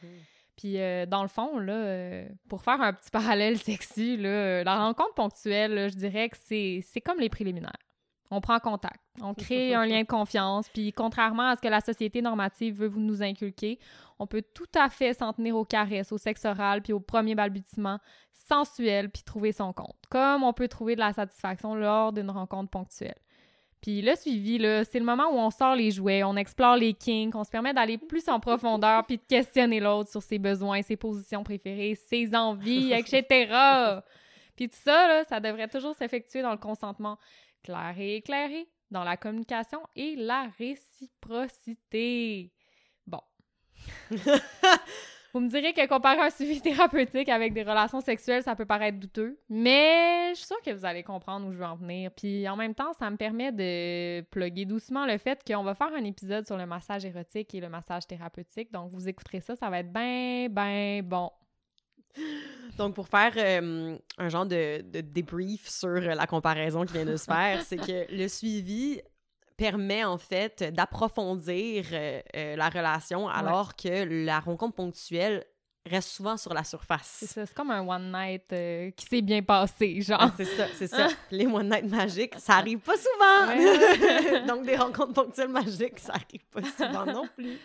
Puis 0.56 0.80
euh, 0.80 1.06
dans 1.06 1.22
le 1.22 1.28
fond, 1.28 1.58
là, 1.60 2.26
pour 2.50 2.62
faire 2.62 2.82
un 2.82 2.94
petit 2.94 3.10
parallèle 3.12 3.58
sexy, 3.58 4.18
là, 4.18 4.64
la 4.64 4.78
rencontre 4.78 5.14
ponctuelle, 5.16 5.74
là, 5.74 5.88
je 5.88 5.96
dirais 5.96 6.30
que 6.30 6.38
c'est 6.38 7.02
comme 7.04 7.20
les 7.20 7.30
préliminaires. 7.30 7.87
On 8.30 8.42
prend 8.42 8.60
contact, 8.60 9.00
on 9.22 9.34
crée 9.34 9.74
un 9.74 9.86
lien 9.86 10.02
de 10.02 10.08
confiance, 10.08 10.68
puis 10.70 10.92
contrairement 10.92 11.50
à 11.50 11.56
ce 11.56 11.62
que 11.62 11.68
la 11.68 11.80
société 11.80 12.22
normative 12.22 12.76
veut 12.76 12.88
vous 12.88 13.00
nous 13.00 13.24
inculquer, 13.24 13.80
on 14.20 14.28
peut 14.28 14.44
tout 14.54 14.68
à 14.76 14.90
fait 14.90 15.14
s'en 15.14 15.32
tenir 15.32 15.56
aux 15.56 15.66
caresses, 15.66 16.12
au 16.12 16.18
sexe 16.18 16.44
oral, 16.46 16.82
puis 16.82 16.92
au 16.94 17.00
premier 17.00 17.36
balbutiement 17.36 18.00
sensuel, 18.34 19.10
puis 19.10 19.24
trouver 19.24 19.52
son 19.52 19.74
compte. 19.74 19.96
Comme 20.10 20.44
on 20.44 20.54
peut 20.54 20.68
trouver 20.68 20.96
de 20.96 21.00
la 21.00 21.14
satisfaction 21.14 21.76
lors 21.76 22.12
d'une 22.14 22.30
rencontre 22.30 22.70
ponctuelle. 22.70 23.16
Puis 23.82 24.02
le 24.02 24.16
suivi, 24.16 24.58
c'est 24.90 25.00
le 25.00 25.06
moment 25.06 25.30
où 25.32 25.38
on 25.38 25.52
sort 25.52 25.76
les 25.76 25.92
jouets, 25.92 26.24
on 26.24 26.36
explore 26.36 26.78
les 26.78 26.94
kinks, 26.94 27.36
on 27.36 27.44
se 27.44 27.52
permet 27.52 27.74
d'aller 27.74 27.98
plus 27.98 28.28
en 28.28 28.40
profondeur 28.40 29.06
puis 29.06 29.18
de 29.18 29.24
questionner 29.24 29.80
l'autre 29.80 30.10
sur 30.10 30.24
ses 30.24 30.40
besoins, 30.40 30.82
ses 30.82 30.98
positions 30.98 31.44
préférées, 31.44 31.96
ses 31.96 32.36
envies, 32.36 32.92
etc. 32.94 33.24
puis 34.56 34.68
tout 34.68 34.78
ça, 34.84 35.08
là, 35.08 35.24
ça 35.26 35.40
devrait 35.40 35.68
toujours 35.68 35.96
s'effectuer 35.96 36.42
dans 36.42 36.52
le 36.52 36.58
consentement 36.58 37.20
clair 37.64 37.96
et 37.98 38.16
éclairé, 38.18 38.68
dans 38.92 39.04
la 39.04 39.18
communication 39.18 39.82
et 39.96 40.16
la 40.16 40.50
réciprocité. 40.58 42.52
Bon. 43.06 43.22
Vous 45.34 45.42
me 45.42 45.50
direz 45.50 45.74
que 45.74 45.86
comparer 45.88 46.20
un 46.22 46.30
suivi 46.30 46.62
thérapeutique 46.62 47.30
avec 47.30 47.54
des 47.54 47.64
relations 47.64 48.02
sexuelles, 48.02 48.44
ça 48.44 48.56
peut 48.56 48.66
paraître 48.66 48.98
douteux, 48.98 49.40
mais 49.50 50.32
je 50.32 50.38
suis 50.38 50.48
sûre 50.48 50.62
que 50.66 50.72
vous 50.72 50.86
allez 50.86 51.04
comprendre 51.04 51.48
où 51.48 51.52
je 51.52 51.58
veux 51.58 51.66
en 51.66 51.76
venir. 51.76 52.12
Puis 52.12 52.48
en 52.48 52.56
même 52.56 52.74
temps, 52.74 52.94
ça 52.94 53.10
me 53.12 53.18
permet 53.18 53.52
de 53.52 54.22
plugger 54.32 54.66
doucement 54.66 55.06
le 55.06 55.18
fait 55.18 55.40
qu'on 55.46 55.64
va 55.64 55.76
faire 55.76 55.94
un 55.94 56.06
épisode 56.06 56.48
sur 56.48 56.58
le 56.58 56.66
massage 56.66 57.06
érotique 57.06 57.54
et 57.54 57.60
le 57.60 57.70
massage 57.70 58.08
thérapeutique. 58.08 58.72
Donc 58.72 58.92
vous 58.92 59.08
écouterez 59.08 59.42
ça, 59.42 59.56
ça 59.56 59.70
va 59.70 59.80
être 59.80 59.92
bien, 59.92 60.48
bien 60.50 61.02
bon. 61.04 61.30
Donc, 62.78 62.94
pour 62.94 63.08
faire 63.08 63.34
euh, 63.38 63.98
un 64.18 64.30
genre 64.30 64.46
de, 64.46 64.82
de, 64.82 65.02
débrief 65.02 65.68
sur 65.68 66.00
la 66.00 66.28
comparaison 66.28 66.86
qui 66.86 66.94
vient 66.94 67.06
de 67.06 67.18
se 67.18 67.26
faire, 67.26 67.62
c'est 67.64 67.78
que 67.78 68.06
le 68.14 68.28
suivi 68.28 69.02
permet 69.58 70.04
en 70.04 70.20
fait 70.20 70.64
d'approfondir 70.74 71.86
euh, 71.92 72.22
euh, 72.36 72.56
la 72.56 72.70
relation 72.70 73.28
alors 73.28 73.76
que 73.76 74.26
la 74.26 74.40
rencontre 74.40 74.76
ponctuelle 74.76 75.44
reste 75.88 76.10
souvent 76.10 76.38
sur 76.38 76.54
la 76.54 76.64
surface. 76.64 77.18
C'est 77.20 77.28
ça, 77.28 77.46
c'est 77.46 77.54
comme 77.54 77.72
un 77.72 77.82
one 77.82 78.12
night 78.12 78.44
euh, 78.54 78.92
qui 78.92 79.06
s'est 79.06 79.22
bien 79.22 79.42
passé, 79.42 80.02
genre. 80.02 80.20
Ah, 80.22 80.32
c'est 80.38 80.46
ça, 80.46 80.66
c'est 80.76 80.88
ça. 80.88 81.08
Les 81.32 81.48
one 81.48 81.70
night 81.70 81.90
magiques, 81.90 82.36
ça 82.38 82.56
arrive 82.56 82.80
pas 82.80 82.96
souvent. 82.96 84.46
Donc 84.48 84.66
des 84.66 84.76
rencontres 84.76 85.14
ponctuelles 85.14 85.50
magiques, 85.50 86.00
ça 86.00 86.14
arrive 86.14 86.46
pas 86.52 86.62
souvent 86.64 87.06
non 87.06 87.28
plus. 87.36 87.58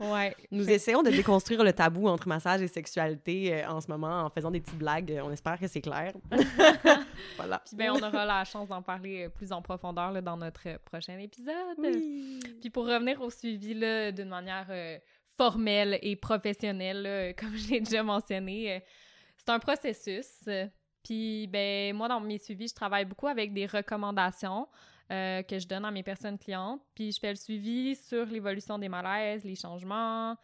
ouais. 0.00 0.36
Nous 0.50 0.68
essayons 0.70 1.02
de 1.02 1.10
déconstruire 1.10 1.64
le 1.64 1.72
tabou 1.72 2.08
entre 2.08 2.28
massage 2.28 2.62
et 2.62 2.68
sexualité 2.68 3.54
euh, 3.54 3.68
en 3.68 3.80
ce 3.80 3.88
moment 3.88 4.22
en 4.22 4.30
faisant 4.30 4.50
des 4.50 4.60
petites 4.60 4.78
blagues. 4.78 5.20
On 5.24 5.30
espère 5.30 5.58
que 5.58 5.66
c'est 5.66 5.80
clair. 5.80 6.12
voilà. 7.36 7.60
Puis 7.64 7.76
ben 7.76 7.90
on 7.90 8.02
aura 8.02 8.24
la 8.24 8.44
chance 8.44 8.68
d'en 8.68 8.82
parler 8.82 9.26
euh, 9.26 9.28
plus 9.28 9.52
en 9.52 9.62
profondeur 9.62 10.12
là, 10.12 10.20
dans 10.20 10.36
notre 10.36 10.78
prochain 10.84 11.18
épisode. 11.18 11.54
Oui. 11.78 12.40
Puis 12.60 12.70
pour 12.70 12.86
revenir 12.86 13.20
au 13.20 13.30
suivi 13.30 13.74
d'une 13.74 14.28
manière 14.28 14.66
formelle 15.40 15.98
et 16.02 16.16
professionnelle, 16.16 17.34
comme 17.38 17.56
je 17.56 17.70
l'ai 17.70 17.80
déjà 17.80 18.02
mentionné. 18.02 18.82
C'est 19.38 19.48
un 19.48 19.58
processus. 19.58 20.46
Puis, 21.02 21.46
ben, 21.46 21.96
moi, 21.96 22.08
dans 22.08 22.20
mes 22.20 22.38
suivis, 22.38 22.68
je 22.68 22.74
travaille 22.74 23.06
beaucoup 23.06 23.26
avec 23.26 23.54
des 23.54 23.64
recommandations 23.64 24.68
euh, 25.10 25.42
que 25.42 25.58
je 25.58 25.66
donne 25.66 25.86
à 25.86 25.90
mes 25.90 26.02
personnes 26.02 26.38
clientes. 26.38 26.82
Puis, 26.94 27.12
je 27.12 27.18
fais 27.18 27.30
le 27.30 27.36
suivi 27.36 27.96
sur 27.96 28.26
l'évolution 28.26 28.78
des 28.78 28.90
malaises, 28.90 29.42
les 29.44 29.56
changements. 29.56 30.36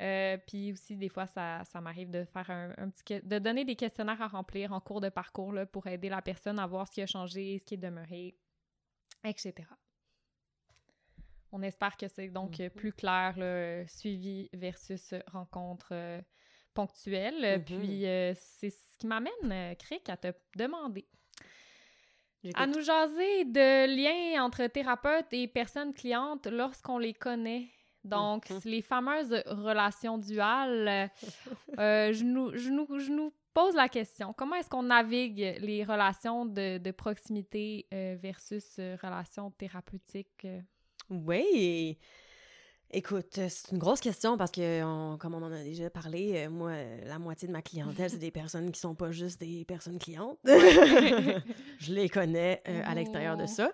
Euh, 0.00 0.36
puis 0.46 0.72
aussi, 0.72 0.96
des 0.96 1.08
fois, 1.08 1.26
ça, 1.26 1.64
ça 1.64 1.80
m'arrive 1.80 2.10
de 2.10 2.24
faire 2.24 2.48
un, 2.50 2.90
petit... 2.90 3.20
de 3.22 3.38
donner 3.40 3.64
des 3.64 3.76
questionnaires 3.76 4.22
à 4.22 4.28
remplir 4.28 4.72
en 4.72 4.80
cours 4.80 5.00
de 5.00 5.08
parcours 5.08 5.52
là, 5.52 5.66
pour 5.66 5.86
aider 5.88 6.08
la 6.08 6.22
personne 6.22 6.60
à 6.60 6.66
voir 6.66 6.86
ce 6.86 6.92
qui 6.92 7.02
a 7.02 7.06
changé, 7.06 7.58
ce 7.58 7.64
qui 7.64 7.74
est 7.74 7.78
demeuré, 7.78 8.36
etc. 9.24 9.54
On 11.56 11.62
espère 11.62 11.96
que 11.96 12.08
c'est 12.08 12.26
donc 12.26 12.58
mhm. 12.58 12.68
plus 12.70 12.92
clair, 12.92 13.34
le 13.36 13.84
suivi 13.86 14.50
versus 14.52 15.14
rencontre 15.28 15.90
euh, 15.92 16.20
ponctuelle. 16.74 17.58
Mhm. 17.58 17.64
Puis 17.64 18.06
euh, 18.06 18.32
c'est 18.34 18.70
ce 18.70 18.98
qui 18.98 19.06
m'amène, 19.06 19.32
euh, 19.44 19.74
Crick, 19.76 20.08
à 20.08 20.16
te 20.16 20.32
demander. 20.56 21.06
À 22.54 22.66
nous 22.66 22.80
jaser 22.80 23.44
de 23.44 23.86
liens 23.86 24.44
entre 24.44 24.66
thérapeutes 24.66 25.32
et 25.32 25.46
personnes 25.46 25.94
clientes 25.94 26.48
lorsqu'on 26.48 26.98
les 26.98 27.14
connaît. 27.14 27.68
Donc, 28.02 28.50
mhm. 28.50 28.60
les 28.64 28.82
fameuses 28.82 29.40
relations 29.46 30.18
duales. 30.18 31.08
je, 31.78 32.24
nous, 32.24 32.50
je, 32.56 32.68
nous, 32.68 32.98
je, 32.98 33.12
nous, 33.12 33.32
pose 33.54 33.76
la 33.76 33.88
question 33.88 34.32
comment 34.32 34.56
est-ce 34.56 34.68
qu'on 34.68 34.82
navigue 34.82 35.56
les 35.60 35.84
relations 35.84 36.44
de, 36.46 36.78
de 36.78 36.90
proximité 36.90 37.86
versus 37.92 38.80
relations 39.00 39.52
thérapeutiques? 39.52 40.48
Oui. 41.10 41.98
Écoute, 42.96 43.40
c'est 43.48 43.72
une 43.72 43.78
grosse 43.78 44.00
question 44.00 44.36
parce 44.36 44.52
que, 44.52 45.16
comme 45.16 45.34
on 45.34 45.42
en 45.42 45.50
a 45.50 45.64
déjà 45.64 45.90
parlé, 45.90 46.44
euh, 46.46 46.50
moi, 46.50 46.72
la 47.04 47.18
moitié 47.18 47.48
de 47.48 47.52
ma 47.52 47.60
clientèle, 47.60 48.08
c'est 48.08 48.18
des 48.18 48.30
personnes 48.30 48.70
qui 48.70 48.78
sont 48.78 48.94
pas 48.94 49.10
juste 49.10 49.40
des 49.40 49.64
personnes 49.64 49.98
clientes. 49.98 50.38
Je 50.44 51.92
les 51.92 52.08
connais 52.08 52.62
euh, 52.68 52.82
à 52.84 52.94
l'extérieur 52.94 53.36
de 53.36 53.46
ça. 53.46 53.72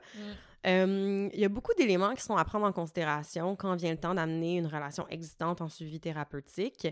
Il 0.64 1.30
y 1.34 1.44
a 1.44 1.48
beaucoup 1.50 1.74
d'éléments 1.76 2.14
qui 2.14 2.22
sont 2.22 2.36
à 2.36 2.44
prendre 2.46 2.66
en 2.66 2.72
considération 2.72 3.56
quand 3.56 3.74
vient 3.76 3.90
le 3.90 3.98
temps 3.98 4.14
d'amener 4.14 4.56
une 4.56 4.66
relation 4.66 5.06
existante 5.08 5.60
en 5.60 5.68
suivi 5.68 6.00
thérapeutique. 6.00 6.88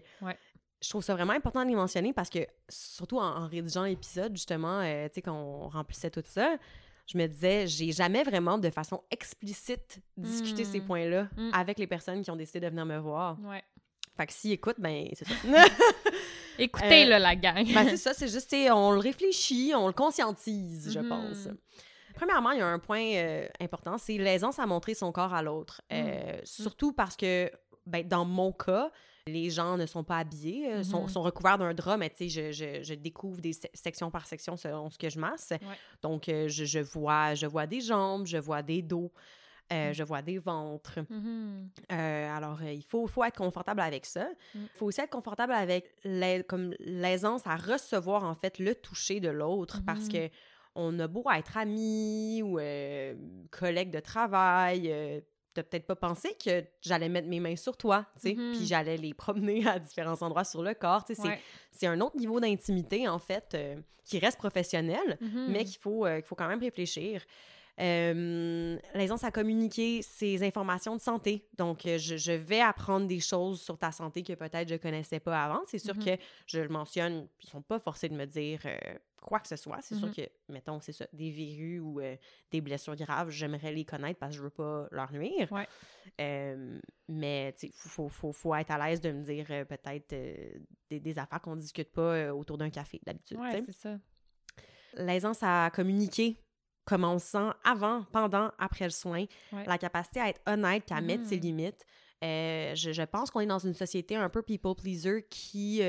Je 0.80 0.88
trouve 0.90 1.02
ça 1.02 1.14
vraiment 1.14 1.32
important 1.32 1.64
de 1.64 1.70
les 1.70 1.74
mentionner 1.74 2.12
parce 2.12 2.30
que, 2.30 2.40
surtout 2.68 3.18
en, 3.18 3.48
rédigeant 3.48 3.84
l'épisode, 3.84 4.36
justement, 4.36 4.80
euh, 4.80 5.08
tu 5.08 5.14
sais, 5.14 5.22
qu'on 5.22 5.68
remplissait 5.68 6.10
tout 6.10 6.22
ça, 6.24 6.56
je 7.08 7.16
me 7.16 7.26
disais, 7.26 7.66
j'ai 7.66 7.90
jamais 7.90 8.22
vraiment 8.22 8.58
de 8.58 8.68
façon 8.68 9.02
explicite 9.10 10.00
discuté 10.16 10.64
ces 10.64 10.80
hmm. 10.80 10.86
points-là 10.86 11.28
hmm. 11.36 11.50
avec 11.54 11.78
les 11.78 11.86
personnes 11.86 12.22
qui 12.22 12.30
ont 12.30 12.36
décidé 12.36 12.60
de 12.60 12.68
venir 12.68 12.84
me 12.84 12.98
voir. 12.98 13.38
Ouais. 13.40 13.62
Fait 14.16 14.26
que 14.26 14.32
s'ils 14.32 14.52
écoutent, 14.52 14.78
ben, 14.78 15.08
c'est 15.14 15.26
ça. 15.26 15.34
Écoutez, 16.58 17.10
euh, 17.10 17.18
la 17.18 17.34
gang. 17.34 17.66
ben, 17.72 17.88
c'est 17.88 17.96
ça, 17.96 18.12
c'est 18.12 18.28
juste, 18.28 18.54
on 18.70 18.92
le 18.92 18.98
réfléchit, 18.98 19.72
on 19.74 19.86
le 19.86 19.92
conscientise, 19.94 20.90
je 20.92 21.00
hmm. 21.00 21.08
pense. 21.08 21.48
Premièrement, 22.14 22.50
il 22.50 22.58
y 22.58 22.62
a 22.62 22.66
un 22.66 22.78
point 22.78 23.14
euh, 23.14 23.46
important, 23.60 23.96
c'est 23.96 24.18
l'aisance 24.18 24.58
à 24.58 24.66
montrer 24.66 24.94
son 24.94 25.10
corps 25.12 25.32
à 25.32 25.40
l'autre. 25.40 25.80
Euh, 25.92 26.38
surtout 26.44 26.92
parce 26.92 27.16
que, 27.16 27.50
ben, 27.86 28.06
dans 28.06 28.26
mon 28.26 28.52
cas, 28.52 28.90
les 29.32 29.50
gens 29.50 29.76
ne 29.76 29.86
sont 29.86 30.04
pas 30.04 30.18
habillés, 30.18 30.72
euh, 30.72 30.82
sont, 30.82 31.06
mm-hmm. 31.06 31.08
sont, 31.08 31.22
recouverts 31.22 31.58
d'un 31.58 31.74
drap, 31.74 31.96
mais 31.96 32.10
tu 32.10 32.28
sais, 32.28 32.28
je, 32.28 32.52
je, 32.52 32.82
je, 32.82 32.94
découvre 32.94 33.40
des 33.40 33.52
section 33.74 34.10
par 34.10 34.26
section 34.26 34.56
selon 34.56 34.90
ce 34.90 34.98
que 34.98 35.08
je 35.08 35.18
masse. 35.18 35.52
Donc, 36.02 36.28
euh, 36.28 36.48
je, 36.48 36.64
je, 36.64 36.80
vois, 36.80 37.34
je 37.34 37.46
vois 37.46 37.66
des 37.66 37.80
jambes, 37.80 38.26
je 38.26 38.38
vois 38.38 38.62
des 38.62 38.82
dos. 38.82 39.12
Euh, 39.70 39.90
mm. 39.90 39.94
je 39.94 40.02
vois 40.02 40.22
des 40.22 40.38
ventres. 40.38 40.98
Mm-hmm. 41.00 41.90
alors, 41.90 42.62
il 42.62 42.82
faut, 42.82 43.06
faut 43.06 43.22
être 43.22 43.36
confortable 43.36 43.80
avec 43.80 44.06
ça. 44.06 44.26
Il 44.54 44.62
mm. 44.62 44.68
faut 44.74 44.86
aussi 44.86 45.00
être 45.02 45.10
confortable 45.10 45.52
avec 45.52 45.94
l'aisance 46.04 47.46
à 47.46 47.56
recevoir, 47.56 48.24
en 48.24 48.34
fait, 48.34 48.58
le 48.58 48.74
toucher 48.74 49.20
de 49.20 49.28
l'autre 49.28 49.82
parce 49.84 50.06
mm-hmm. 50.06 50.30
que 50.30 50.34
on 50.74 50.98
a 51.00 51.08
beau 51.08 51.24
être 51.34 51.56
amis 51.56 52.40
ou 52.42 52.58
collègues 53.50 53.90
de 53.90 54.00
travail, 54.00 55.22
peut-être 55.62 55.86
pas 55.86 55.96
pensé 55.96 56.36
que 56.42 56.64
j'allais 56.80 57.08
mettre 57.08 57.28
mes 57.28 57.40
mains 57.40 57.56
sur 57.56 57.76
toi, 57.76 58.06
tu 58.14 58.28
sais, 58.28 58.34
puis 58.34 58.42
mm-hmm. 58.42 58.66
j'allais 58.66 58.96
les 58.96 59.14
promener 59.14 59.66
à 59.66 59.78
différents 59.78 60.20
endroits 60.22 60.44
sur 60.44 60.62
le 60.62 60.74
corps, 60.74 61.04
tu 61.04 61.14
sais, 61.14 61.40
c'est 61.72 61.86
un 61.86 62.00
autre 62.00 62.16
niveau 62.16 62.40
d'intimité, 62.40 63.08
en 63.08 63.18
fait, 63.18 63.52
euh, 63.54 63.76
qui 64.04 64.18
reste 64.18 64.38
professionnel, 64.38 65.18
mm-hmm. 65.22 65.48
mais 65.48 65.64
qu'il 65.64 65.78
faut, 65.78 66.06
euh, 66.06 66.16
qu'il 66.16 66.26
faut 66.26 66.34
quand 66.34 66.48
même 66.48 66.60
réfléchir. 66.60 67.22
Euh, 67.80 68.78
L'aisance 68.94 69.24
à 69.24 69.30
communiquer 69.30 70.02
ses 70.02 70.42
informations 70.42 70.96
de 70.96 71.00
santé. 71.00 71.46
Donc, 71.56 71.86
euh, 71.86 71.98
je, 71.98 72.16
je, 72.16 72.32
vais 72.32 72.60
apprendre 72.60 73.06
des 73.06 73.20
choses 73.20 73.60
sur 73.60 73.78
ta 73.78 73.92
santé 73.92 74.22
que 74.22 74.32
peut-être 74.32 74.68
je 74.68 74.76
connaissais 74.76 75.20
pas 75.20 75.44
avant. 75.44 75.60
C'est 75.66 75.78
sûr 75.78 75.94
mm-hmm. 75.94 76.16
que 76.16 76.22
je 76.46 76.60
le 76.60 76.68
mentionne, 76.68 77.28
ils 77.42 77.48
sont 77.48 77.62
pas 77.62 77.78
forcés 77.78 78.08
de 78.08 78.14
me 78.14 78.26
dire 78.26 78.60
quoi 79.28 79.40
que 79.40 79.48
ce 79.48 79.56
soit. 79.56 79.78
C'est 79.80 79.94
sûr 79.94 80.08
mm-hmm. 80.08 80.26
que, 80.26 80.52
mettons, 80.52 80.80
c'est 80.80 80.92
ça, 80.92 81.06
des 81.12 81.30
virus 81.30 81.80
ou 81.82 82.00
euh, 82.00 82.16
des 82.50 82.60
blessures 82.60 82.96
graves, 82.96 83.30
j'aimerais 83.30 83.72
les 83.72 83.84
connaître 83.84 84.18
parce 84.18 84.32
que 84.32 84.38
je 84.38 84.42
veux 84.42 84.50
pas 84.50 84.88
leur 84.90 85.12
nuire. 85.12 85.48
Euh, 86.20 86.80
mais, 87.08 87.54
sais, 87.56 87.70
faut, 87.74 88.08
faut, 88.08 88.32
faut, 88.32 88.54
être 88.54 88.70
à 88.70 88.88
l'aise 88.88 89.00
de 89.00 89.12
me 89.12 89.22
dire 89.22 89.46
euh, 89.50 89.64
peut-être 89.64 90.08
des, 90.10 91.00
des, 91.00 91.18
affaires 91.18 91.40
qu'on 91.40 91.56
discute 91.56 91.92
pas 91.92 92.32
autour 92.34 92.58
d'un 92.58 92.70
café, 92.70 93.00
d'habitude. 93.04 93.38
Ouais, 93.38 93.62
c'est 93.64 93.72
ça. 93.72 93.98
L'aisance 94.94 95.38
à 95.42 95.70
communiquer 95.72 96.36
commençant 96.88 97.52
avant, 97.64 98.04
pendant, 98.12 98.50
après 98.58 98.84
le 98.84 98.90
soin. 98.90 99.24
La 99.66 99.78
capacité 99.78 100.20
à 100.20 100.28
être 100.28 100.40
honnête, 100.46 100.90
à 100.90 101.00
mettre 101.00 101.26
ses 101.26 101.36
mm-hmm. 101.36 101.40
limites. 101.40 101.86
je, 102.22 102.90
je, 102.92 103.02
pense 103.02 103.30
qu'on 103.30 103.40
est 103.40 103.46
dans 103.46 103.58
une 103.58 103.74
société 103.74 104.16
un 104.16 104.28
peu 104.28 104.42
people 104.42 104.74
pleaser 104.74 105.26
qui 105.28 105.82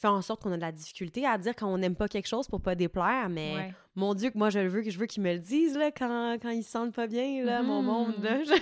fait 0.00 0.08
en 0.08 0.22
sorte 0.22 0.42
qu'on 0.42 0.52
a 0.52 0.56
de 0.56 0.60
la 0.62 0.72
difficulté 0.72 1.26
à 1.26 1.36
dire 1.36 1.54
quand 1.54 1.68
on 1.68 1.78
n'aime 1.78 1.94
pas 1.94 2.08
quelque 2.08 2.28
chose 2.28 2.48
pour 2.48 2.60
pas 2.60 2.74
déplaire, 2.74 3.28
mais 3.28 3.72
mon 3.94 4.14
Dieu, 4.14 4.30
que 4.30 4.38
moi, 4.38 4.50
je 4.50 4.58
le 4.58 4.68
veux, 4.68 4.82
que 4.82 4.90
je 4.90 4.98
veux 4.98 5.06
qu'ils 5.06 5.22
me 5.22 5.32
le 5.32 5.38
disent, 5.38 5.76
là, 5.76 5.90
quand, 5.90 6.38
quand 6.40 6.50
ils 6.50 6.62
se 6.62 6.70
sentent 6.70 6.94
pas 6.94 7.06
bien, 7.06 7.44
là, 7.44 7.62
mon 7.62 7.82
monde, 7.82 8.14
là. 8.22 8.38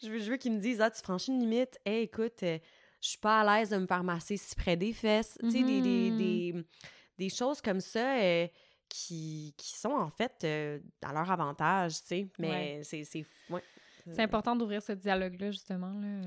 Je, 0.00 0.10
veux, 0.10 0.20
je 0.20 0.30
veux 0.30 0.36
qu'ils 0.36 0.52
me 0.52 0.60
disent, 0.60 0.80
ah, 0.80 0.92
tu 0.92 1.02
franchis 1.02 1.32
une 1.32 1.40
limite, 1.40 1.76
hey, 1.84 2.04
écoute, 2.04 2.44
euh, 2.44 2.60
je 3.00 3.08
suis 3.08 3.18
pas 3.18 3.40
à 3.40 3.58
l'aise 3.58 3.70
de 3.70 3.78
me 3.78 3.86
faire 3.88 4.04
masser 4.04 4.36
si 4.36 4.54
près 4.54 4.76
des 4.76 4.92
fesses, 4.92 5.36
tu 5.42 5.50
sais, 5.50 5.64
des, 5.64 5.80
des, 5.80 6.10
mm-hmm. 6.12 6.64
des, 7.18 7.28
choses 7.28 7.60
comme 7.60 7.80
ça 7.80 8.16
euh, 8.20 8.46
qui, 8.88 9.54
qui, 9.56 9.76
sont, 9.78 9.90
en 9.90 10.10
fait, 10.10 10.44
euh, 10.44 10.78
à 11.02 11.12
leur 11.12 11.30
avantage, 11.30 12.00
tu 12.00 12.06
sais, 12.06 12.28
mais 12.38 12.82
c'est... 12.82 13.04
C'est 13.04 13.24
c'est 14.10 14.22
important 14.22 14.56
d'ouvrir 14.56 14.82
ce 14.82 14.92
dialogue-là, 14.92 15.50
justement, 15.50 15.92
là. 16.00 16.24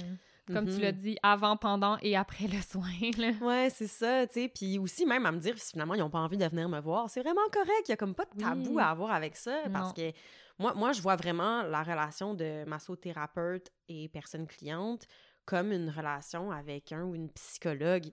Comme 0.52 0.68
tu 0.68 0.82
l'as 0.82 0.92
mm-hmm. 0.92 0.96
dit, 0.98 1.18
avant, 1.24 1.56
pendant 1.56 1.98
et 2.02 2.18
après 2.18 2.48
le 2.48 2.62
soin. 2.62 2.90
Là. 3.18 3.32
Ouais, 3.42 3.70
c'est 3.70 3.88
ça, 3.88 4.28
tu 4.28 4.34
sais. 4.34 4.52
Puis 4.54 4.80
aussi, 4.80 5.06
même 5.06 5.26
à 5.26 5.32
me 5.32 5.40
dire, 5.40 5.56
finalement, 5.56 5.94
ils 5.94 6.00
n'ont 6.00 6.10
pas 6.10 6.20
envie 6.20 6.38
de 6.38 6.46
venir 6.46 6.68
me 6.68 6.80
voir. 6.82 7.10
C'est 7.10 7.22
vraiment 7.22 7.48
correct. 7.52 7.84
Il 7.88 7.92
n'y 7.92 7.94
a 7.94 7.98
comme 7.98 8.16
pas 8.16 8.26
de 8.26 8.40
tabou 8.40 8.78
à 8.80 8.86
avoir 8.86 9.12
avec 9.12 9.38
ça. 9.38 9.64
Parce 9.72 9.94
que 9.94 10.12
moi, 10.60 10.74
moi, 10.74 10.92
je 10.92 11.02
vois 11.02 11.16
vraiment 11.16 11.64
la 11.64 11.84
relation 11.84 12.34
de 12.34 12.66
massothérapeute 12.66 13.72
et 13.88 14.10
personne 14.10 14.46
cliente 14.46 15.06
comme 15.46 15.72
une 15.72 15.90
relation 15.90 16.52
avec 16.52 16.92
un 16.92 17.04
ou 17.04 17.16
une 17.16 17.30
psychologue. 17.32 18.06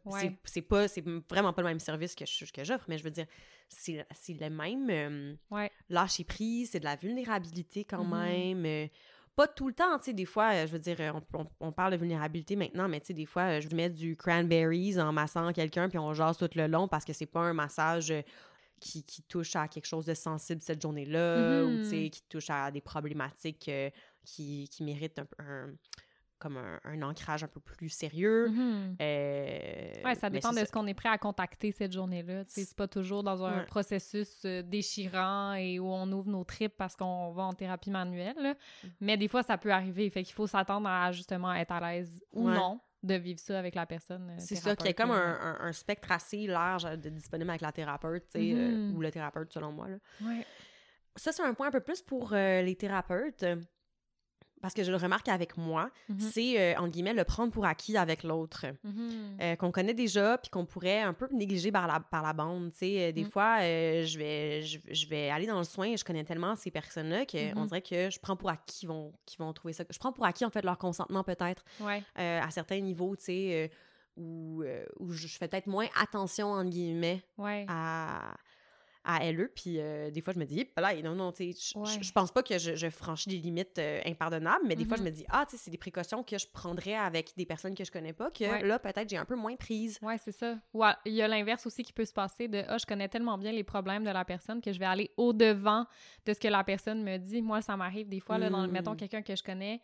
C'est 0.44 0.62
pas, 0.62 0.88
c'est 0.88 1.04
vraiment 1.28 1.52
pas 1.52 1.62
le 1.62 1.68
même 1.68 1.78
service 1.80 2.14
que, 2.14 2.24
que 2.24 2.64
j'offre, 2.64 2.84
mais 2.88 2.98
je 2.98 3.04
veux 3.04 3.10
dire, 3.10 3.26
c'est 3.68 4.04
le 4.28 4.48
même 4.50 4.88
euh, 4.90 5.34
ouais. 5.50 5.70
lâcher 5.88 6.24
prise, 6.24 6.70
c'est 6.72 6.80
de 6.80 6.84
la 6.84 6.96
vulnérabilité 6.96 7.84
quand 7.84 8.04
mm-hmm. 8.04 8.54
même. 8.54 8.66
Euh, 8.66 8.86
pas 9.36 9.46
tout 9.46 9.68
le 9.68 9.74
temps, 9.74 9.96
tu 9.98 10.06
sais, 10.06 10.12
des 10.14 10.24
fois, 10.24 10.52
euh, 10.52 10.66
je 10.66 10.72
veux 10.72 10.78
dire, 10.80 10.96
on, 11.14 11.38
on- 11.38 11.46
on 11.60 11.70
parle 11.72 11.92
de 11.92 11.96
vulnérabilité 11.98 12.56
maintenant, 12.56 12.88
mais 12.88 12.98
tu 13.00 13.06
sais, 13.08 13.14
des 13.14 13.26
fois, 13.26 13.42
euh, 13.42 13.60
je 13.60 13.72
mets 13.76 13.88
du 13.90 14.16
cranberries 14.16 14.98
en 15.00 15.12
massant 15.12 15.52
quelqu'un, 15.52 15.88
puis 15.88 15.98
on 15.98 16.12
jase 16.12 16.38
tout 16.38 16.50
le 16.56 16.66
long 16.66 16.88
parce 16.88 17.04
que 17.04 17.12
c'est 17.12 17.26
pas 17.26 17.40
un 17.42 17.52
massage 17.52 18.12
qui, 18.80 19.04
qui 19.04 19.22
touche 19.22 19.54
à 19.54 19.68
quelque 19.68 19.86
chose 19.86 20.06
de 20.06 20.14
sensible 20.14 20.60
cette 20.62 20.82
journée-là, 20.82 21.62
ou 21.64 21.76
tu 21.82 21.90
sais, 21.90 22.10
qui 22.10 22.22
touche 22.28 22.50
à 22.50 22.70
des 22.72 22.80
problématiques 22.80 23.68
euh, 23.68 23.90
qui, 24.24 24.68
qui 24.70 24.82
méritent 24.82 25.20
un, 25.20 25.44
un- 25.44 25.74
comme 26.38 26.56
un, 26.56 26.80
un 26.84 27.02
ancrage 27.02 27.44
un 27.44 27.48
peu 27.48 27.60
plus 27.60 27.88
sérieux. 27.88 28.48
Mhm. 28.48 28.96
Euh, 29.00 29.92
Ouais, 30.04 30.14
ça 30.14 30.30
dépend 30.30 30.52
de 30.52 30.58
ce 30.64 30.70
qu'on 30.72 30.86
est 30.86 30.94
prêt 30.94 31.08
à 31.08 31.18
contacter 31.18 31.72
cette 31.72 31.92
journée-là. 31.92 32.44
C'est 32.46 32.76
pas 32.76 32.88
toujours 32.88 33.22
dans 33.22 33.44
un 33.44 33.58
Ouais. 33.60 33.64
processus 33.66 34.42
euh, 34.44 34.62
déchirant 34.62 35.54
et 35.54 35.78
où 35.78 35.86
on 35.90 36.10
ouvre 36.12 36.28
nos 36.30 36.44
tripes 36.44 36.76
parce 36.76 36.94
qu'on 36.96 37.32
va 37.32 37.42
en 37.44 37.52
thérapie 37.54 37.90
manuelle. 37.90 38.36
là. 38.38 38.54
Mm. 38.54 38.88
Mais 39.00 39.16
des 39.16 39.28
fois, 39.28 39.42
ça 39.42 39.58
peut 39.58 39.72
arriver. 39.72 40.08
Fait 40.10 40.22
qu'il 40.22 40.34
faut 40.34 40.46
s'attendre 40.46 40.88
à 40.88 41.10
justement 41.12 41.52
être 41.54 41.72
à 41.72 41.80
l'aise 41.80 42.22
ou 42.32 42.48
Ouais. 42.48 42.54
non 42.54 42.80
de 43.02 43.14
vivre 43.14 43.38
ça 43.38 43.56
avec 43.58 43.76
la 43.76 43.86
personne. 43.86 44.30
euh, 44.30 44.34
C'est 44.38 44.56
ça, 44.56 44.74
qu'il 44.74 44.86
y 44.86 44.90
a 44.90 44.92
comme 44.92 45.12
un, 45.12 45.38
un- 45.40 45.58
un 45.60 45.72
spectre 45.72 46.10
assez 46.10 46.46
large 46.48 46.84
euh, 46.84 46.96
de 46.96 47.08
disponible 47.10 47.48
avec 47.50 47.60
la 47.62 47.70
thérapeute, 47.70 48.24
euh, 48.34 48.40
Mhm. 48.90 48.96
ou 48.96 49.00
le 49.00 49.10
thérapeute, 49.12 49.52
selon 49.52 49.70
moi. 49.70 49.88
Là. 49.88 49.96
Ouais. 50.20 50.44
Ça, 51.14 51.30
c'est 51.32 51.42
un 51.42 51.54
point 51.54 51.68
un 51.68 51.70
peu 51.70 51.80
plus 51.80 52.02
pour 52.02 52.32
euh, 52.32 52.62
les 52.62 52.74
thérapeutes, 52.76 53.44
parce 54.60 54.74
que 54.74 54.82
je 54.82 54.90
le 54.90 54.96
remarque 54.96 55.28
avec 55.28 55.56
moi, 55.56 55.90
Mhm. 56.08 56.20
c'est, 56.20 56.60
euh, 56.60 56.78
entre 56.78 56.90
guillemets, 56.90 57.14
le 57.14 57.24
prendre 57.24 57.52
pour 57.52 57.64
acquis 57.64 57.96
avec 57.96 58.22
l'autre. 58.22 58.66
Mhm. 58.84 59.36
euh, 59.40 59.56
qu'on 59.56 59.70
connaît 59.70 59.94
déjà, 59.94 60.36
puis 60.38 60.50
qu'on 60.50 60.66
pourrait 60.66 61.00
un 61.00 61.12
peu 61.12 61.28
négliger 61.32 61.70
par 61.70 61.86
la, 61.86 62.00
par 62.00 62.22
la 62.22 62.32
bande. 62.32 62.72
tu 62.72 62.78
sais. 62.78 63.08
Euh, 63.08 63.12
Des 63.12 63.24
Mm. 63.24 63.30
fois, 63.30 63.58
euh, 63.60 64.04
je, 64.04 64.18
vais, 64.18 64.62
je, 64.62 64.78
je 64.90 65.06
vais 65.06 65.30
aller 65.30 65.46
dans 65.46 65.58
le 65.58 65.64
soin 65.64 65.86
et 65.86 65.96
je 65.96 66.04
connais 66.04 66.24
tellement 66.24 66.56
ces 66.56 66.70
personnes-là 66.70 67.24
qu'on 67.26 67.60
Mhm. 67.60 67.66
dirait 67.66 67.82
que 67.82 68.10
je 68.10 68.18
prends 68.18 68.36
pour 68.36 68.50
acquis 68.50 68.80
qu'ils 68.80 68.88
vont, 68.88 69.12
qu'ils 69.26 69.38
vont 69.38 69.52
trouver 69.52 69.72
ça. 69.74 69.84
Je 69.88 69.98
prends 69.98 70.12
pour 70.12 70.24
acquis, 70.24 70.44
en 70.44 70.50
fait, 70.50 70.64
leur 70.64 70.76
consentement, 70.78 71.22
peut-être, 71.24 71.64
Ouais. 71.80 72.02
à 72.16 72.50
certains 72.50 72.80
niveaux, 72.80 73.14
tu 73.16 73.24
sais, 73.24 73.70
où, 74.16 74.64
où 74.98 75.12
je 75.12 75.28
fais 75.28 75.46
peut-être 75.46 75.68
moins 75.68 75.86
attention, 76.00 76.48
entre 76.52 76.70
guillemets, 76.70 77.22
Ouais. 77.36 77.64
à, 77.68 78.34
à 79.10 79.24
LE. 79.32 79.50
Puis 79.56 79.80
euh, 79.80 80.10
des 80.10 80.20
fois, 80.20 80.34
je 80.34 80.38
me 80.38 80.44
dis, 80.44 80.68
là, 80.76 80.94
non, 81.02 81.14
non, 81.14 81.32
tu 81.32 81.52
sais, 81.52 81.72
je- 81.72 81.78
Ouais. 81.78 81.86
je 81.98 82.06
je 82.06 82.12
pense 82.12 82.30
pas 82.30 82.42
que 82.42 82.58
je, 82.58 82.76
je 82.76 82.90
franchis 82.90 83.28
des 83.30 83.38
limites 83.38 83.78
euh, 83.78 84.00
impardonnables, 84.04 84.64
mais 84.66 84.76
des 84.76 84.84
fois, 84.84 84.96
je 84.98 85.02
Mhm. 85.02 85.08
me 85.08 85.14
dis, 85.14 85.24
ah, 85.30 85.46
tu 85.48 85.56
sais, 85.56 85.62
c'est 85.64 85.70
des 85.70 85.78
précautions 85.78 86.22
que 86.22 86.36
je 86.36 86.46
prendrais 86.46 86.94
avec 86.94 87.32
des 87.36 87.46
personnes 87.46 87.74
que 87.74 87.84
je 87.84 87.90
connais 87.90 88.12
pas, 88.12 88.30
que 88.30 88.44
Ouais. 88.44 88.62
là, 88.62 88.78
peut-être, 88.78 89.08
j'ai 89.08 89.16
un 89.16 89.24
peu 89.24 89.34
moins 89.34 89.56
prise. 89.56 89.98
Ouais, 90.02 90.18
c'est 90.18 90.32
ça. 90.32 90.58
Ou 90.74 90.84
il 91.06 91.14
y 91.14 91.22
a 91.22 91.28
l'inverse 91.28 91.66
aussi 91.66 91.82
qui 91.82 91.92
peut 91.94 92.04
se 92.04 92.12
passer 92.12 92.48
de 92.48 92.62
Ah, 92.68 92.76
je 92.76 92.84
connais 92.84 93.08
tellement 93.08 93.38
bien 93.38 93.50
les 93.52 93.64
problèmes 93.64 94.04
de 94.04 94.10
la 94.10 94.24
personne 94.26 94.60
que 94.60 94.72
je 94.72 94.78
vais 94.78 94.84
aller 94.84 95.10
au-devant 95.16 95.86
de 96.26 96.32
ce 96.34 96.38
que 96.38 96.48
la 96.48 96.62
personne 96.62 97.02
me 97.02 97.16
dit. 97.16 97.40
Moi, 97.40 97.62
ça 97.62 97.76
m'arrive 97.78 98.08
des 98.10 98.20
fois, 98.20 98.36
là, 98.36 98.50
dans, 98.50 98.66
Mm. 98.68 98.70
mettons 98.70 98.94
quelqu'un 98.94 99.22
que 99.22 99.34
je 99.34 99.42
connais. 99.42 99.80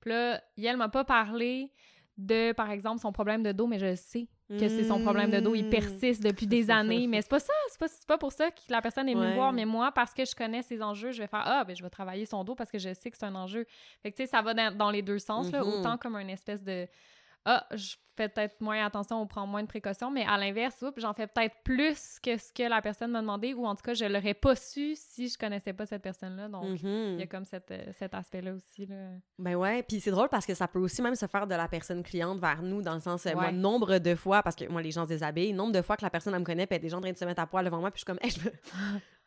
Puis 0.00 0.10
là, 0.10 0.42
elle 0.58 0.76
m'a 0.76 0.90
pas 0.90 1.04
parlé 1.04 1.72
de, 2.18 2.52
par 2.52 2.70
exemple, 2.70 3.00
son 3.00 3.10
problème 3.12 3.42
de 3.42 3.52
dos, 3.52 3.66
mais 3.66 3.78
je 3.78 3.94
sais 3.94 4.28
que 4.48 4.68
c'est 4.68 4.84
son 4.84 5.00
problème 5.00 5.30
de 5.30 5.40
dos. 5.40 5.54
Il 5.54 5.66
Mm. 5.66 5.70
persiste 5.70 6.22
depuis 6.22 6.46
des 6.46 6.70
années. 6.70 7.06
Mais 7.08 7.20
c'est 7.20 7.28
pas 7.30 7.40
ça. 7.40 7.52
C'est 7.70 7.78
pas, 7.80 7.88
c'est 7.88 8.06
pas 8.06 8.16
pour 8.18 8.30
ça 8.32 8.50
que 8.50 8.60
la 8.68 8.80
personne 8.80 9.08
est 9.08 9.14
venue 9.14 9.26
Ouais. 9.26 9.34
voir. 9.34 9.52
Mais 9.52 9.64
moi, 9.64 9.90
parce 9.92 10.14
que 10.14 10.24
je 10.24 10.34
connais 10.36 10.62
ses 10.62 10.82
enjeux, 10.82 11.10
je 11.12 11.20
vais 11.22 11.26
faire 11.26 11.42
Ah, 11.44 11.64
ben 11.64 11.74
je 11.74 11.82
vais 11.82 11.90
travailler 11.90 12.26
son 12.26 12.44
dos 12.44 12.54
parce 12.54 12.70
que 12.70 12.78
je 12.78 12.94
sais 12.94 13.10
que 13.10 13.16
c'est 13.18 13.26
un 13.26 13.34
enjeu. 13.34 13.66
Fait 14.02 14.12
que, 14.12 14.16
tu 14.16 14.22
sais, 14.22 14.28
ça 14.28 14.42
va 14.42 14.54
dans, 14.54 14.76
dans 14.76 14.90
les 14.90 15.02
deux 15.02 15.18
sens, 15.18 15.50
là, 15.50 15.62
Mhm. 15.64 15.68
autant 15.72 15.96
comme 15.98 16.16
une 16.16 16.30
espèce 16.30 16.62
de 16.62 16.86
ah, 17.48 17.64
je 17.74 17.94
fais 18.16 18.28
peut-être 18.28 18.60
moins 18.60 18.84
attention 18.84 19.20
ou 19.22 19.26
prends 19.26 19.46
moins 19.46 19.62
de 19.62 19.68
précautions, 19.68 20.10
mais 20.10 20.24
à 20.26 20.36
l'inverse, 20.38 20.82
j'en 20.96 21.12
fais 21.12 21.26
peut-être 21.26 21.54
plus 21.64 22.18
que 22.22 22.36
ce 22.38 22.52
que 22.52 22.62
la 22.62 22.80
personne 22.82 23.10
m'a 23.12 23.20
demandé, 23.20 23.52
ou 23.54 23.66
en 23.66 23.74
tout 23.74 23.82
cas, 23.82 23.94
je 23.94 24.04
l'aurais 24.06 24.34
pas 24.34 24.56
su 24.56 24.94
si 24.96 25.28
je 25.28 25.36
connaissais 25.38 25.72
pas 25.74 25.84
cette 25.86 26.02
personne-là. 26.02 26.48
Donc, 26.48 26.64
il 26.82 27.20
y 27.20 27.22
a 27.22 27.26
comme 27.26 27.44
cette, 27.44 27.70
euh, 27.70 27.92
cet 27.92 28.14
aspect-là 28.14 28.54
aussi. 28.54 28.86
Là. 28.86 29.10
Ben 29.38 29.54
ouais, 29.54 29.82
puis 29.82 30.00
c'est 30.00 30.10
drôle 30.10 30.28
parce 30.30 30.44
que 30.46 30.54
ça 30.54 30.66
peut 30.66 30.78
aussi 30.80 31.02
même 31.02 31.14
se 31.14 31.26
faire 31.26 31.46
de 31.46 31.54
la 31.54 31.68
personne 31.68 32.02
cliente 32.02 32.40
vers 32.40 32.62
nous, 32.62 32.82
dans 32.82 32.94
le 32.94 33.00
sens, 33.00 33.26
euh, 33.26 33.34
moi, 33.34 33.44
Ouais. 33.44 33.52
nombre 33.52 33.98
de 33.98 34.14
fois, 34.14 34.42
parce 34.42 34.56
que 34.56 34.64
moi, 34.66 34.82
les 34.82 34.90
gens 34.90 35.04
se 35.04 35.10
déshabillent, 35.10 35.52
nombre 35.52 35.72
de 35.72 35.82
fois 35.82 35.96
que 35.96 36.02
la 36.04 36.10
personne, 36.10 36.32
elle 36.34 36.40
me 36.40 36.44
connaît, 36.44 36.66
puis 36.66 36.74
elle 36.76 36.80
est 36.80 36.86
déjà 36.86 36.96
en 36.96 37.00
train 37.02 37.12
de 37.12 37.18
se 37.18 37.24
mettre 37.26 37.42
à 37.42 37.46
poil 37.46 37.64
devant 37.66 37.80
moi, 37.80 37.90
puis 37.90 37.98
je 37.98 38.00
suis 38.00 38.06
comme, 38.06 38.18
hey, 38.22 38.30
je 38.30 38.40
veux... 38.40 38.52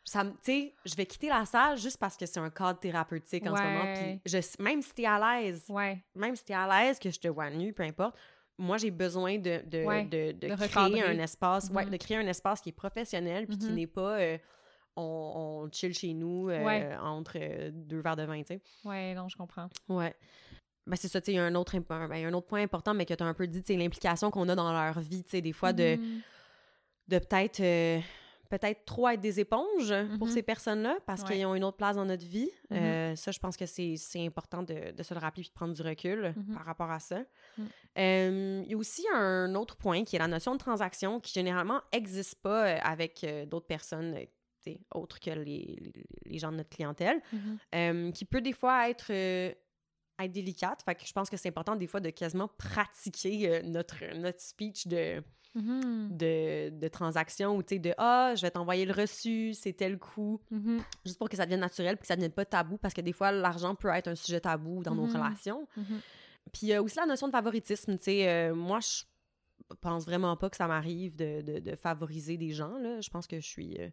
Ça 0.04 0.24
me, 0.24 0.30
tu 0.32 0.38
sais, 0.42 0.74
je 0.84 0.94
vais 0.96 1.06
quitter 1.06 1.28
la 1.28 1.44
salle 1.44 1.76
juste 1.78 1.98
parce 1.98 2.16
que 2.16 2.24
c'est 2.26 2.40
un 2.40 2.50
cadre 2.50 2.80
thérapeutique 2.80 3.46
en 3.46 3.54
ce 3.56 3.62
moment. 3.62 3.86
Puis 3.94 4.20
je, 4.24 4.62
même 4.62 4.82
si 4.82 4.94
t'es 4.94 5.04
à 5.06 5.40
l'aise, 5.40 5.64
Ouais, 5.68 6.02
même 6.14 6.34
si 6.34 6.44
t'es 6.44 6.54
à 6.54 6.66
l'aise, 6.66 6.98
que 6.98 7.10
je 7.10 7.20
te 7.20 7.28
vois 7.28 7.50
nu, 7.50 7.72
peu 7.72 7.82
importe, 7.82 8.16
moi, 8.58 8.76
j'ai 8.78 8.90
besoin 8.90 9.38
de, 9.38 9.62
de, 9.66 9.84
Ouais, 9.84 10.04
de, 10.04 10.32
créer 10.54 10.56
recadrer. 10.84 11.02
un 11.02 11.18
espace, 11.18 11.70
ouais, 11.70 11.84
Mhm. 11.84 11.90
de 11.90 11.96
créer 11.96 12.16
un 12.16 12.26
espace 12.26 12.60
qui 12.60 12.70
est 12.70 12.72
professionnel, 12.72 13.46
puis 13.46 13.56
qui 13.58 13.70
Mhm. 13.70 13.74
n'est 13.74 13.86
pas 13.86 14.18
euh, 14.20 14.38
on, 14.96 15.02
on 15.66 15.70
chill 15.72 15.94
chez 15.94 16.12
nous 16.14 16.48
euh, 16.50 16.96
entre 16.98 17.34
euh, 17.36 17.70
deux 17.72 18.00
verres 18.00 18.16
de 18.16 18.24
vin, 18.24 18.40
tu 18.42 18.48
sais. 18.54 18.60
ouais, 18.84 19.14
non, 19.14 19.28
je 19.28 19.36
comprends. 19.36 19.68
Ouais. 19.88 20.14
Ben 20.86 20.96
c'est 20.96 21.08
ça, 21.08 21.20
tu 21.20 21.26
sais, 21.26 21.32
il 21.32 21.36
y 21.36 21.38
a 21.38 21.44
un 21.44 21.54
autre, 21.54 21.76
un, 21.76 22.08
ben, 22.08 22.26
un 22.26 22.32
autre 22.32 22.46
point 22.48 22.62
important, 22.62 22.92
mais 22.94 23.04
que 23.06 23.14
tu 23.14 23.22
as 23.22 23.26
un 23.26 23.34
peu 23.34 23.46
dit, 23.46 23.62
sais, 23.64 23.76
l'implication 23.76 24.30
qu'on 24.30 24.48
a 24.48 24.54
dans 24.54 24.72
leur 24.72 24.98
vie, 25.00 25.22
tu 25.24 25.30
sais, 25.30 25.40
des 25.42 25.52
fois, 25.52 25.72
de, 25.72 25.96
Mhm. 25.96 26.20
de 27.08 27.18
peut-être 27.18 28.02
peut-être 28.50 28.84
trop 28.84 29.08
être 29.08 29.20
des 29.20 29.40
éponges 29.40 29.94
pour 30.18 30.26
Mhm. 30.26 30.32
ces 30.34 30.42
personnes-là 30.42 30.98
parce 31.06 31.22
Ouais. 31.22 31.36
qu'ils 31.36 31.46
ont 31.46 31.54
une 31.54 31.64
autre 31.64 31.76
place 31.78 31.96
dans 31.96 32.04
notre 32.04 32.26
vie. 32.26 32.50
Mhm. 32.70 32.76
Euh, 32.76 33.16
ça, 33.16 33.30
je 33.30 33.38
pense 33.38 33.56
que 33.56 33.64
c'est 33.64 33.96
important 34.16 34.62
de, 34.62 34.90
de 34.90 35.02
se 35.02 35.14
le 35.14 35.20
rappeler 35.20 35.42
et 35.44 35.46
de 35.48 35.52
prendre 35.52 35.72
du 35.72 35.82
recul 35.82 36.34
Mhm. 36.36 36.54
par 36.54 36.64
rapport 36.66 36.90
à 36.90 37.00
ça. 37.00 37.20
Mhm. 37.56 37.68
Euh, 37.98 38.62
il 38.66 38.70
y 38.70 38.74
a 38.74 38.76
aussi 38.76 39.06
un 39.14 39.54
autre 39.54 39.76
point 39.76 40.04
qui 40.04 40.16
est 40.16 40.18
la 40.18 40.28
notion 40.28 40.52
de 40.52 40.58
transaction 40.58 41.20
qui 41.20 41.32
généralement 41.32 41.80
n'existe 41.92 42.42
pas 42.42 42.66
euh, 42.66 42.78
avec 42.82 43.24
d'autres 43.48 43.66
personnes 43.66 44.16
autres 44.94 45.18
que 45.20 45.30
les, 45.30 45.42
les- 45.80 46.04
les 46.26 46.38
gens 46.38 46.52
de 46.52 46.58
notre 46.58 46.68
clientèle, 46.68 47.22
euh, 47.74 48.10
qui 48.12 48.26
peut 48.26 48.42
des 48.42 48.52
fois 48.52 48.90
être, 48.90 49.10
être 49.10 50.32
délicate. 50.32 50.82
Fait 50.82 50.94
que 50.94 51.06
je 51.06 51.12
pense 51.14 51.30
que 51.30 51.36
c'est 51.38 51.48
important 51.48 51.76
des 51.76 51.86
fois 51.86 52.00
de 52.00 52.10
quasiment 52.10 52.48
pratiquer 52.58 53.48
euh, 53.48 53.62
notre, 53.62 54.04
notre 54.16 54.40
speech 54.40 54.86
de, 54.86 55.22
Mhm. 55.54 56.16
de, 56.16 56.70
de 56.70 56.88
transaction 56.88 57.56
ou 57.56 57.62
tu 57.62 57.74
sais, 57.74 57.78
de 57.80 57.92
Ah, 57.98 58.34
je 58.36 58.42
vais 58.42 58.50
t'envoyer 58.52 58.84
le 58.86 58.92
reçu, 58.92 59.52
c'est 59.54 59.72
tel 59.72 59.98
coût, 59.98 60.40
Mhm. 60.50 60.78
juste 61.04 61.18
pour 61.18 61.28
que 61.28 61.36
ça 61.36 61.44
devienne 61.44 61.60
naturel 61.60 61.96
puis 61.96 62.02
que 62.02 62.06
ça 62.06 62.14
devienne 62.14 62.30
pas 62.32 62.44
tabou 62.44 62.76
parce 62.78 62.94
que 62.94 63.00
des 63.00 63.12
fois, 63.12 63.32
l'argent 63.32 63.74
peut 63.74 63.88
être 63.88 64.06
un 64.08 64.14
sujet 64.14 64.40
tabou 64.40 64.82
dans 64.84 64.94
nos 64.94 65.06
Mhm. 65.06 65.16
relations. 65.16 65.66
Puis 66.52 66.62
il 66.62 66.68
y 66.68 66.74
a 66.74 66.82
aussi 66.82 66.96
la 66.98 67.06
notion 67.06 67.26
de 67.26 67.32
favoritisme, 67.32 67.96
tu 67.98 68.04
sais, 68.04 68.28
euh, 68.28 68.54
moi, 68.54 68.78
je 68.80 69.02
pense 69.80 70.04
vraiment 70.04 70.36
pas 70.36 70.48
que 70.50 70.56
ça 70.56 70.66
m'arrive 70.68 71.16
de, 71.16 71.42
de- 71.42 71.58
de 71.58 71.76
favoriser 71.76 72.36
des 72.36 72.50
gens, 72.50 72.78
là. 72.78 73.00
Je 73.00 73.10
pense 73.10 73.26
que 73.26 73.40
je 73.40 73.46
suis... 73.46 73.76
euh, 73.80 73.88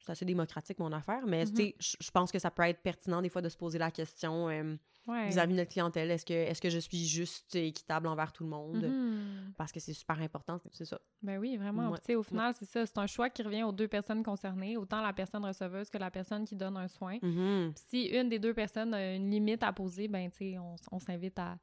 c'est 0.00 0.12
assez 0.12 0.24
démocratique, 0.24 0.78
mon 0.78 0.92
affaire, 0.92 1.26
mais 1.26 1.46
tu 1.46 1.56
sais, 1.56 1.74
je 1.78 2.10
pense 2.10 2.30
que 2.32 2.38
ça 2.38 2.50
peut 2.50 2.62
être 2.62 2.82
pertinent 2.82 3.22
des 3.22 3.28
fois 3.28 3.42
de 3.42 3.48
se 3.48 3.56
poser 3.56 3.78
la 3.78 3.90
question 3.90 4.48
euh, 4.48 4.76
Ouais. 5.08 5.26
vis-à-vis 5.28 5.54
de 5.54 5.58
notre 5.58 5.70
clientèle, 5.70 6.10
est-ce 6.10 6.26
que, 6.26 6.34
est 6.34 6.60
que 6.60 6.68
je 6.68 6.78
suis 6.78 7.06
juste 7.06 7.54
équitable 7.56 8.08
envers 8.08 8.30
tout 8.30 8.44
le 8.44 8.50
monde? 8.50 8.84
Mhm. 8.84 9.54
Parce 9.56 9.72
que 9.72 9.80
c'est 9.80 9.94
super 9.94 10.20
important, 10.20 10.60
c'est 10.70 10.84
ça. 10.84 11.00
Ben 11.22 11.38
oui, 11.38 11.56
vraiment. 11.56 11.90
Ouais. 11.90 12.14
Au 12.14 12.22
final, 12.22 12.52
c'est 12.52 12.66
ça. 12.66 12.84
C'est 12.84 12.98
un 12.98 13.06
choix 13.06 13.30
qui 13.30 13.42
revient 13.42 13.62
aux 13.62 13.72
deux 13.72 13.88
personnes 13.88 14.22
concernées, 14.22 14.76
autant 14.76 15.00
la 15.00 15.14
personne 15.14 15.44
receveuse 15.46 15.88
que 15.88 15.96
la 15.96 16.10
personne 16.10 16.44
qui 16.44 16.56
donne 16.56 16.76
un 16.76 16.88
soin. 16.88 17.16
Mhm. 17.22 17.72
Puis 17.74 17.84
si 17.88 18.02
une 18.08 18.28
des 18.28 18.38
deux 18.38 18.52
personnes 18.52 18.92
a 18.92 19.14
une 19.14 19.30
limite 19.30 19.62
à 19.62 19.72
poser, 19.72 20.08
ben, 20.08 20.30
tu 20.30 20.36
sais, 20.52 20.58
on, 20.58 20.76
on 20.92 20.98
s'invite 20.98 21.38
à, 21.38 21.58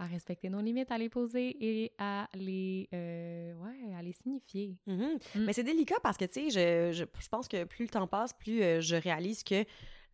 à 0.00 0.06
respecter 0.06 0.48
nos 0.48 0.60
limites, 0.60 0.90
à 0.90 0.96
les 0.98 1.08
poser 1.10 1.56
et 1.60 1.92
à 1.98 2.26
les, 2.34 2.88
euh, 2.94 3.52
ouais, 3.54 3.94
à 3.94 4.02
les 4.02 4.12
signifier. 4.14 4.74
Mhm. 4.86 5.18
Mm. 5.34 5.44
Mais 5.44 5.52
c'est 5.52 5.62
délicat 5.62 5.96
parce 6.02 6.16
que, 6.16 6.24
tu 6.24 6.50
sais, 6.50 6.50
je, 6.50 6.92
je, 6.96 7.04
je 7.22 7.28
pense 7.28 7.46
que 7.48 7.64
plus 7.64 7.84
le 7.84 7.90
temps 7.90 8.06
passe, 8.06 8.32
plus 8.32 8.62
euh, 8.62 8.80
je 8.80 8.96
réalise 8.96 9.42
que 9.44 9.64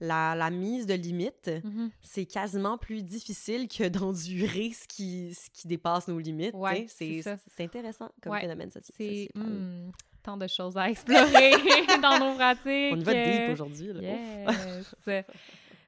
la, 0.00 0.34
la 0.34 0.50
mise 0.50 0.86
de 0.86 0.94
limites, 0.94 1.50
Mhm. 1.64 1.90
c'est 2.02 2.26
quasiment 2.26 2.76
plus 2.78 3.02
difficile 3.02 3.68
que 3.68 3.88
d'endurer 3.88 4.72
ce 4.72 4.86
qui, 4.88 5.32
ce 5.34 5.48
qui 5.50 5.68
dépasse 5.68 6.08
nos 6.08 6.18
limites. 6.18 6.54
Ouais, 6.54 6.86
c'est 6.88 7.22
intéressant 7.60 8.10
comme 8.20 8.32
Ouais, 8.32 8.40
phénomène 8.40 8.68
soci- 8.70 8.92
C'est 8.96 9.28
hmm, 9.34 9.90
tant 10.22 10.36
de 10.36 10.46
choses 10.48 10.76
à 10.76 10.90
explorer 10.90 11.52
dans 12.02 12.18
nos 12.18 12.34
pratiques. 12.34 12.92
On 12.92 12.98
y 13.00 13.04
va 13.04 13.14
deep 13.14 13.52
aujourd'hui. 13.52 13.86
Yes. 14.02 14.94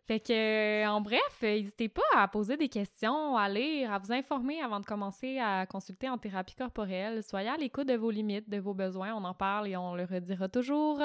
Fait 0.09 0.21
que, 0.21 0.33
euh, 0.33 0.89
en 0.89 1.03
bref, 1.03 1.43
n'hésitez 1.43 1.91
pas 1.91 2.01
à 2.17 2.27
poser 2.29 2.57
des 2.57 2.71
questions, 2.71 3.37
à 3.37 3.47
lire, 3.47 3.93
à 3.93 3.99
vous 3.99 4.11
informer 4.11 4.59
avant 4.63 4.81
de 4.81 4.87
commencer 4.87 5.39
à 5.39 5.67
consulter 5.67 6.09
en 6.09 6.17
thérapie 6.17 6.55
corporelle. 6.55 7.23
Soyez 7.23 7.51
à 7.51 7.59
l'écoute 7.59 7.89
de 7.89 7.95
vos 7.95 8.11
limites, 8.11 8.49
de 8.49 8.57
vos 8.57 8.73
besoins. 8.73 9.13
On 9.15 9.23
en 9.25 9.35
parle 9.35 9.69
et 9.69 9.77
on 9.77 9.95
le 9.95 10.05
redira 10.05 10.49
toujours. 10.49 11.03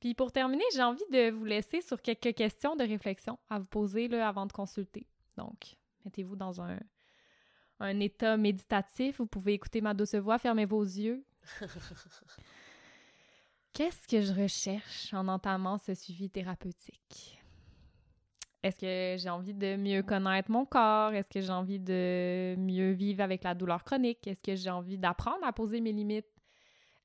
Puis 0.00 0.14
pour 0.14 0.32
terminer, 0.32 0.64
j'ai 0.72 0.82
envie 0.82 1.04
de 1.12 1.30
vous 1.30 1.44
laisser 1.44 1.82
sur 1.82 2.00
quelques 2.00 2.34
questions 2.34 2.74
de 2.74 2.84
réflexion 2.84 3.38
à 3.50 3.58
vous 3.58 3.66
poser 3.66 4.08
là, 4.08 4.26
avant 4.26 4.46
de 4.46 4.52
consulter. 4.52 5.06
Donc, 5.36 5.76
mettez-vous 6.06 6.36
dans 6.36 6.62
un, 6.62 6.78
un 7.80 8.00
état 8.00 8.38
méditatif. 8.38 9.18
Vous 9.18 9.26
pouvez 9.26 9.52
écouter 9.52 9.82
ma 9.82 9.92
douce 9.92 10.14
voix, 10.14 10.38
fermez 10.38 10.64
vos 10.64 10.84
yeux. 10.84 11.22
Qu'est-ce 13.74 14.08
que 14.08 14.22
je 14.22 14.32
recherche 14.32 15.12
en 15.12 15.28
entamant 15.28 15.76
ce 15.76 15.92
suivi 15.92 16.30
thérapeutique? 16.30 17.37
Est-ce 18.62 18.78
que 18.78 19.22
j'ai 19.22 19.30
envie 19.30 19.54
de 19.54 19.76
mieux 19.76 20.02
connaître 20.02 20.50
mon 20.50 20.64
corps? 20.64 21.12
Est-ce 21.12 21.28
que 21.28 21.40
j'ai 21.40 21.52
envie 21.52 21.78
de 21.78 22.56
mieux 22.58 22.90
vivre 22.90 23.22
avec 23.22 23.44
la 23.44 23.54
douleur 23.54 23.84
chronique? 23.84 24.26
Est-ce 24.26 24.42
que 24.42 24.56
j'ai 24.56 24.70
envie 24.70 24.98
d'apprendre 24.98 25.44
à 25.44 25.52
poser 25.52 25.80
mes 25.80 25.92
limites? 25.92 26.26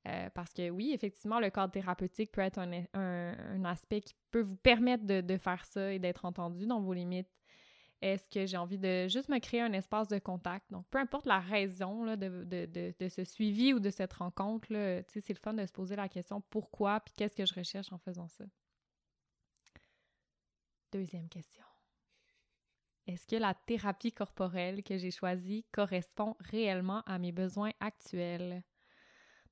Euh, 0.06 0.28
parce 0.34 0.52
que 0.52 0.68
oui, 0.68 0.90
effectivement, 0.92 1.40
le 1.40 1.50
cadre 1.50 1.72
thérapeutique 1.72 2.32
peut 2.32 2.40
être 2.40 2.58
un, 2.58 3.64
aspect 3.64 4.00
qui 4.00 4.14
peut 4.30 4.42
vous 4.42 4.56
permettre 4.56 5.04
de, 5.06 5.36
faire 5.36 5.64
ça 5.64 5.92
et 5.92 5.98
d'être 5.98 6.24
entendu 6.24 6.66
dans 6.66 6.80
vos 6.80 6.92
limites. 6.92 7.30
Est-ce 8.02 8.28
que 8.28 8.44
j'ai 8.44 8.58
envie 8.58 8.76
de 8.76 9.08
juste 9.08 9.30
me 9.30 9.38
créer 9.38 9.62
un 9.62 9.72
espace 9.72 10.08
de 10.08 10.18
contact? 10.18 10.70
Donc, 10.70 10.84
peu 10.90 10.98
importe 10.98 11.24
la 11.24 11.40
raison 11.40 12.04
de, 12.16 12.44
de, 12.98 13.08
ce 13.08 13.24
suivi 13.24 13.72
ou 13.72 13.80
de 13.80 13.88
cette 13.88 14.12
rencontre, 14.12 14.66
c'est 15.08 15.28
le 15.28 15.40
fun 15.42 15.54
de 15.54 15.64
se 15.64 15.72
poser 15.72 15.96
la 15.96 16.08
question 16.08 16.42
pourquoi, 16.50 17.00
puis 17.00 17.14
qu'est-ce 17.16 17.36
que 17.36 17.46
je 17.46 17.54
recherche 17.54 17.90
en 17.92 17.98
faisant 17.98 18.28
ça? 18.28 18.44
Deuxième 20.94 21.28
question. 21.28 21.64
Est-ce 23.08 23.26
que 23.26 23.34
la 23.34 23.52
thérapie 23.52 24.12
corporelle 24.12 24.84
que 24.84 24.96
j'ai 24.96 25.10
choisie 25.10 25.66
correspond 25.72 26.36
réellement 26.38 27.02
à 27.04 27.18
mes 27.18 27.32
besoins 27.32 27.72
actuels? 27.80 28.62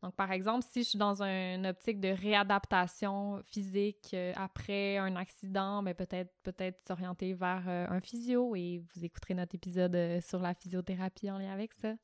Donc, 0.03 0.15
par 0.15 0.31
exemple, 0.31 0.65
si 0.71 0.85
je 0.85 0.91
suis 0.91 0.99
dans 1.01 1.21
une 1.21 1.67
optique 1.67 1.99
de 1.99 2.11
réadaptation 2.11 3.43
physique 3.45 4.11
euh, 4.15 4.33
après 4.37 4.99
un 4.99 5.17
accident, 5.17 5.83
mais 5.83 5.95
ben, 5.95 6.07
peut-être 6.07 6.33
peut-être 6.45 6.81
s'orienter 6.87 7.35
vers 7.35 7.65
euh, 7.67 7.87
un 7.89 8.01
physio 8.01 8.55
et 8.55 8.79
vous 8.79 9.05
écouterez 9.05 9.35
notre 9.35 9.57
épisode 9.57 9.97
euh, 9.97 10.21
sur 10.21 10.39
la 10.39 10.55
physiothérapie 10.55 11.29
en 11.29 11.39
lien 11.39 11.53
avec 11.53 11.73
ça. 11.73 11.95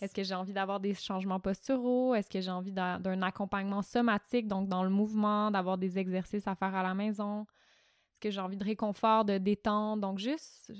Est-ce 0.00 0.14
que 0.14 0.22
j'ai 0.22 0.34
envie 0.34 0.54
d'avoir 0.54 0.80
des 0.80 0.94
changements 0.94 1.40
posturaux? 1.40 2.14
Est-ce 2.14 2.30
que 2.30 2.40
j'ai 2.40 2.50
envie 2.50 2.72
d'un 2.72 3.20
accompagnement 3.20 3.82
somatique, 3.82 4.48
donc 4.48 4.66
dans 4.66 4.82
le 4.82 4.90
mouvement, 4.90 5.50
d'avoir 5.50 5.76
des 5.76 5.98
exercices 5.98 6.46
à 6.46 6.54
faire 6.54 6.74
à 6.74 6.82
la 6.82 6.94
maison? 6.94 7.46
Est-ce 8.18 8.30
que 8.30 8.30
j'ai 8.34 8.40
envie 8.40 8.56
de 8.56 8.64
réconfort, 8.64 9.24
de 9.24 9.38
détente? 9.38 10.00
Donc, 10.00 10.18
juste 10.18 10.72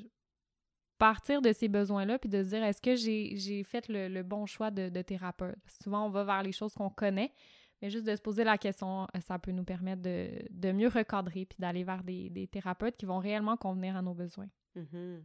partir 0.99 1.41
de 1.41 1.53
ces 1.53 1.69
besoins-là 1.69 2.19
puis 2.19 2.29
de 2.29 2.43
se 2.43 2.49
dire 2.49 2.65
est-ce 2.65 2.83
que 2.83 2.97
j'ai 2.97 3.63
fait 3.63 3.87
le, 3.89 4.23
bon 4.23 4.47
choix 4.47 4.73
de, 4.73 5.03
thérapeute? 5.03 5.57
souvent, 5.83 6.07
on 6.07 6.11
va 6.11 6.25
vers 6.25 6.43
les 6.43 6.51
choses 6.51 6.75
qu'on 6.75 6.91
connaît, 6.91 7.33
mais 7.81 7.91
juste 7.91 8.05
de 8.07 8.17
se 8.17 8.21
poser 8.21 8.43
la 8.43 8.59
question, 8.59 9.03
euh, 9.03 9.21
ça 9.21 9.39
peut 9.39 9.53
nous 9.53 9.63
permettre 9.63 10.03
de, 10.03 10.73
mieux 10.73 10.89
recadrer 10.89 11.47
puis 11.47 11.59
d'aller 11.61 11.85
vers 11.85 12.03
des, 12.03 12.49
thérapeutes 12.51 12.97
qui 12.97 13.07
vont 13.07 13.19
réellement 13.19 13.57
convenir 13.57 13.97
à 13.97 14.03
nos 14.03 14.15
besoins. 14.15 14.49
Mm-hmm. 14.77 15.23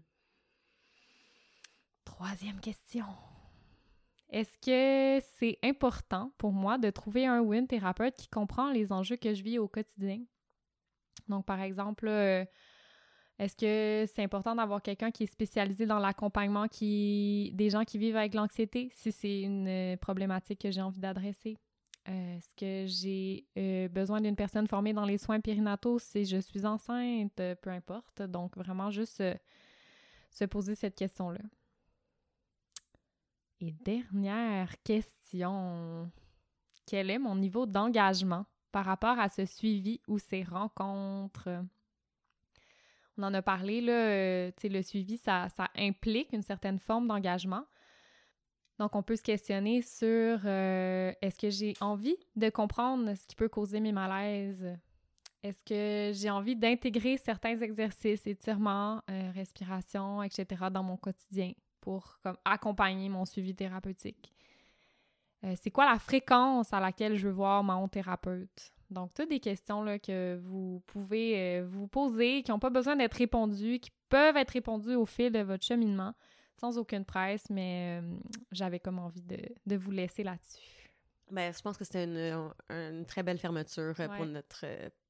Troisième 2.05 2.59
question. 2.59 3.05
Est-ce 4.29 4.57
que 4.59 5.25
c'est 5.39 5.57
important 5.63 6.31
pour 6.37 6.51
moi 6.51 6.77
de 6.77 6.91
trouver 6.91 7.25
un 7.25 7.43
une 7.51 7.67
thérapeute 7.67 8.15
qui 8.15 8.27
comprend 8.27 8.71
les 8.71 8.91
enjeux 8.91 9.17
que 9.17 9.33
je 9.33 9.43
vis 9.43 9.57
au 9.57 9.67
quotidien? 9.67 10.19
Donc, 11.27 11.45
par 11.45 11.61
exemple, 11.61 12.07
euh, 12.07 12.45
est-ce 13.39 13.55
que 13.55 14.05
c'est 14.13 14.23
important 14.23 14.55
d'avoir 14.55 14.81
quelqu'un 14.81 15.11
qui 15.11 15.23
est 15.23 15.27
spécialisé 15.27 15.85
dans 15.85 15.99
l'accompagnement 15.99 16.67
qui... 16.67 17.51
des 17.53 17.69
gens 17.69 17.83
qui 17.83 17.97
vivent 17.97 18.17
avec 18.17 18.33
l'anxiété, 18.33 18.89
si 18.93 19.11
c'est 19.11 19.41
une 19.41 19.67
euh, 19.67 19.97
problématique 19.97 20.61
que 20.61 20.71
j'ai 20.71 20.81
envie 20.81 20.99
d'adresser? 20.99 21.57
Euh, 22.09 22.37
est-ce 22.37 22.53
que 22.55 22.85
j'ai 22.85 23.87
besoin 23.89 24.19
d'une 24.19 24.35
personne 24.35 24.67
formée 24.67 24.93
dans 24.93 25.05
les 25.05 25.17
soins 25.17 25.39
périnataux? 25.39 25.99
Si 25.99 26.25
je 26.25 26.37
suis 26.37 26.65
enceinte? 26.65 27.41
Peu 27.61 27.69
importe. 27.69 28.21
Donc, 28.21 28.57
vraiment 28.57 28.91
juste 28.91 29.23
se 30.29 30.45
poser 30.45 30.75
cette 30.75 30.95
question-là. 30.95 31.39
Et 33.61 33.71
dernière 33.71 34.75
question. 34.83 36.11
Quel 36.85 37.09
est 37.09 37.19
mon 37.19 37.35
niveau 37.35 37.65
d'engagement? 37.65 38.45
Par 38.73 38.85
rapport 38.85 39.19
à 39.19 39.29
ce 39.29 39.45
suivi 39.45 40.01
ou 40.09 40.17
ces 40.17 40.43
rencontres? 40.43 41.47
On 43.17 43.23
en 43.23 43.33
a 43.35 43.43
parlé, 43.43 43.79
là, 43.79 43.93
euh, 43.93 44.51
le 44.63 44.81
suivi, 44.81 45.17
ça, 45.17 45.47
implique 45.77 46.33
une 46.33 46.41
certaine 46.41 46.79
forme 46.79 47.07
d'engagement. 47.07 47.63
Donc, 48.79 48.95
on 48.95 49.03
peut 49.03 49.15
se 49.15 49.21
questionner 49.21 49.83
sur 49.83 50.41
euh, 50.45 51.13
est-ce 51.21 51.37
que 51.37 51.51
j'ai 51.51 51.75
envie 51.79 52.17
de 52.35 52.49
comprendre 52.49 53.13
ce 53.13 53.27
qui 53.27 53.35
peut 53.35 53.47
causer 53.47 53.79
mes 53.79 53.91
malaises? 53.91 54.67
Est-ce 55.43 55.61
que 55.63 56.17
j'ai 56.17 56.31
envie 56.31 56.55
d'intégrer 56.55 57.17
certains 57.17 57.59
exercices, 57.59 58.25
étirements, 58.25 59.03
euh, 59.11 59.31
respiration, 59.35 60.23
etc. 60.23 60.65
dans 60.71 60.83
mon 60.83 60.97
quotidien 60.97 61.51
pour 61.79 62.17
accompagner 62.43 63.09
mon 63.09 63.25
suivi 63.25 63.53
thérapeutique? 63.53 64.33
C'est 65.55 65.71
quoi 65.71 65.85
la 65.85 65.99
fréquence 65.99 66.73
à 66.73 66.79
laquelle 66.79 67.17
je 67.17 67.27
veux 67.27 67.33
voir 67.33 67.63
mon 67.63 67.87
thérapeute? 67.87 68.73
Donc, 68.93 69.13
toutes 69.13 69.29
des 69.29 69.39
questions 69.39 69.83
là, 69.83 69.99
que 69.99 70.39
vous 70.43 70.81
pouvez 70.87 71.37
euh, 71.37 71.67
vous 71.67 71.87
poser, 71.87 72.43
qui 72.43 72.51
n'ont 72.51 72.59
pas 72.59 72.69
besoin 72.69 72.95
d'être 72.95 73.15
répondues, 73.15 73.79
qui 73.79 73.91
peuvent 74.07 74.37
être 74.37 74.51
répondues 74.51 74.95
au 74.95 75.05
fil 75.05 75.31
de 75.31 75.39
votre 75.39 75.65
cheminement, 75.65 76.13
sans 76.61 76.77
aucune 76.77 77.03
presse, 77.03 77.43
mais 77.49 77.99
euh, 78.01 78.15
j'avais 78.51 78.79
comme 78.79 78.99
envie 78.99 79.23
de, 79.23 79.75
vous 79.75 79.91
laisser 79.91 80.23
là-dessus. 80.23 80.91
Ben, 81.31 81.51
je 81.51 81.61
pense 81.61 81.77
que 81.77 81.83
c'était 81.83 82.03
une, 82.03 83.05
très 83.07 83.23
belle 83.23 83.39
fermeture 83.39 83.95
euh, 83.99 84.07
pour 84.07 84.25
notre 84.25 84.65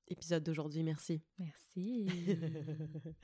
épisode 0.08 0.44
d'aujourd'hui. 0.44 0.84
Merci. 0.84 1.22
Merci. 1.38 2.08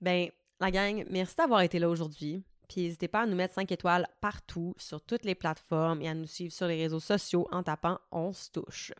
ben, 0.00 0.28
la 0.58 0.70
gang, 0.70 1.06
merci 1.08 1.36
d'avoir 1.36 1.60
été 1.60 1.78
là 1.78 1.88
aujourd'hui. 1.88 2.42
Puis 2.70 2.82
n'hésitez 2.82 3.08
pas 3.08 3.22
à 3.22 3.26
nous 3.26 3.34
mettre 3.34 3.54
5 3.54 3.70
étoiles 3.72 4.06
partout, 4.20 4.74
sur 4.78 5.00
toutes 5.00 5.24
les 5.24 5.34
plateformes 5.34 6.00
et 6.02 6.08
à 6.08 6.14
nous 6.14 6.28
suivre 6.28 6.52
sur 6.52 6.68
les 6.68 6.80
réseaux 6.80 7.00
sociaux 7.00 7.48
en 7.50 7.64
tapant 7.64 7.98
On 8.12 8.32
se 8.32 8.48
touche. 8.48 8.92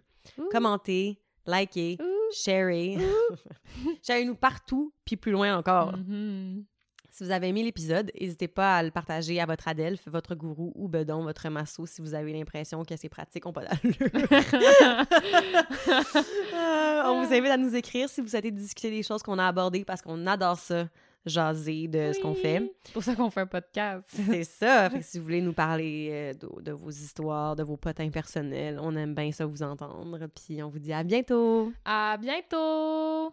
Commentez, 0.50 1.20
likez, 1.46 1.96
sharez. 2.32 2.98
Sharez-nous 4.02 4.34
partout, 4.34 4.92
puis 5.04 5.16
plus 5.16 5.30
loin 5.30 5.56
encore. 5.56 5.96
Mm-hmm. 5.96 6.64
Si 7.12 7.24
vous 7.24 7.30
avez 7.30 7.48
aimé 7.48 7.62
l'épisode, 7.62 8.10
n'hésitez 8.20 8.48
pas 8.48 8.78
à 8.78 8.82
le 8.82 8.90
partager 8.90 9.40
à 9.40 9.46
votre 9.46 9.68
adelphe, 9.68 10.08
votre 10.08 10.34
gourou 10.34 10.72
ou 10.74 10.88
bedon, 10.88 11.22
votre 11.22 11.48
masso, 11.48 11.86
si 11.86 12.02
vous 12.02 12.14
avez 12.14 12.32
l'impression 12.32 12.84
que 12.84 12.96
ces 12.96 13.08
pratiques 13.08 13.44
n'ont 13.44 13.52
pas 13.52 13.66
d'allure. 13.66 14.10
Euh, 16.52 17.02
on 17.06 17.24
vous 17.24 17.32
invite 17.32 17.50
à 17.50 17.56
nous 17.56 17.74
écrire 17.74 18.08
si 18.08 18.20
vous 18.20 18.28
souhaitez 18.28 18.50
discuter 18.50 18.90
des 18.90 19.02
choses 19.02 19.22
qu'on 19.22 19.38
a 19.38 19.46
abordées 19.46 19.84
parce 19.84 20.02
qu'on 20.02 20.26
adore 20.26 20.58
ça 20.58 20.86
jaser 21.26 21.88
de 21.88 22.12
ce 22.12 22.20
qu'on 22.20 22.34
fait. 22.34 22.72
C'est 22.84 22.92
pour 22.92 23.02
ça 23.02 23.14
qu'on 23.14 23.30
fait 23.30 23.40
un 23.40 23.46
podcast. 23.46 24.04
c'est 24.08 24.44
ça. 24.44 24.90
Si 25.00 25.18
vous 25.18 25.24
voulez 25.24 25.40
nous 25.40 25.52
parler 25.52 26.08
euh, 26.12 26.32
de, 26.34 26.62
de, 26.62 26.72
vos 26.72 26.90
histoires, 26.90 27.56
de 27.56 27.62
vos 27.62 27.76
potins 27.76 28.10
personnels, 28.10 28.78
on 28.80 28.94
aime 28.96 29.14
bien 29.14 29.32
ça 29.32 29.46
vous 29.46 29.62
entendre. 29.62 30.18
Puis 30.28 30.62
on 30.62 30.68
vous 30.68 30.78
dit 30.78 30.92
à 30.92 31.02
bientôt. 31.02 31.72
À 31.84 32.16
bientôt. 32.16 33.32